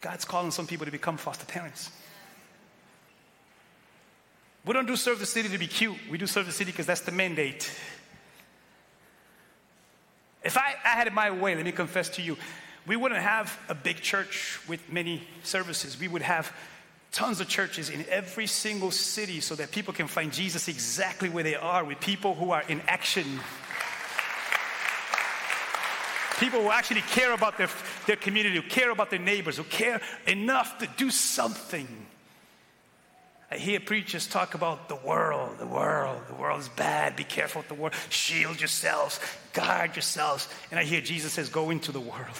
God's 0.00 0.24
calling 0.24 0.50
some 0.50 0.66
people 0.66 0.86
to 0.86 0.92
become 0.92 1.16
foster 1.16 1.44
parents. 1.44 1.90
We 4.64 4.72
don't 4.72 4.86
do 4.86 4.96
serve 4.96 5.18
the 5.18 5.26
city 5.26 5.48
to 5.48 5.58
be 5.58 5.66
cute. 5.66 5.96
We 6.10 6.18
do 6.18 6.26
serve 6.26 6.46
the 6.46 6.52
city 6.52 6.70
because 6.70 6.86
that's 6.86 7.02
the 7.02 7.12
mandate. 7.12 7.70
If 10.42 10.56
I, 10.56 10.74
I 10.84 10.88
had 10.88 11.06
it 11.06 11.12
my 11.12 11.30
way, 11.30 11.54
let 11.54 11.64
me 11.64 11.72
confess 11.72 12.08
to 12.10 12.22
you, 12.22 12.36
we 12.86 12.96
wouldn't 12.96 13.20
have 13.20 13.58
a 13.68 13.74
big 13.74 14.00
church 14.00 14.60
with 14.68 14.92
many 14.92 15.26
services. 15.42 15.98
We 15.98 16.08
would 16.08 16.22
have 16.22 16.52
tons 17.14 17.40
of 17.40 17.48
churches 17.48 17.88
in 17.88 18.04
every 18.10 18.46
single 18.46 18.90
city 18.90 19.40
so 19.40 19.54
that 19.54 19.70
people 19.70 19.94
can 19.94 20.08
find 20.08 20.32
Jesus 20.32 20.68
exactly 20.68 21.30
where 21.30 21.44
they 21.44 21.54
are 21.54 21.84
with 21.84 22.00
people 22.00 22.34
who 22.34 22.50
are 22.50 22.62
in 22.68 22.82
action 22.86 23.40
People 26.38 26.62
who 26.62 26.70
actually 26.70 27.02
care 27.02 27.32
about 27.32 27.58
their, 27.58 27.68
their 28.06 28.16
community, 28.16 28.56
who 28.56 28.62
care 28.62 28.90
about 28.90 29.10
their 29.10 29.20
neighbors, 29.20 29.56
who 29.56 29.64
care 29.64 30.00
enough 30.26 30.78
to 30.78 30.88
do 30.96 31.10
something. 31.10 31.86
I 33.50 33.56
hear 33.56 33.78
preachers 33.78 34.26
talk 34.26 34.54
about 34.54 34.88
the 34.88 34.96
world, 34.96 35.58
the 35.58 35.66
world, 35.66 36.20
the 36.28 36.34
world 36.34 36.60
is 36.60 36.68
bad, 36.70 37.14
be 37.14 37.22
careful 37.22 37.60
with 37.60 37.68
the 37.68 37.74
world, 37.74 37.94
shield 38.10 38.60
yourselves, 38.60 39.20
guard 39.52 39.94
yourselves. 39.94 40.48
And 40.70 40.80
I 40.80 40.84
hear 40.84 41.00
Jesus 41.00 41.32
says, 41.32 41.48
go 41.48 41.70
into 41.70 41.92
the 41.92 42.00
world. 42.00 42.36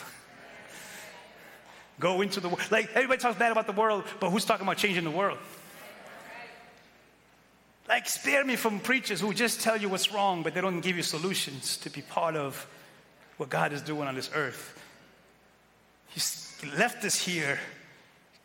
Go 2.01 2.21
into 2.23 2.41
the 2.41 2.49
world. 2.49 2.71
Like 2.71 2.91
everybody 2.95 3.21
talks 3.21 3.39
bad 3.39 3.53
about 3.53 3.67
the 3.67 3.73
world, 3.73 4.05
but 4.21 4.31
who's 4.31 4.45
talking 4.45 4.67
about 4.67 4.79
changing 4.79 5.05
the 5.05 5.11
world? 5.11 5.39
Like, 7.89 8.09
spare 8.09 8.45
me 8.45 8.57
from 8.57 8.81
preachers 8.81 9.21
who 9.21 9.35
just 9.35 9.61
tell 9.61 9.77
you 9.77 9.91
what's 9.91 10.11
wrong, 10.11 10.43
but 10.43 10.55
they 10.55 10.63
don't 10.63 10.81
give 10.81 10.97
you 10.97 11.03
solutions 11.03 11.77
to 11.79 11.91
be 11.91 12.01
part 12.01 12.35
of 12.35 12.67
what 13.37 13.51
God 13.51 13.73
is 13.73 13.83
doing 13.83 14.09
on 14.09 14.15
this 14.15 14.31
earth. 14.35 14.81
He's 16.09 16.57
left 16.79 17.05
us 17.05 17.17
here 17.17 17.59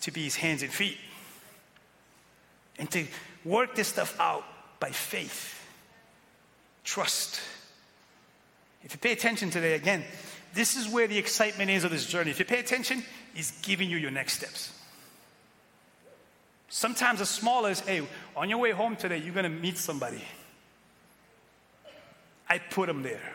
to 0.02 0.12
be 0.12 0.24
his 0.24 0.36
hands 0.36 0.62
and 0.62 0.72
feet 0.72 0.98
and 2.78 2.90
to 2.92 3.06
work 3.46 3.76
this 3.76 3.88
stuff 3.88 4.20
out 4.20 4.44
by 4.80 4.90
faith, 4.90 5.66
trust. 6.84 7.40
If 8.84 8.94
you 8.94 9.00
pay 9.00 9.12
attention 9.12 9.52
today, 9.52 9.74
again, 9.74 10.04
this 10.54 10.76
is 10.76 10.90
where 10.90 11.08
the 11.08 11.18
excitement 11.18 11.70
is 11.70 11.84
of 11.84 11.92
this 11.92 12.06
journey. 12.06 12.32
If 12.32 12.40
you 12.40 12.46
pay 12.46 12.60
attention, 12.60 13.04
he's 13.40 13.52
giving 13.62 13.90
you 13.90 13.96
your 13.96 14.12
next 14.12 14.34
steps. 14.34 14.74
Sometimes 16.68 17.22
as 17.22 17.30
small 17.30 17.66
as, 17.68 17.80
hey, 17.80 18.06
on 18.36 18.50
your 18.50 18.60
way 18.60 18.72
home 18.72 18.98
today, 18.98 19.18
you're 19.18 19.34
going 19.34 19.46
to 19.46 19.50
meet 19.50 19.78
somebody. 19.78 20.22
I 22.50 22.58
put 22.58 22.88
them 22.88 23.02
there. 23.02 23.34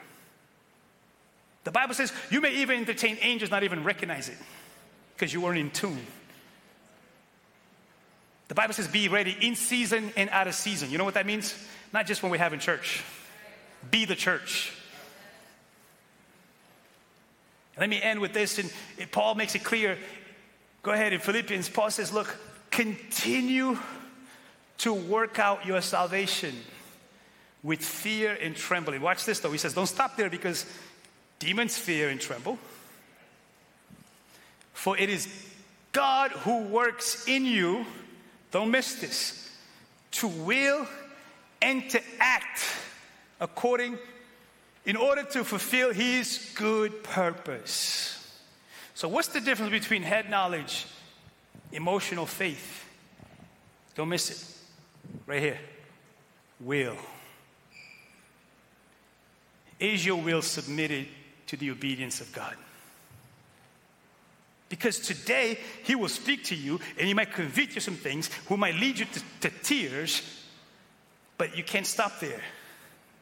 The 1.64 1.70
Bible 1.70 1.94
says 1.94 2.12
you 2.30 2.42
may 2.42 2.54
even 2.56 2.80
entertain 2.80 3.16
angels, 3.22 3.50
not 3.50 3.62
even 3.62 3.82
recognize 3.82 4.28
it 4.28 4.36
because 5.14 5.32
you 5.32 5.40
weren't 5.40 5.58
in 5.58 5.70
tune. 5.70 6.06
The 8.48 8.54
Bible 8.54 8.74
says 8.74 8.88
be 8.88 9.08
ready 9.08 9.34
in 9.40 9.56
season 9.56 10.12
and 10.18 10.28
out 10.28 10.48
of 10.48 10.54
season. 10.54 10.90
You 10.90 10.98
know 10.98 11.04
what 11.04 11.14
that 11.14 11.24
means? 11.24 11.56
Not 11.94 12.06
just 12.06 12.22
when 12.22 12.30
we 12.30 12.36
have 12.36 12.52
in 12.52 12.60
church. 12.60 13.02
Be 13.90 14.04
the 14.04 14.14
church. 14.14 14.70
Let 17.78 17.88
me 17.88 18.00
end 18.00 18.20
with 18.20 18.32
this, 18.32 18.58
and 18.58 18.70
Paul 19.10 19.34
makes 19.34 19.54
it 19.54 19.64
clear. 19.64 19.98
Go 20.82 20.92
ahead 20.92 21.12
in 21.12 21.20
Philippians, 21.20 21.68
Paul 21.68 21.90
says, 21.90 22.12
Look, 22.12 22.36
continue 22.70 23.78
to 24.78 24.92
work 24.92 25.38
out 25.38 25.66
your 25.66 25.80
salvation 25.80 26.54
with 27.62 27.80
fear 27.80 28.36
and 28.40 28.54
trembling. 28.54 29.00
Watch 29.00 29.24
this 29.24 29.40
though. 29.40 29.50
He 29.50 29.58
says, 29.58 29.74
Don't 29.74 29.86
stop 29.86 30.16
there 30.16 30.30
because 30.30 30.66
Demons 31.38 31.76
fear 31.76 32.08
and 32.10 32.20
tremble. 32.20 32.58
For 34.72 34.96
it 34.98 35.08
is 35.08 35.28
God 35.92 36.30
who 36.32 36.64
works 36.64 37.26
in 37.26 37.44
you, 37.44 37.86
don't 38.50 38.70
miss 38.70 38.96
this, 38.96 39.50
to 40.12 40.28
will 40.28 40.86
and 41.62 41.88
to 41.90 42.00
act 42.18 42.64
according, 43.40 43.98
in 44.84 44.96
order 44.96 45.22
to 45.22 45.44
fulfill 45.44 45.92
his 45.92 46.52
good 46.54 47.02
purpose. 47.02 48.10
So, 48.94 49.08
what's 49.08 49.28
the 49.28 49.40
difference 49.40 49.70
between 49.72 50.02
head 50.02 50.30
knowledge, 50.30 50.86
emotional 51.72 52.26
faith? 52.26 52.84
Don't 53.94 54.08
miss 54.08 54.30
it. 54.30 54.44
Right 55.26 55.40
here. 55.40 55.58
Will. 56.60 56.96
Is 59.78 60.04
your 60.04 60.20
will 60.20 60.42
submitted 60.42 61.08
to 61.46 61.56
the 61.56 61.70
obedience 61.70 62.20
of 62.20 62.32
God. 62.32 62.56
Because 64.68 64.98
today, 64.98 65.58
He 65.84 65.94
will 65.94 66.08
speak 66.08 66.44
to 66.44 66.54
you 66.54 66.80
and 66.98 67.06
He 67.06 67.14
might 67.14 67.32
convict 67.32 67.74
you 67.74 67.80
some 67.80 67.96
things, 67.96 68.30
who 68.46 68.56
might 68.56 68.74
lead 68.74 68.98
you 68.98 69.06
to, 69.06 69.22
to 69.42 69.50
tears, 69.62 70.22
but 71.38 71.56
you 71.56 71.62
can't 71.62 71.86
stop 71.86 72.18
there. 72.20 72.40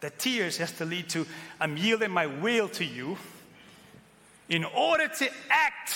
The 0.03 0.11
tears 0.11 0.57
has 0.59 0.73
to 0.73 0.85
lead 0.85 1.09
to, 1.11 1.25
I'm 1.61 1.77
yielding 1.77 2.11
my 2.11 2.27
will 2.27 2.69
to 2.71 2.85
you 2.85 3.17
in 4.49 4.65
order 4.65 5.07
to 5.07 5.31
act 5.49 5.95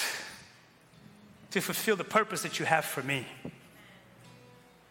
to 1.51 1.61
fulfill 1.61 1.97
the 1.97 2.05
purpose 2.05 2.43
that 2.43 2.61
you 2.61 2.67
have 2.67 2.85
for 2.85 3.03
me. 3.03 3.27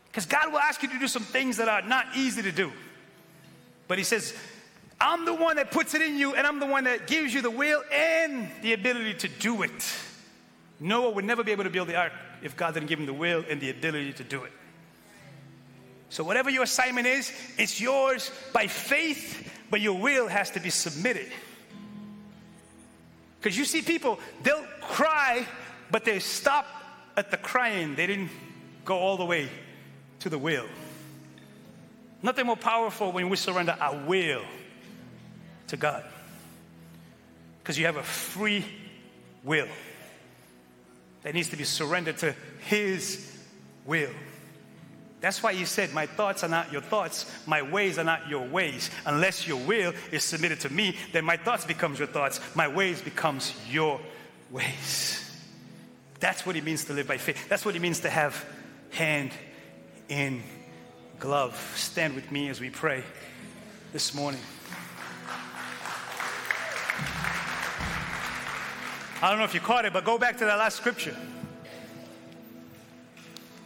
Because 0.07 0.25
God 0.25 0.51
will 0.51 0.59
ask 0.59 0.83
you 0.83 0.89
to 0.89 0.99
do 0.99 1.07
some 1.07 1.23
things 1.23 1.57
that 1.57 1.69
are 1.69 1.81
not 1.81 2.07
easy 2.15 2.41
to 2.41 2.51
do. 2.51 2.73
But 3.87 3.97
He 3.97 4.03
says, 4.03 4.33
I'm 4.99 5.23
the 5.23 5.33
one 5.33 5.55
that 5.55 5.71
puts 5.71 5.93
it 5.93 6.01
in 6.01 6.17
you, 6.17 6.35
and 6.35 6.45
I'm 6.45 6.59
the 6.59 6.65
one 6.65 6.83
that 6.83 7.07
gives 7.07 7.33
you 7.33 7.41
the 7.41 7.51
will 7.51 7.83
and 7.93 8.49
the 8.61 8.73
ability 8.73 9.13
to 9.15 9.29
do 9.29 9.63
it. 9.63 9.95
Noah 10.81 11.11
would 11.11 11.23
never 11.23 11.41
be 11.41 11.53
able 11.53 11.63
to 11.63 11.69
build 11.69 11.87
the 11.87 11.95
ark 11.95 12.11
if 12.43 12.57
God 12.57 12.73
didn't 12.73 12.87
give 12.87 12.99
him 12.99 13.05
the 13.05 13.13
will 13.13 13.45
and 13.49 13.61
the 13.61 13.69
ability 13.69 14.11
to 14.13 14.25
do 14.25 14.43
it. 14.43 14.51
So, 16.09 16.23
whatever 16.23 16.49
your 16.49 16.63
assignment 16.63 17.07
is, 17.07 17.31
it's 17.57 17.81
yours 17.81 18.31
by 18.53 18.67
faith, 18.67 19.51
but 19.69 19.81
your 19.81 19.99
will 19.99 20.27
has 20.27 20.51
to 20.51 20.59
be 20.59 20.69
submitted. 20.69 21.31
Because 23.39 23.57
you 23.57 23.65
see 23.65 23.81
people, 23.81 24.19
they'll 24.43 24.65
cry, 24.81 25.45
but 25.91 26.05
they 26.05 26.19
stop 26.19 26.65
at 27.17 27.31
the 27.31 27.37
crying. 27.37 27.95
They 27.95 28.07
didn't 28.07 28.29
go 28.85 28.97
all 28.97 29.17
the 29.17 29.25
way 29.25 29.49
to 30.19 30.29
the 30.29 30.37
will. 30.37 30.65
Nothing 32.21 32.47
more 32.47 32.57
powerful 32.57 33.11
when 33.11 33.29
we 33.29 33.37
surrender 33.37 33.77
our 33.79 33.97
will 34.05 34.41
to 35.67 35.77
God. 35.77 36.03
Because 37.61 37.77
you 37.77 37.85
have 37.85 37.97
a 37.97 38.03
free 38.03 38.65
will 39.43 39.67
that 41.23 41.33
needs 41.33 41.49
to 41.49 41.57
be 41.57 41.63
surrendered 41.63 42.17
to 42.19 42.35
His 42.61 43.31
will. 43.85 44.11
That's 45.25 45.41
why 45.41 45.53
He 45.53 45.65
said, 45.65 45.91
My 45.91 46.05
thoughts 46.05 46.43
are 46.43 46.47
not 46.47 46.71
your 46.71 46.83
thoughts, 46.83 47.25
my 47.47 47.63
ways 47.63 47.97
are 47.97 48.03
not 48.03 48.29
your 48.29 48.47
ways. 48.47 48.91
Unless 49.07 49.47
your 49.47 49.57
will 49.57 49.91
is 50.11 50.23
submitted 50.23 50.59
to 50.59 50.69
me, 50.69 50.95
then 51.13 51.25
my 51.25 51.35
thoughts 51.35 51.65
becomes 51.65 51.97
your 51.97 52.07
thoughts, 52.07 52.39
my 52.53 52.67
ways 52.67 53.01
becomes 53.01 53.55
your 53.67 53.99
ways. 54.51 55.27
That's 56.19 56.45
what 56.45 56.55
it 56.55 56.63
means 56.63 56.85
to 56.85 56.93
live 56.93 57.07
by 57.07 57.17
faith. 57.17 57.49
That's 57.49 57.65
what 57.65 57.75
it 57.75 57.81
means 57.81 58.01
to 58.01 58.09
have 58.11 58.45
hand 58.91 59.31
in 60.09 60.43
glove. 61.19 61.73
Stand 61.75 62.13
with 62.13 62.31
me 62.31 62.49
as 62.49 62.61
we 62.61 62.69
pray 62.69 63.03
this 63.93 64.13
morning. 64.13 64.41
I 69.23 69.29
don't 69.29 69.39
know 69.39 69.45
if 69.45 69.55
you 69.55 69.59
caught 69.59 69.85
it, 69.85 69.93
but 69.93 70.05
go 70.05 70.19
back 70.19 70.37
to 70.37 70.45
that 70.45 70.59
last 70.59 70.77
scripture. 70.77 71.17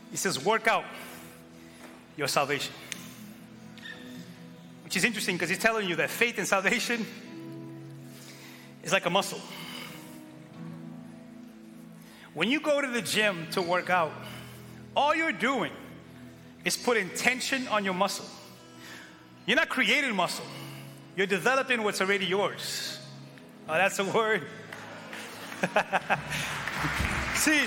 He 0.09 0.15
says, 0.15 0.45
Work 0.45 0.69
out 0.69 0.85
your 2.19 2.27
salvation. 2.27 2.73
Which 4.83 4.97
is 4.97 5.05
interesting 5.05 5.35
because 5.35 5.49
he's 5.49 5.57
telling 5.57 5.87
you 5.87 5.95
that 5.95 6.09
faith 6.09 6.37
and 6.37 6.45
salvation 6.45 7.05
is 8.83 8.91
like 8.91 9.05
a 9.05 9.09
muscle. 9.09 9.39
When 12.33 12.51
you 12.51 12.59
go 12.59 12.81
to 12.81 12.87
the 12.87 13.01
gym 13.01 13.47
to 13.51 13.61
work 13.61 13.89
out, 13.89 14.11
all 14.95 15.15
you're 15.15 15.31
doing 15.31 15.71
is 16.65 16.75
putting 16.75 17.09
tension 17.11 17.65
on 17.69 17.85
your 17.85 17.93
muscle. 17.93 18.25
You're 19.45 19.55
not 19.55 19.69
creating 19.69 20.13
muscle, 20.13 20.45
you're 21.15 21.25
developing 21.25 21.83
what's 21.83 22.01
already 22.01 22.25
yours. 22.25 22.99
Oh, 23.69 23.75
that's 23.75 23.97
a 23.99 24.03
word. 24.03 24.41
see, 27.35 27.65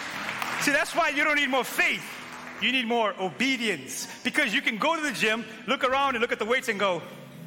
see, 0.61 0.73
that's 0.73 0.95
why 0.95 1.09
you 1.09 1.25
don't 1.25 1.37
need 1.37 1.49
more 1.49 1.65
faith. 1.65 2.22
You 2.63 2.71
need 2.71 2.87
more 2.87 3.13
obedience. 3.21 4.07
Because 4.23 4.55
you 4.55 4.63
can 4.63 4.79
go 4.79 4.95
to 4.95 5.03
the 5.03 5.11
gym, 5.11 5.45
look 5.67 5.83
around, 5.83 6.15
and 6.15 6.23
look 6.23 6.31
at 6.33 6.39
the 6.39 6.45
weights 6.45 6.69
and 6.69 6.79
go, 6.79 7.03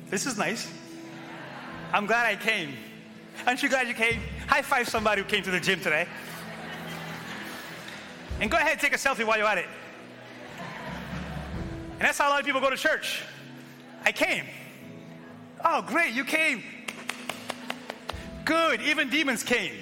This 0.10 0.26
is 0.26 0.38
nice. 0.38 0.70
I'm 1.94 2.06
glad 2.06 2.26
I 2.26 2.36
came. 2.36 2.74
Aren't 3.48 3.64
you 3.64 3.70
glad 3.70 3.88
you 3.88 3.94
came? 3.94 4.20
High 4.48 4.62
five 4.62 4.90
somebody 4.90 5.22
who 5.22 5.28
came 5.28 5.44
to 5.44 5.52
the 5.52 5.60
gym 5.60 5.80
today. 5.80 6.08
And 8.42 8.52
go 8.52 8.58
ahead 8.58 8.74
and 8.74 8.82
take 8.82 8.94
a 8.94 8.98
selfie 8.98 9.26
while 9.26 9.38
you're 9.38 9.48
at 9.48 9.58
it. 9.58 9.68
And 11.94 12.02
that's 12.02 12.18
how 12.18 12.28
a 12.28 12.32
lot 12.32 12.42
of 12.42 12.46
people 12.46 12.60
go 12.60 12.70
to 12.70 12.76
church. 12.76 13.24
I 14.04 14.12
came. 14.12 14.44
Oh, 15.64 15.82
great, 15.82 16.14
you 16.14 16.26
came. 16.26 16.62
Good, 18.44 18.82
even 18.82 19.10
demons 19.10 19.44
came. 19.44 19.74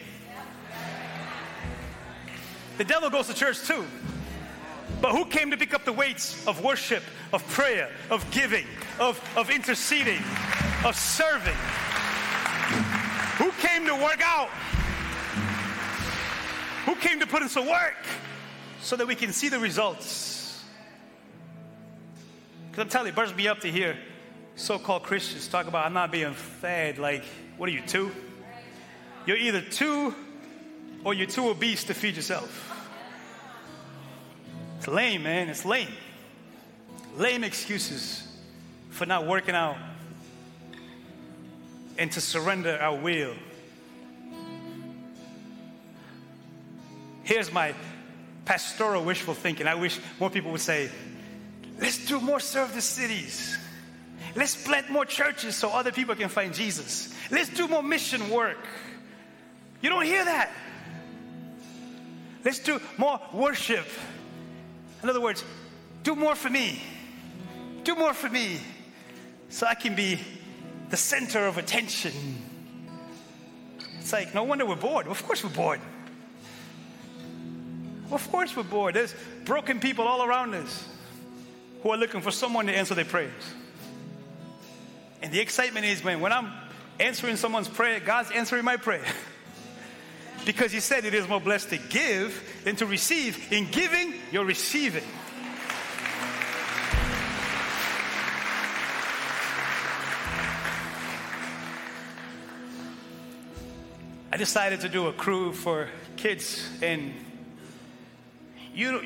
The 2.78 2.84
devil 2.84 3.10
goes 3.10 3.28
to 3.28 3.34
church 3.34 3.64
too. 3.64 3.86
But 5.04 5.12
who 5.12 5.26
came 5.26 5.52
to 5.52 5.58
pick 5.58 5.74
up 5.74 5.84
the 5.84 5.92
weights 5.92 6.48
of 6.48 6.64
worship, 6.64 7.04
of 7.34 7.46
prayer, 7.50 7.90
of 8.10 8.26
giving, 8.32 8.66
of, 9.02 9.22
of 9.36 9.50
interceding, 9.50 10.22
of 10.86 10.96
serving? 10.96 11.54
Who 13.36 13.52
came 13.60 13.86
to 13.86 13.96
work 13.96 14.22
out? 14.24 14.48
Who 16.86 16.96
came 16.96 17.20
to 17.20 17.28
put 17.28 17.42
in 17.42 17.50
some 17.50 17.68
work 17.68 17.98
so 18.82 18.96
that 18.96 19.06
we 19.06 19.14
can 19.16 19.34
see 19.34 19.50
the 19.50 19.60
results? 19.60 20.64
Because 22.72 22.84
I'm 22.84 22.90
telling 22.90 23.08
you, 23.08 23.12
it 23.12 23.16
burns 23.18 23.36
me 23.36 23.50
up 23.50 23.60
to 23.60 23.68
hear 23.70 23.98
so 24.56 24.80
called 24.80 25.04
Christians 25.04 25.50
talk 25.50 25.68
about 25.68 25.86
I'm 25.86 25.92
not 25.92 26.14
being 26.14 26.34
fed. 26.34 26.98
Like, 26.98 27.26
what 27.58 27.68
are 27.68 27.74
you, 27.74 27.82
two? 27.82 28.10
You're 29.26 29.36
either 29.36 29.60
two 29.60 30.16
or 31.04 31.14
you're 31.14 31.28
too 31.28 31.50
obese 31.50 31.84
to 31.84 31.94
feed 31.94 32.16
yourself. 32.16 32.73
It's 34.84 34.90
lame, 34.90 35.24
man. 35.24 35.48
It's 35.48 35.64
lame. 35.64 35.88
Lame 37.16 37.46
excuses 37.46 38.28
for 38.90 39.06
not 39.06 39.26
working 39.26 39.56
out 39.56 39.78
and 41.98 42.12
to 42.12 42.20
surrender 42.20 42.78
our 42.82 42.98
will. 42.98 43.34
Here's 47.24 47.50
my 47.50 47.74
pastoral 48.44 49.06
wishful 49.06 49.34
thinking. 49.34 49.68
I 49.68 49.76
wish 49.76 50.02
more 50.20 50.30
people 50.30 50.52
would 50.52 50.60
say, 50.60 50.92
let's 51.80 52.06
do 52.06 52.20
more 52.20 52.42
serve 52.42 52.74
the 52.76 52.82
cities. 52.82 53.58
Let's 54.36 54.62
plant 54.62 54.90
more 54.90 55.06
churches 55.06 55.56
so 55.56 55.70
other 55.70 55.94
people 55.94 56.14
can 56.16 56.28
find 56.28 56.54
Jesus. 56.54 57.16
Let's 57.32 57.48
do 57.48 57.70
more 57.70 57.84
mission 57.84 58.30
work. 58.30 58.68
You 59.82 59.90
don't 59.90 60.04
hear 60.04 60.26
that. 60.26 60.52
Let's 62.44 62.60
do 62.60 62.82
more 62.98 63.22
worship. 63.32 63.86
In 65.04 65.10
other 65.10 65.22
words, 65.22 65.44
do 66.04 66.16
more 66.16 66.34
for 66.34 66.50
me. 66.50 66.82
Do 67.84 67.96
more 67.96 68.14
for 68.14 68.30
me 68.30 68.60
so 69.50 69.68
I 69.68 69.76
can 69.76 69.96
be 69.96 70.20
the 70.90 70.98
center 70.98 71.46
of 71.46 71.58
attention. 71.58 72.14
It's 74.00 74.14
like, 74.14 74.34
no 74.34 74.44
wonder 74.44 74.66
we're 74.66 74.76
bored. 74.76 75.08
Of 75.08 75.22
course, 75.24 75.44
we're 75.44 75.50
bored. 75.50 75.82
Of 78.12 78.32
course, 78.32 78.56
we're 78.56 78.64
bored. 78.64 78.96
There's 78.96 79.14
broken 79.44 79.80
people 79.80 80.08
all 80.08 80.24
around 80.24 80.56
us 80.56 80.88
who 81.82 81.90
are 81.90 81.98
looking 81.98 82.22
for 82.22 82.32
someone 82.32 82.68
to 82.68 82.76
answer 82.76 82.96
their 82.96 83.06
prayers. 83.06 83.44
And 85.22 85.32
the 85.32 85.40
excitement 85.40 85.86
is 85.86 86.04
when, 86.04 86.22
when 86.22 86.32
I'm 86.32 86.52
answering 87.00 87.36
someone's 87.36 87.68
prayer, 87.68 88.00
God's 88.00 88.32
answering 88.32 88.64
my 88.64 88.78
prayer. 88.78 89.06
because 90.46 90.72
He 90.72 90.80
said 90.80 91.06
it 91.06 91.14
is 91.14 91.28
more 91.28 91.42
blessed 91.42 91.70
to 91.70 91.78
give 91.78 92.62
than 92.64 92.76
to 92.78 92.86
receive. 92.86 93.52
In 93.52 93.70
giving, 93.70 94.14
you're 94.32 94.46
receiving. 94.46 95.04
I 104.32 104.38
decided 104.38 104.82
to 104.82 104.90
do 104.90 105.08
a 105.08 105.14
crew 105.14 105.54
for 105.54 105.90
kids, 106.18 106.68
and 106.82 107.14
you, 108.74 109.02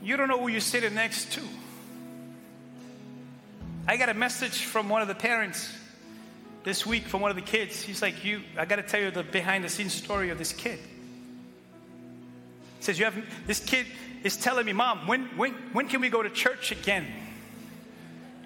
you 0.00 0.16
don't 0.16 0.28
know 0.28 0.38
who 0.38 0.46
you're 0.46 0.60
sitting 0.60 0.94
next 0.94 1.32
to. 1.32 1.40
I 3.88 3.96
got 3.96 4.08
a 4.08 4.14
message 4.14 4.64
from 4.64 4.88
one 4.88 5.02
of 5.02 5.08
the 5.08 5.14
parents 5.16 5.68
this 6.64 6.84
week 6.86 7.06
from 7.06 7.20
one 7.20 7.30
of 7.30 7.36
the 7.36 7.42
kids. 7.42 7.80
He's 7.82 8.02
like, 8.02 8.24
"You, 8.24 8.40
I 8.58 8.64
got 8.64 8.76
to 8.76 8.82
tell 8.82 9.00
you 9.00 9.10
the 9.10 9.22
behind-the-scenes 9.22 9.92
story 9.92 10.30
of 10.30 10.38
this 10.38 10.52
kid." 10.52 10.78
He 12.78 12.84
says, 12.84 12.98
"You 12.98 13.04
have 13.04 13.16
this 13.46 13.60
kid 13.60 13.86
is 14.24 14.36
telling 14.36 14.66
me, 14.66 14.72
Mom, 14.72 15.06
when 15.06 15.26
when 15.36 15.52
when 15.72 15.88
can 15.88 16.00
we 16.00 16.08
go 16.08 16.22
to 16.22 16.30
church 16.30 16.72
again?" 16.72 17.06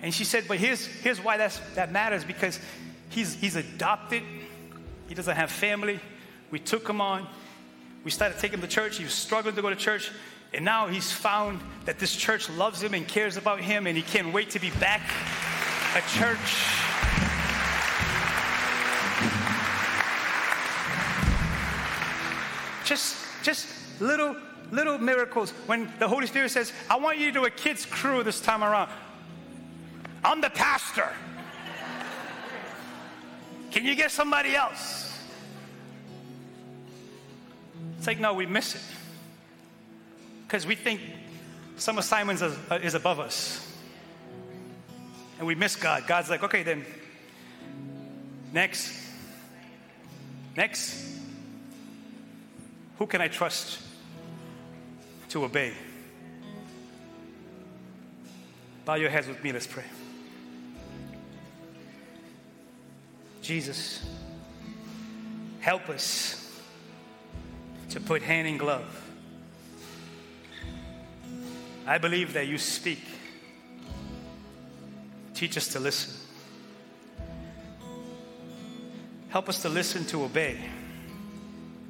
And 0.03 0.13
she 0.13 0.25
said, 0.25 0.45
"But 0.47 0.59
here's 0.59 0.85
here's 0.85 1.23
why 1.23 1.37
that's 1.37 1.59
that 1.75 1.93
matters 1.93 2.25
because 2.25 2.61
he's 3.09 3.35
he's 3.35 3.57
adopted. 3.57 4.23
He 5.09 5.15
doesn't 5.15 5.37
have 5.37 5.51
family. 5.51 6.01
We 6.51 6.59
took 6.59 6.89
him 6.89 7.01
on. 7.01 7.27
We 8.05 8.11
started 8.11 8.39
taking 8.39 8.59
him 8.59 8.63
to 8.63 8.69
church. 8.69 8.99
He 8.99 9.05
was 9.05 9.15
struggling 9.15 9.55
to 9.55 9.63
go 9.63 9.71
to 9.71 9.77
church." 9.77 10.11
And 10.55 10.65
now 10.65 10.87
he's 10.87 11.13
found 11.13 11.61
that 11.85 11.99
this 11.99 12.17
church 12.17 12.49
loves 12.49 12.83
him 12.83 12.95
and 12.95 13.07
cares 13.07 13.37
about 13.37 13.61
him, 13.61 13.87
and 13.87 13.95
he 13.95 14.03
can't 14.03 14.33
wait 14.33 14.51
to 14.51 14.59
be 14.59 14.71
back 14.71 15.03
at 15.95 16.07
church. 16.09 16.88
Just, 22.89 23.17
just 23.43 23.67
little, 24.01 24.37
little 24.71 24.99
miracles. 24.99 25.51
When 25.67 25.93
the 25.99 26.09
Holy 26.09 26.27
Spirit 26.27 26.51
says, 26.51 26.73
I 26.89 26.97
want 26.97 27.19
you 27.19 27.27
to 27.27 27.33
do 27.33 27.45
a 27.45 27.51
kids' 27.51 27.85
crew 27.85 28.23
this 28.23 28.41
time 28.41 28.65
around. 28.65 28.91
I'm 30.25 30.41
the 30.41 30.51
pastor. 30.51 31.09
Can 33.71 33.85
you 33.85 33.95
get 33.95 34.11
somebody 34.11 34.55
else? 34.57 35.05
It's 37.99 38.07
like, 38.07 38.19
no, 38.19 38.35
we 38.35 38.47
miss 38.47 38.75
it 38.75 38.81
because 40.47 40.67
we 40.67 40.75
think 40.75 41.01
some 41.77 41.99
assignments 41.99 42.41
uh, 42.43 42.81
is 42.83 42.95
above 42.95 43.21
us. 43.21 43.65
And 45.39 45.47
we 45.47 45.55
miss 45.55 45.77
God. 45.77 46.07
God's 46.07 46.31
like, 46.31 46.43
okay, 46.43 46.63
then 46.63 46.85
Next. 48.53 48.93
Next. 50.57 51.18
Who 52.99 53.07
can 53.07 53.21
I 53.21 53.29
trust 53.29 53.81
to 55.31 55.45
obey? 55.45 55.73
Bow 58.85 58.95
your 58.95 59.11
heads 59.11 59.29
with 59.29 59.43
me, 59.43 59.53
let's 59.53 59.67
pray. 59.67 59.85
Jesus, 63.43 64.05
help 65.61 65.89
us 65.89 66.61
to 67.91 68.01
put 68.01 68.23
hand 68.23 68.49
in 68.49 68.59
glove. 68.59 69.05
I 71.87 71.99
believe 71.99 72.35
that 72.35 72.47
you 72.47 72.59
speak. 72.59 73.03
Teach 75.35 75.57
us 75.57 75.69
to 75.69 75.81
listen. 75.81 76.15
Help 79.31 79.49
us 79.49 79.63
to 79.63 79.69
listen 79.69 80.05
to 80.07 80.25
obey, 80.25 80.59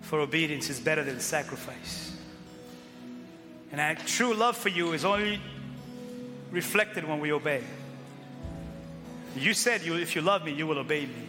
for 0.08 0.20
obedience 0.20 0.70
is 0.70 0.80
better 0.80 1.04
than 1.04 1.20
sacrifice. 1.20 2.16
And 3.70 3.78
our 3.78 3.94
true 3.94 4.32
love 4.32 4.56
for 4.56 4.70
you 4.70 4.94
is 4.94 5.04
only 5.04 5.38
reflected 6.50 7.06
when 7.06 7.20
we 7.20 7.30
obey. 7.30 7.62
You 9.36 9.52
said 9.52 9.82
you, 9.82 9.96
if 9.96 10.16
you 10.16 10.22
love 10.22 10.46
me, 10.46 10.54
you 10.54 10.66
will 10.66 10.78
obey 10.78 11.04
me. 11.04 11.28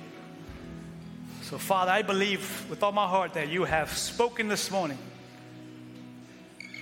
So, 1.42 1.58
Father, 1.58 1.92
I 1.92 2.04
believe 2.04 2.70
with 2.70 2.82
all 2.82 2.94
my 2.94 3.06
heart 3.06 3.34
that 3.34 3.50
you 3.50 3.66
have 3.66 3.92
spoken 3.92 4.48
this 4.48 4.72
morning. 4.72 4.98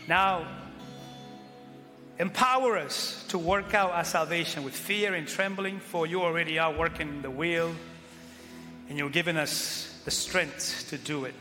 Now, 0.07 0.45
empower 2.19 2.77
us 2.77 3.25
to 3.29 3.39
work 3.39 3.73
out 3.73 3.89
our 3.93 4.05
salvation 4.05 4.63
with 4.63 4.75
fear 4.75 5.15
and 5.15 5.27
trembling, 5.27 5.79
for 5.79 6.05
you 6.05 6.21
already 6.21 6.59
are 6.59 6.71
working 6.71 7.23
the 7.23 7.31
wheel 7.31 7.73
and 8.87 8.99
you're 8.99 9.09
giving 9.09 9.35
us 9.35 9.99
the 10.05 10.11
strength 10.11 10.85
to 10.89 10.99
do 10.99 11.25
it. 11.25 11.33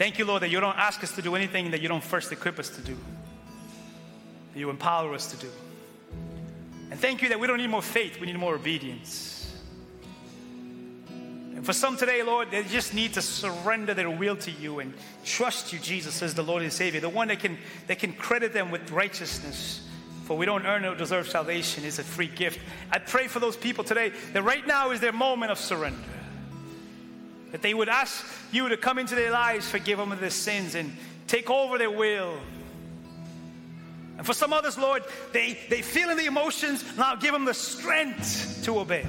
Thank 0.00 0.18
you, 0.18 0.24
Lord, 0.24 0.40
that 0.40 0.48
you 0.48 0.60
don't 0.60 0.78
ask 0.78 1.04
us 1.04 1.14
to 1.16 1.20
do 1.20 1.34
anything 1.34 1.72
that 1.72 1.82
you 1.82 1.88
don't 1.88 2.02
first 2.02 2.32
equip 2.32 2.58
us 2.58 2.70
to 2.70 2.80
do, 2.80 2.96
you 4.54 4.70
empower 4.70 5.12
us 5.12 5.30
to 5.32 5.36
do. 5.36 5.50
And 6.90 6.98
thank 6.98 7.20
you 7.20 7.28
that 7.28 7.38
we 7.38 7.46
don't 7.46 7.58
need 7.58 7.68
more 7.68 7.82
faith, 7.82 8.18
we 8.18 8.26
need 8.26 8.38
more 8.38 8.54
obedience. 8.54 9.54
And 11.06 11.66
for 11.66 11.74
some 11.74 11.98
today, 11.98 12.22
Lord, 12.22 12.50
they 12.50 12.62
just 12.62 12.94
need 12.94 13.12
to 13.12 13.20
surrender 13.20 13.92
their 13.92 14.08
will 14.08 14.36
to 14.36 14.50
you 14.50 14.78
and 14.78 14.94
trust 15.22 15.70
you, 15.70 15.78
Jesus, 15.78 16.22
as 16.22 16.32
the 16.32 16.42
Lord 16.42 16.62
and 16.62 16.72
Savior, 16.72 17.00
the 17.00 17.10
one 17.10 17.28
that 17.28 17.40
can, 17.40 17.58
that 17.86 17.98
can 17.98 18.14
credit 18.14 18.54
them 18.54 18.70
with 18.70 18.90
righteousness 18.90 19.86
for 20.24 20.34
we 20.34 20.46
don't 20.46 20.64
earn 20.64 20.86
or 20.86 20.94
deserve 20.94 21.28
salvation, 21.28 21.84
it's 21.84 21.98
a 21.98 22.04
free 22.04 22.28
gift. 22.28 22.58
I 22.90 23.00
pray 23.00 23.26
for 23.26 23.38
those 23.38 23.58
people 23.58 23.84
today 23.84 24.12
that 24.32 24.44
right 24.44 24.66
now 24.66 24.92
is 24.92 25.00
their 25.00 25.12
moment 25.12 25.52
of 25.52 25.58
surrender. 25.58 25.98
That 27.52 27.62
they 27.62 27.74
would 27.74 27.88
ask 27.88 28.24
you 28.52 28.68
to 28.68 28.76
come 28.76 28.98
into 28.98 29.14
their 29.14 29.30
lives, 29.30 29.68
forgive 29.68 29.98
them 29.98 30.12
of 30.12 30.20
their 30.20 30.30
sins, 30.30 30.74
and 30.74 30.96
take 31.26 31.50
over 31.50 31.78
their 31.78 31.90
will. 31.90 32.38
And 34.18 34.26
for 34.26 34.34
some 34.34 34.52
others, 34.52 34.76
Lord, 34.76 35.02
they, 35.32 35.58
they 35.70 35.80
feel 35.80 36.10
in 36.10 36.18
the 36.18 36.26
emotions, 36.26 36.84
now 36.98 37.14
give 37.14 37.32
them 37.32 37.46
the 37.46 37.54
strength 37.54 38.64
to 38.64 38.78
obey. 38.78 39.06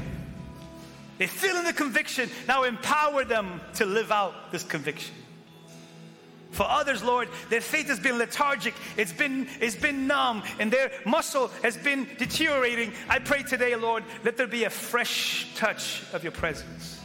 They 1.18 1.28
feel 1.28 1.58
in 1.58 1.66
the 1.66 1.74
conviction, 1.74 2.30
now 2.48 2.64
empower 2.64 3.26
them 3.26 3.60
to 3.76 3.86
live 3.86 4.12
out 4.12 4.54
this 4.54 4.64
conviction. 4.64 5.14
For 6.52 6.64
others, 6.64 7.04
Lord, 7.04 7.28
their 7.50 7.60
faith 7.60 7.88
has 7.88 8.00
been 8.00 8.18
lethargic, 8.18 8.74
it's 8.96 9.12
been, 9.12 9.48
it's 9.60 9.76
been 9.76 10.08
numb, 10.08 10.44
and 10.60 10.72
their 10.72 10.92
muscle 11.06 11.50
has 11.62 11.76
been 11.76 12.08
deteriorating. 12.18 12.94
I 13.10 13.20
pray 13.20 13.44
today, 13.44 13.76
Lord, 13.76 14.06
let 14.24 14.38
there 14.38 14.48
be 14.48 14.64
a 14.64 14.70
fresh 14.70 15.48
touch 15.56 16.04
of 16.14 16.24
your 16.24 16.32
presence. 16.32 17.01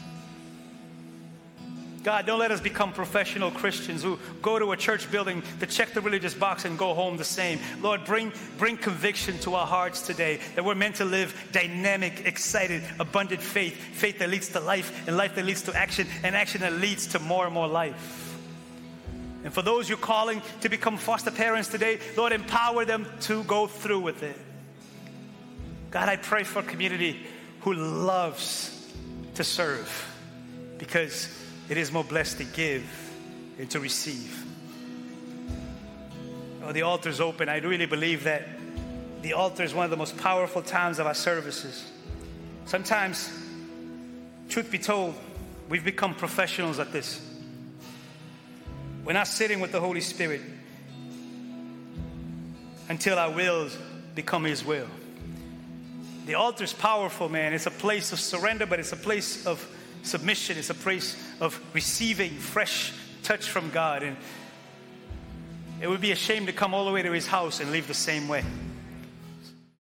God, 2.07 2.25
don't 2.25 2.39
let 2.39 2.51
us 2.51 2.61
become 2.61 2.93
professional 2.93 3.51
Christians 3.51 4.01
who 4.01 4.17
go 4.41 4.57
to 4.57 4.71
a 4.71 4.77
church 4.77 5.11
building 5.11 5.43
to 5.59 5.65
check 5.65 5.93
the 5.93 5.99
religious 5.99 6.33
box 6.33 6.63
and 6.63 6.77
go 6.77 6.93
home 6.93 7.17
the 7.17 7.25
same. 7.25 7.59
Lord, 7.81 8.05
bring, 8.05 8.31
bring 8.57 8.77
conviction 8.77 9.37
to 9.39 9.55
our 9.55 9.67
hearts 9.67 10.07
today 10.07 10.39
that 10.55 10.63
we're 10.63 10.73
meant 10.73 10.95
to 10.95 11.03
live 11.03 11.35
dynamic, 11.51 12.25
excited, 12.25 12.81
abundant 12.97 13.41
faith 13.41 13.75
faith 13.75 14.19
that 14.19 14.29
leads 14.29 14.47
to 14.53 14.61
life, 14.61 15.05
and 15.05 15.17
life 15.17 15.35
that 15.35 15.43
leads 15.43 15.63
to 15.63 15.75
action, 15.75 16.07
and 16.23 16.33
action 16.33 16.61
that 16.61 16.71
leads 16.71 17.07
to 17.07 17.19
more 17.19 17.43
and 17.43 17.53
more 17.53 17.67
life. 17.67 18.39
And 19.43 19.53
for 19.53 19.61
those 19.61 19.89
you're 19.89 19.97
calling 19.97 20.41
to 20.61 20.69
become 20.69 20.95
foster 20.95 21.29
parents 21.29 21.67
today, 21.67 21.99
Lord, 22.15 22.31
empower 22.31 22.85
them 22.85 23.05
to 23.23 23.43
go 23.43 23.67
through 23.67 23.99
with 23.99 24.23
it. 24.23 24.37
God, 25.91 26.07
I 26.07 26.15
pray 26.15 26.45
for 26.45 26.59
a 26.59 26.63
community 26.63 27.19
who 27.63 27.73
loves 27.73 28.93
to 29.35 29.43
serve 29.43 30.13
because 30.77 31.27
it 31.69 31.77
is 31.77 31.91
more 31.91 32.03
blessed 32.03 32.37
to 32.37 32.43
give 32.45 32.85
than 33.57 33.67
to 33.67 33.79
receive. 33.79 34.45
Oh, 36.63 36.71
the 36.71 36.81
altar's 36.81 37.19
open. 37.19 37.49
I 37.49 37.57
really 37.57 37.85
believe 37.85 38.23
that 38.25 38.47
the 39.21 39.33
altar 39.33 39.63
is 39.63 39.73
one 39.73 39.85
of 39.85 39.91
the 39.91 39.97
most 39.97 40.17
powerful 40.17 40.61
times 40.61 40.99
of 40.99 41.07
our 41.07 41.13
services. 41.13 41.89
Sometimes, 42.65 43.29
truth 44.49 44.69
be 44.69 44.77
told, 44.77 45.15
we've 45.69 45.85
become 45.85 46.13
professionals 46.13 46.79
at 46.79 46.91
this. 46.91 47.21
We're 49.05 49.13
not 49.13 49.27
sitting 49.27 49.59
with 49.59 49.71
the 49.71 49.79
Holy 49.79 50.01
Spirit 50.01 50.41
until 52.89 53.17
our 53.17 53.31
wills 53.31 53.77
become 54.15 54.43
His 54.43 54.65
will. 54.65 54.87
The 56.25 56.35
altar 56.35 56.65
is 56.65 56.73
powerful, 56.73 57.29
man. 57.29 57.53
It's 57.53 57.65
a 57.67 57.71
place 57.71 58.11
of 58.11 58.19
surrender, 58.19 58.65
but 58.65 58.79
it's 58.79 58.91
a 58.91 58.97
place 58.97 59.45
of 59.45 59.65
submission. 60.07 60.57
It's 60.57 60.69
a 60.69 60.75
place 60.75 61.21
of 61.39 61.59
receiving 61.73 62.31
fresh 62.31 62.93
touch 63.23 63.49
from 63.49 63.69
God. 63.71 64.03
And 64.03 64.17
it 65.81 65.87
would 65.87 66.01
be 66.01 66.11
a 66.11 66.15
shame 66.15 66.45
to 66.47 66.53
come 66.53 66.73
all 66.73 66.85
the 66.85 66.91
way 66.91 67.03
to 67.03 67.11
His 67.11 67.27
house 67.27 67.59
and 67.59 67.71
leave 67.71 67.87
the 67.87 67.93
same 67.93 68.27
way. 68.27 68.43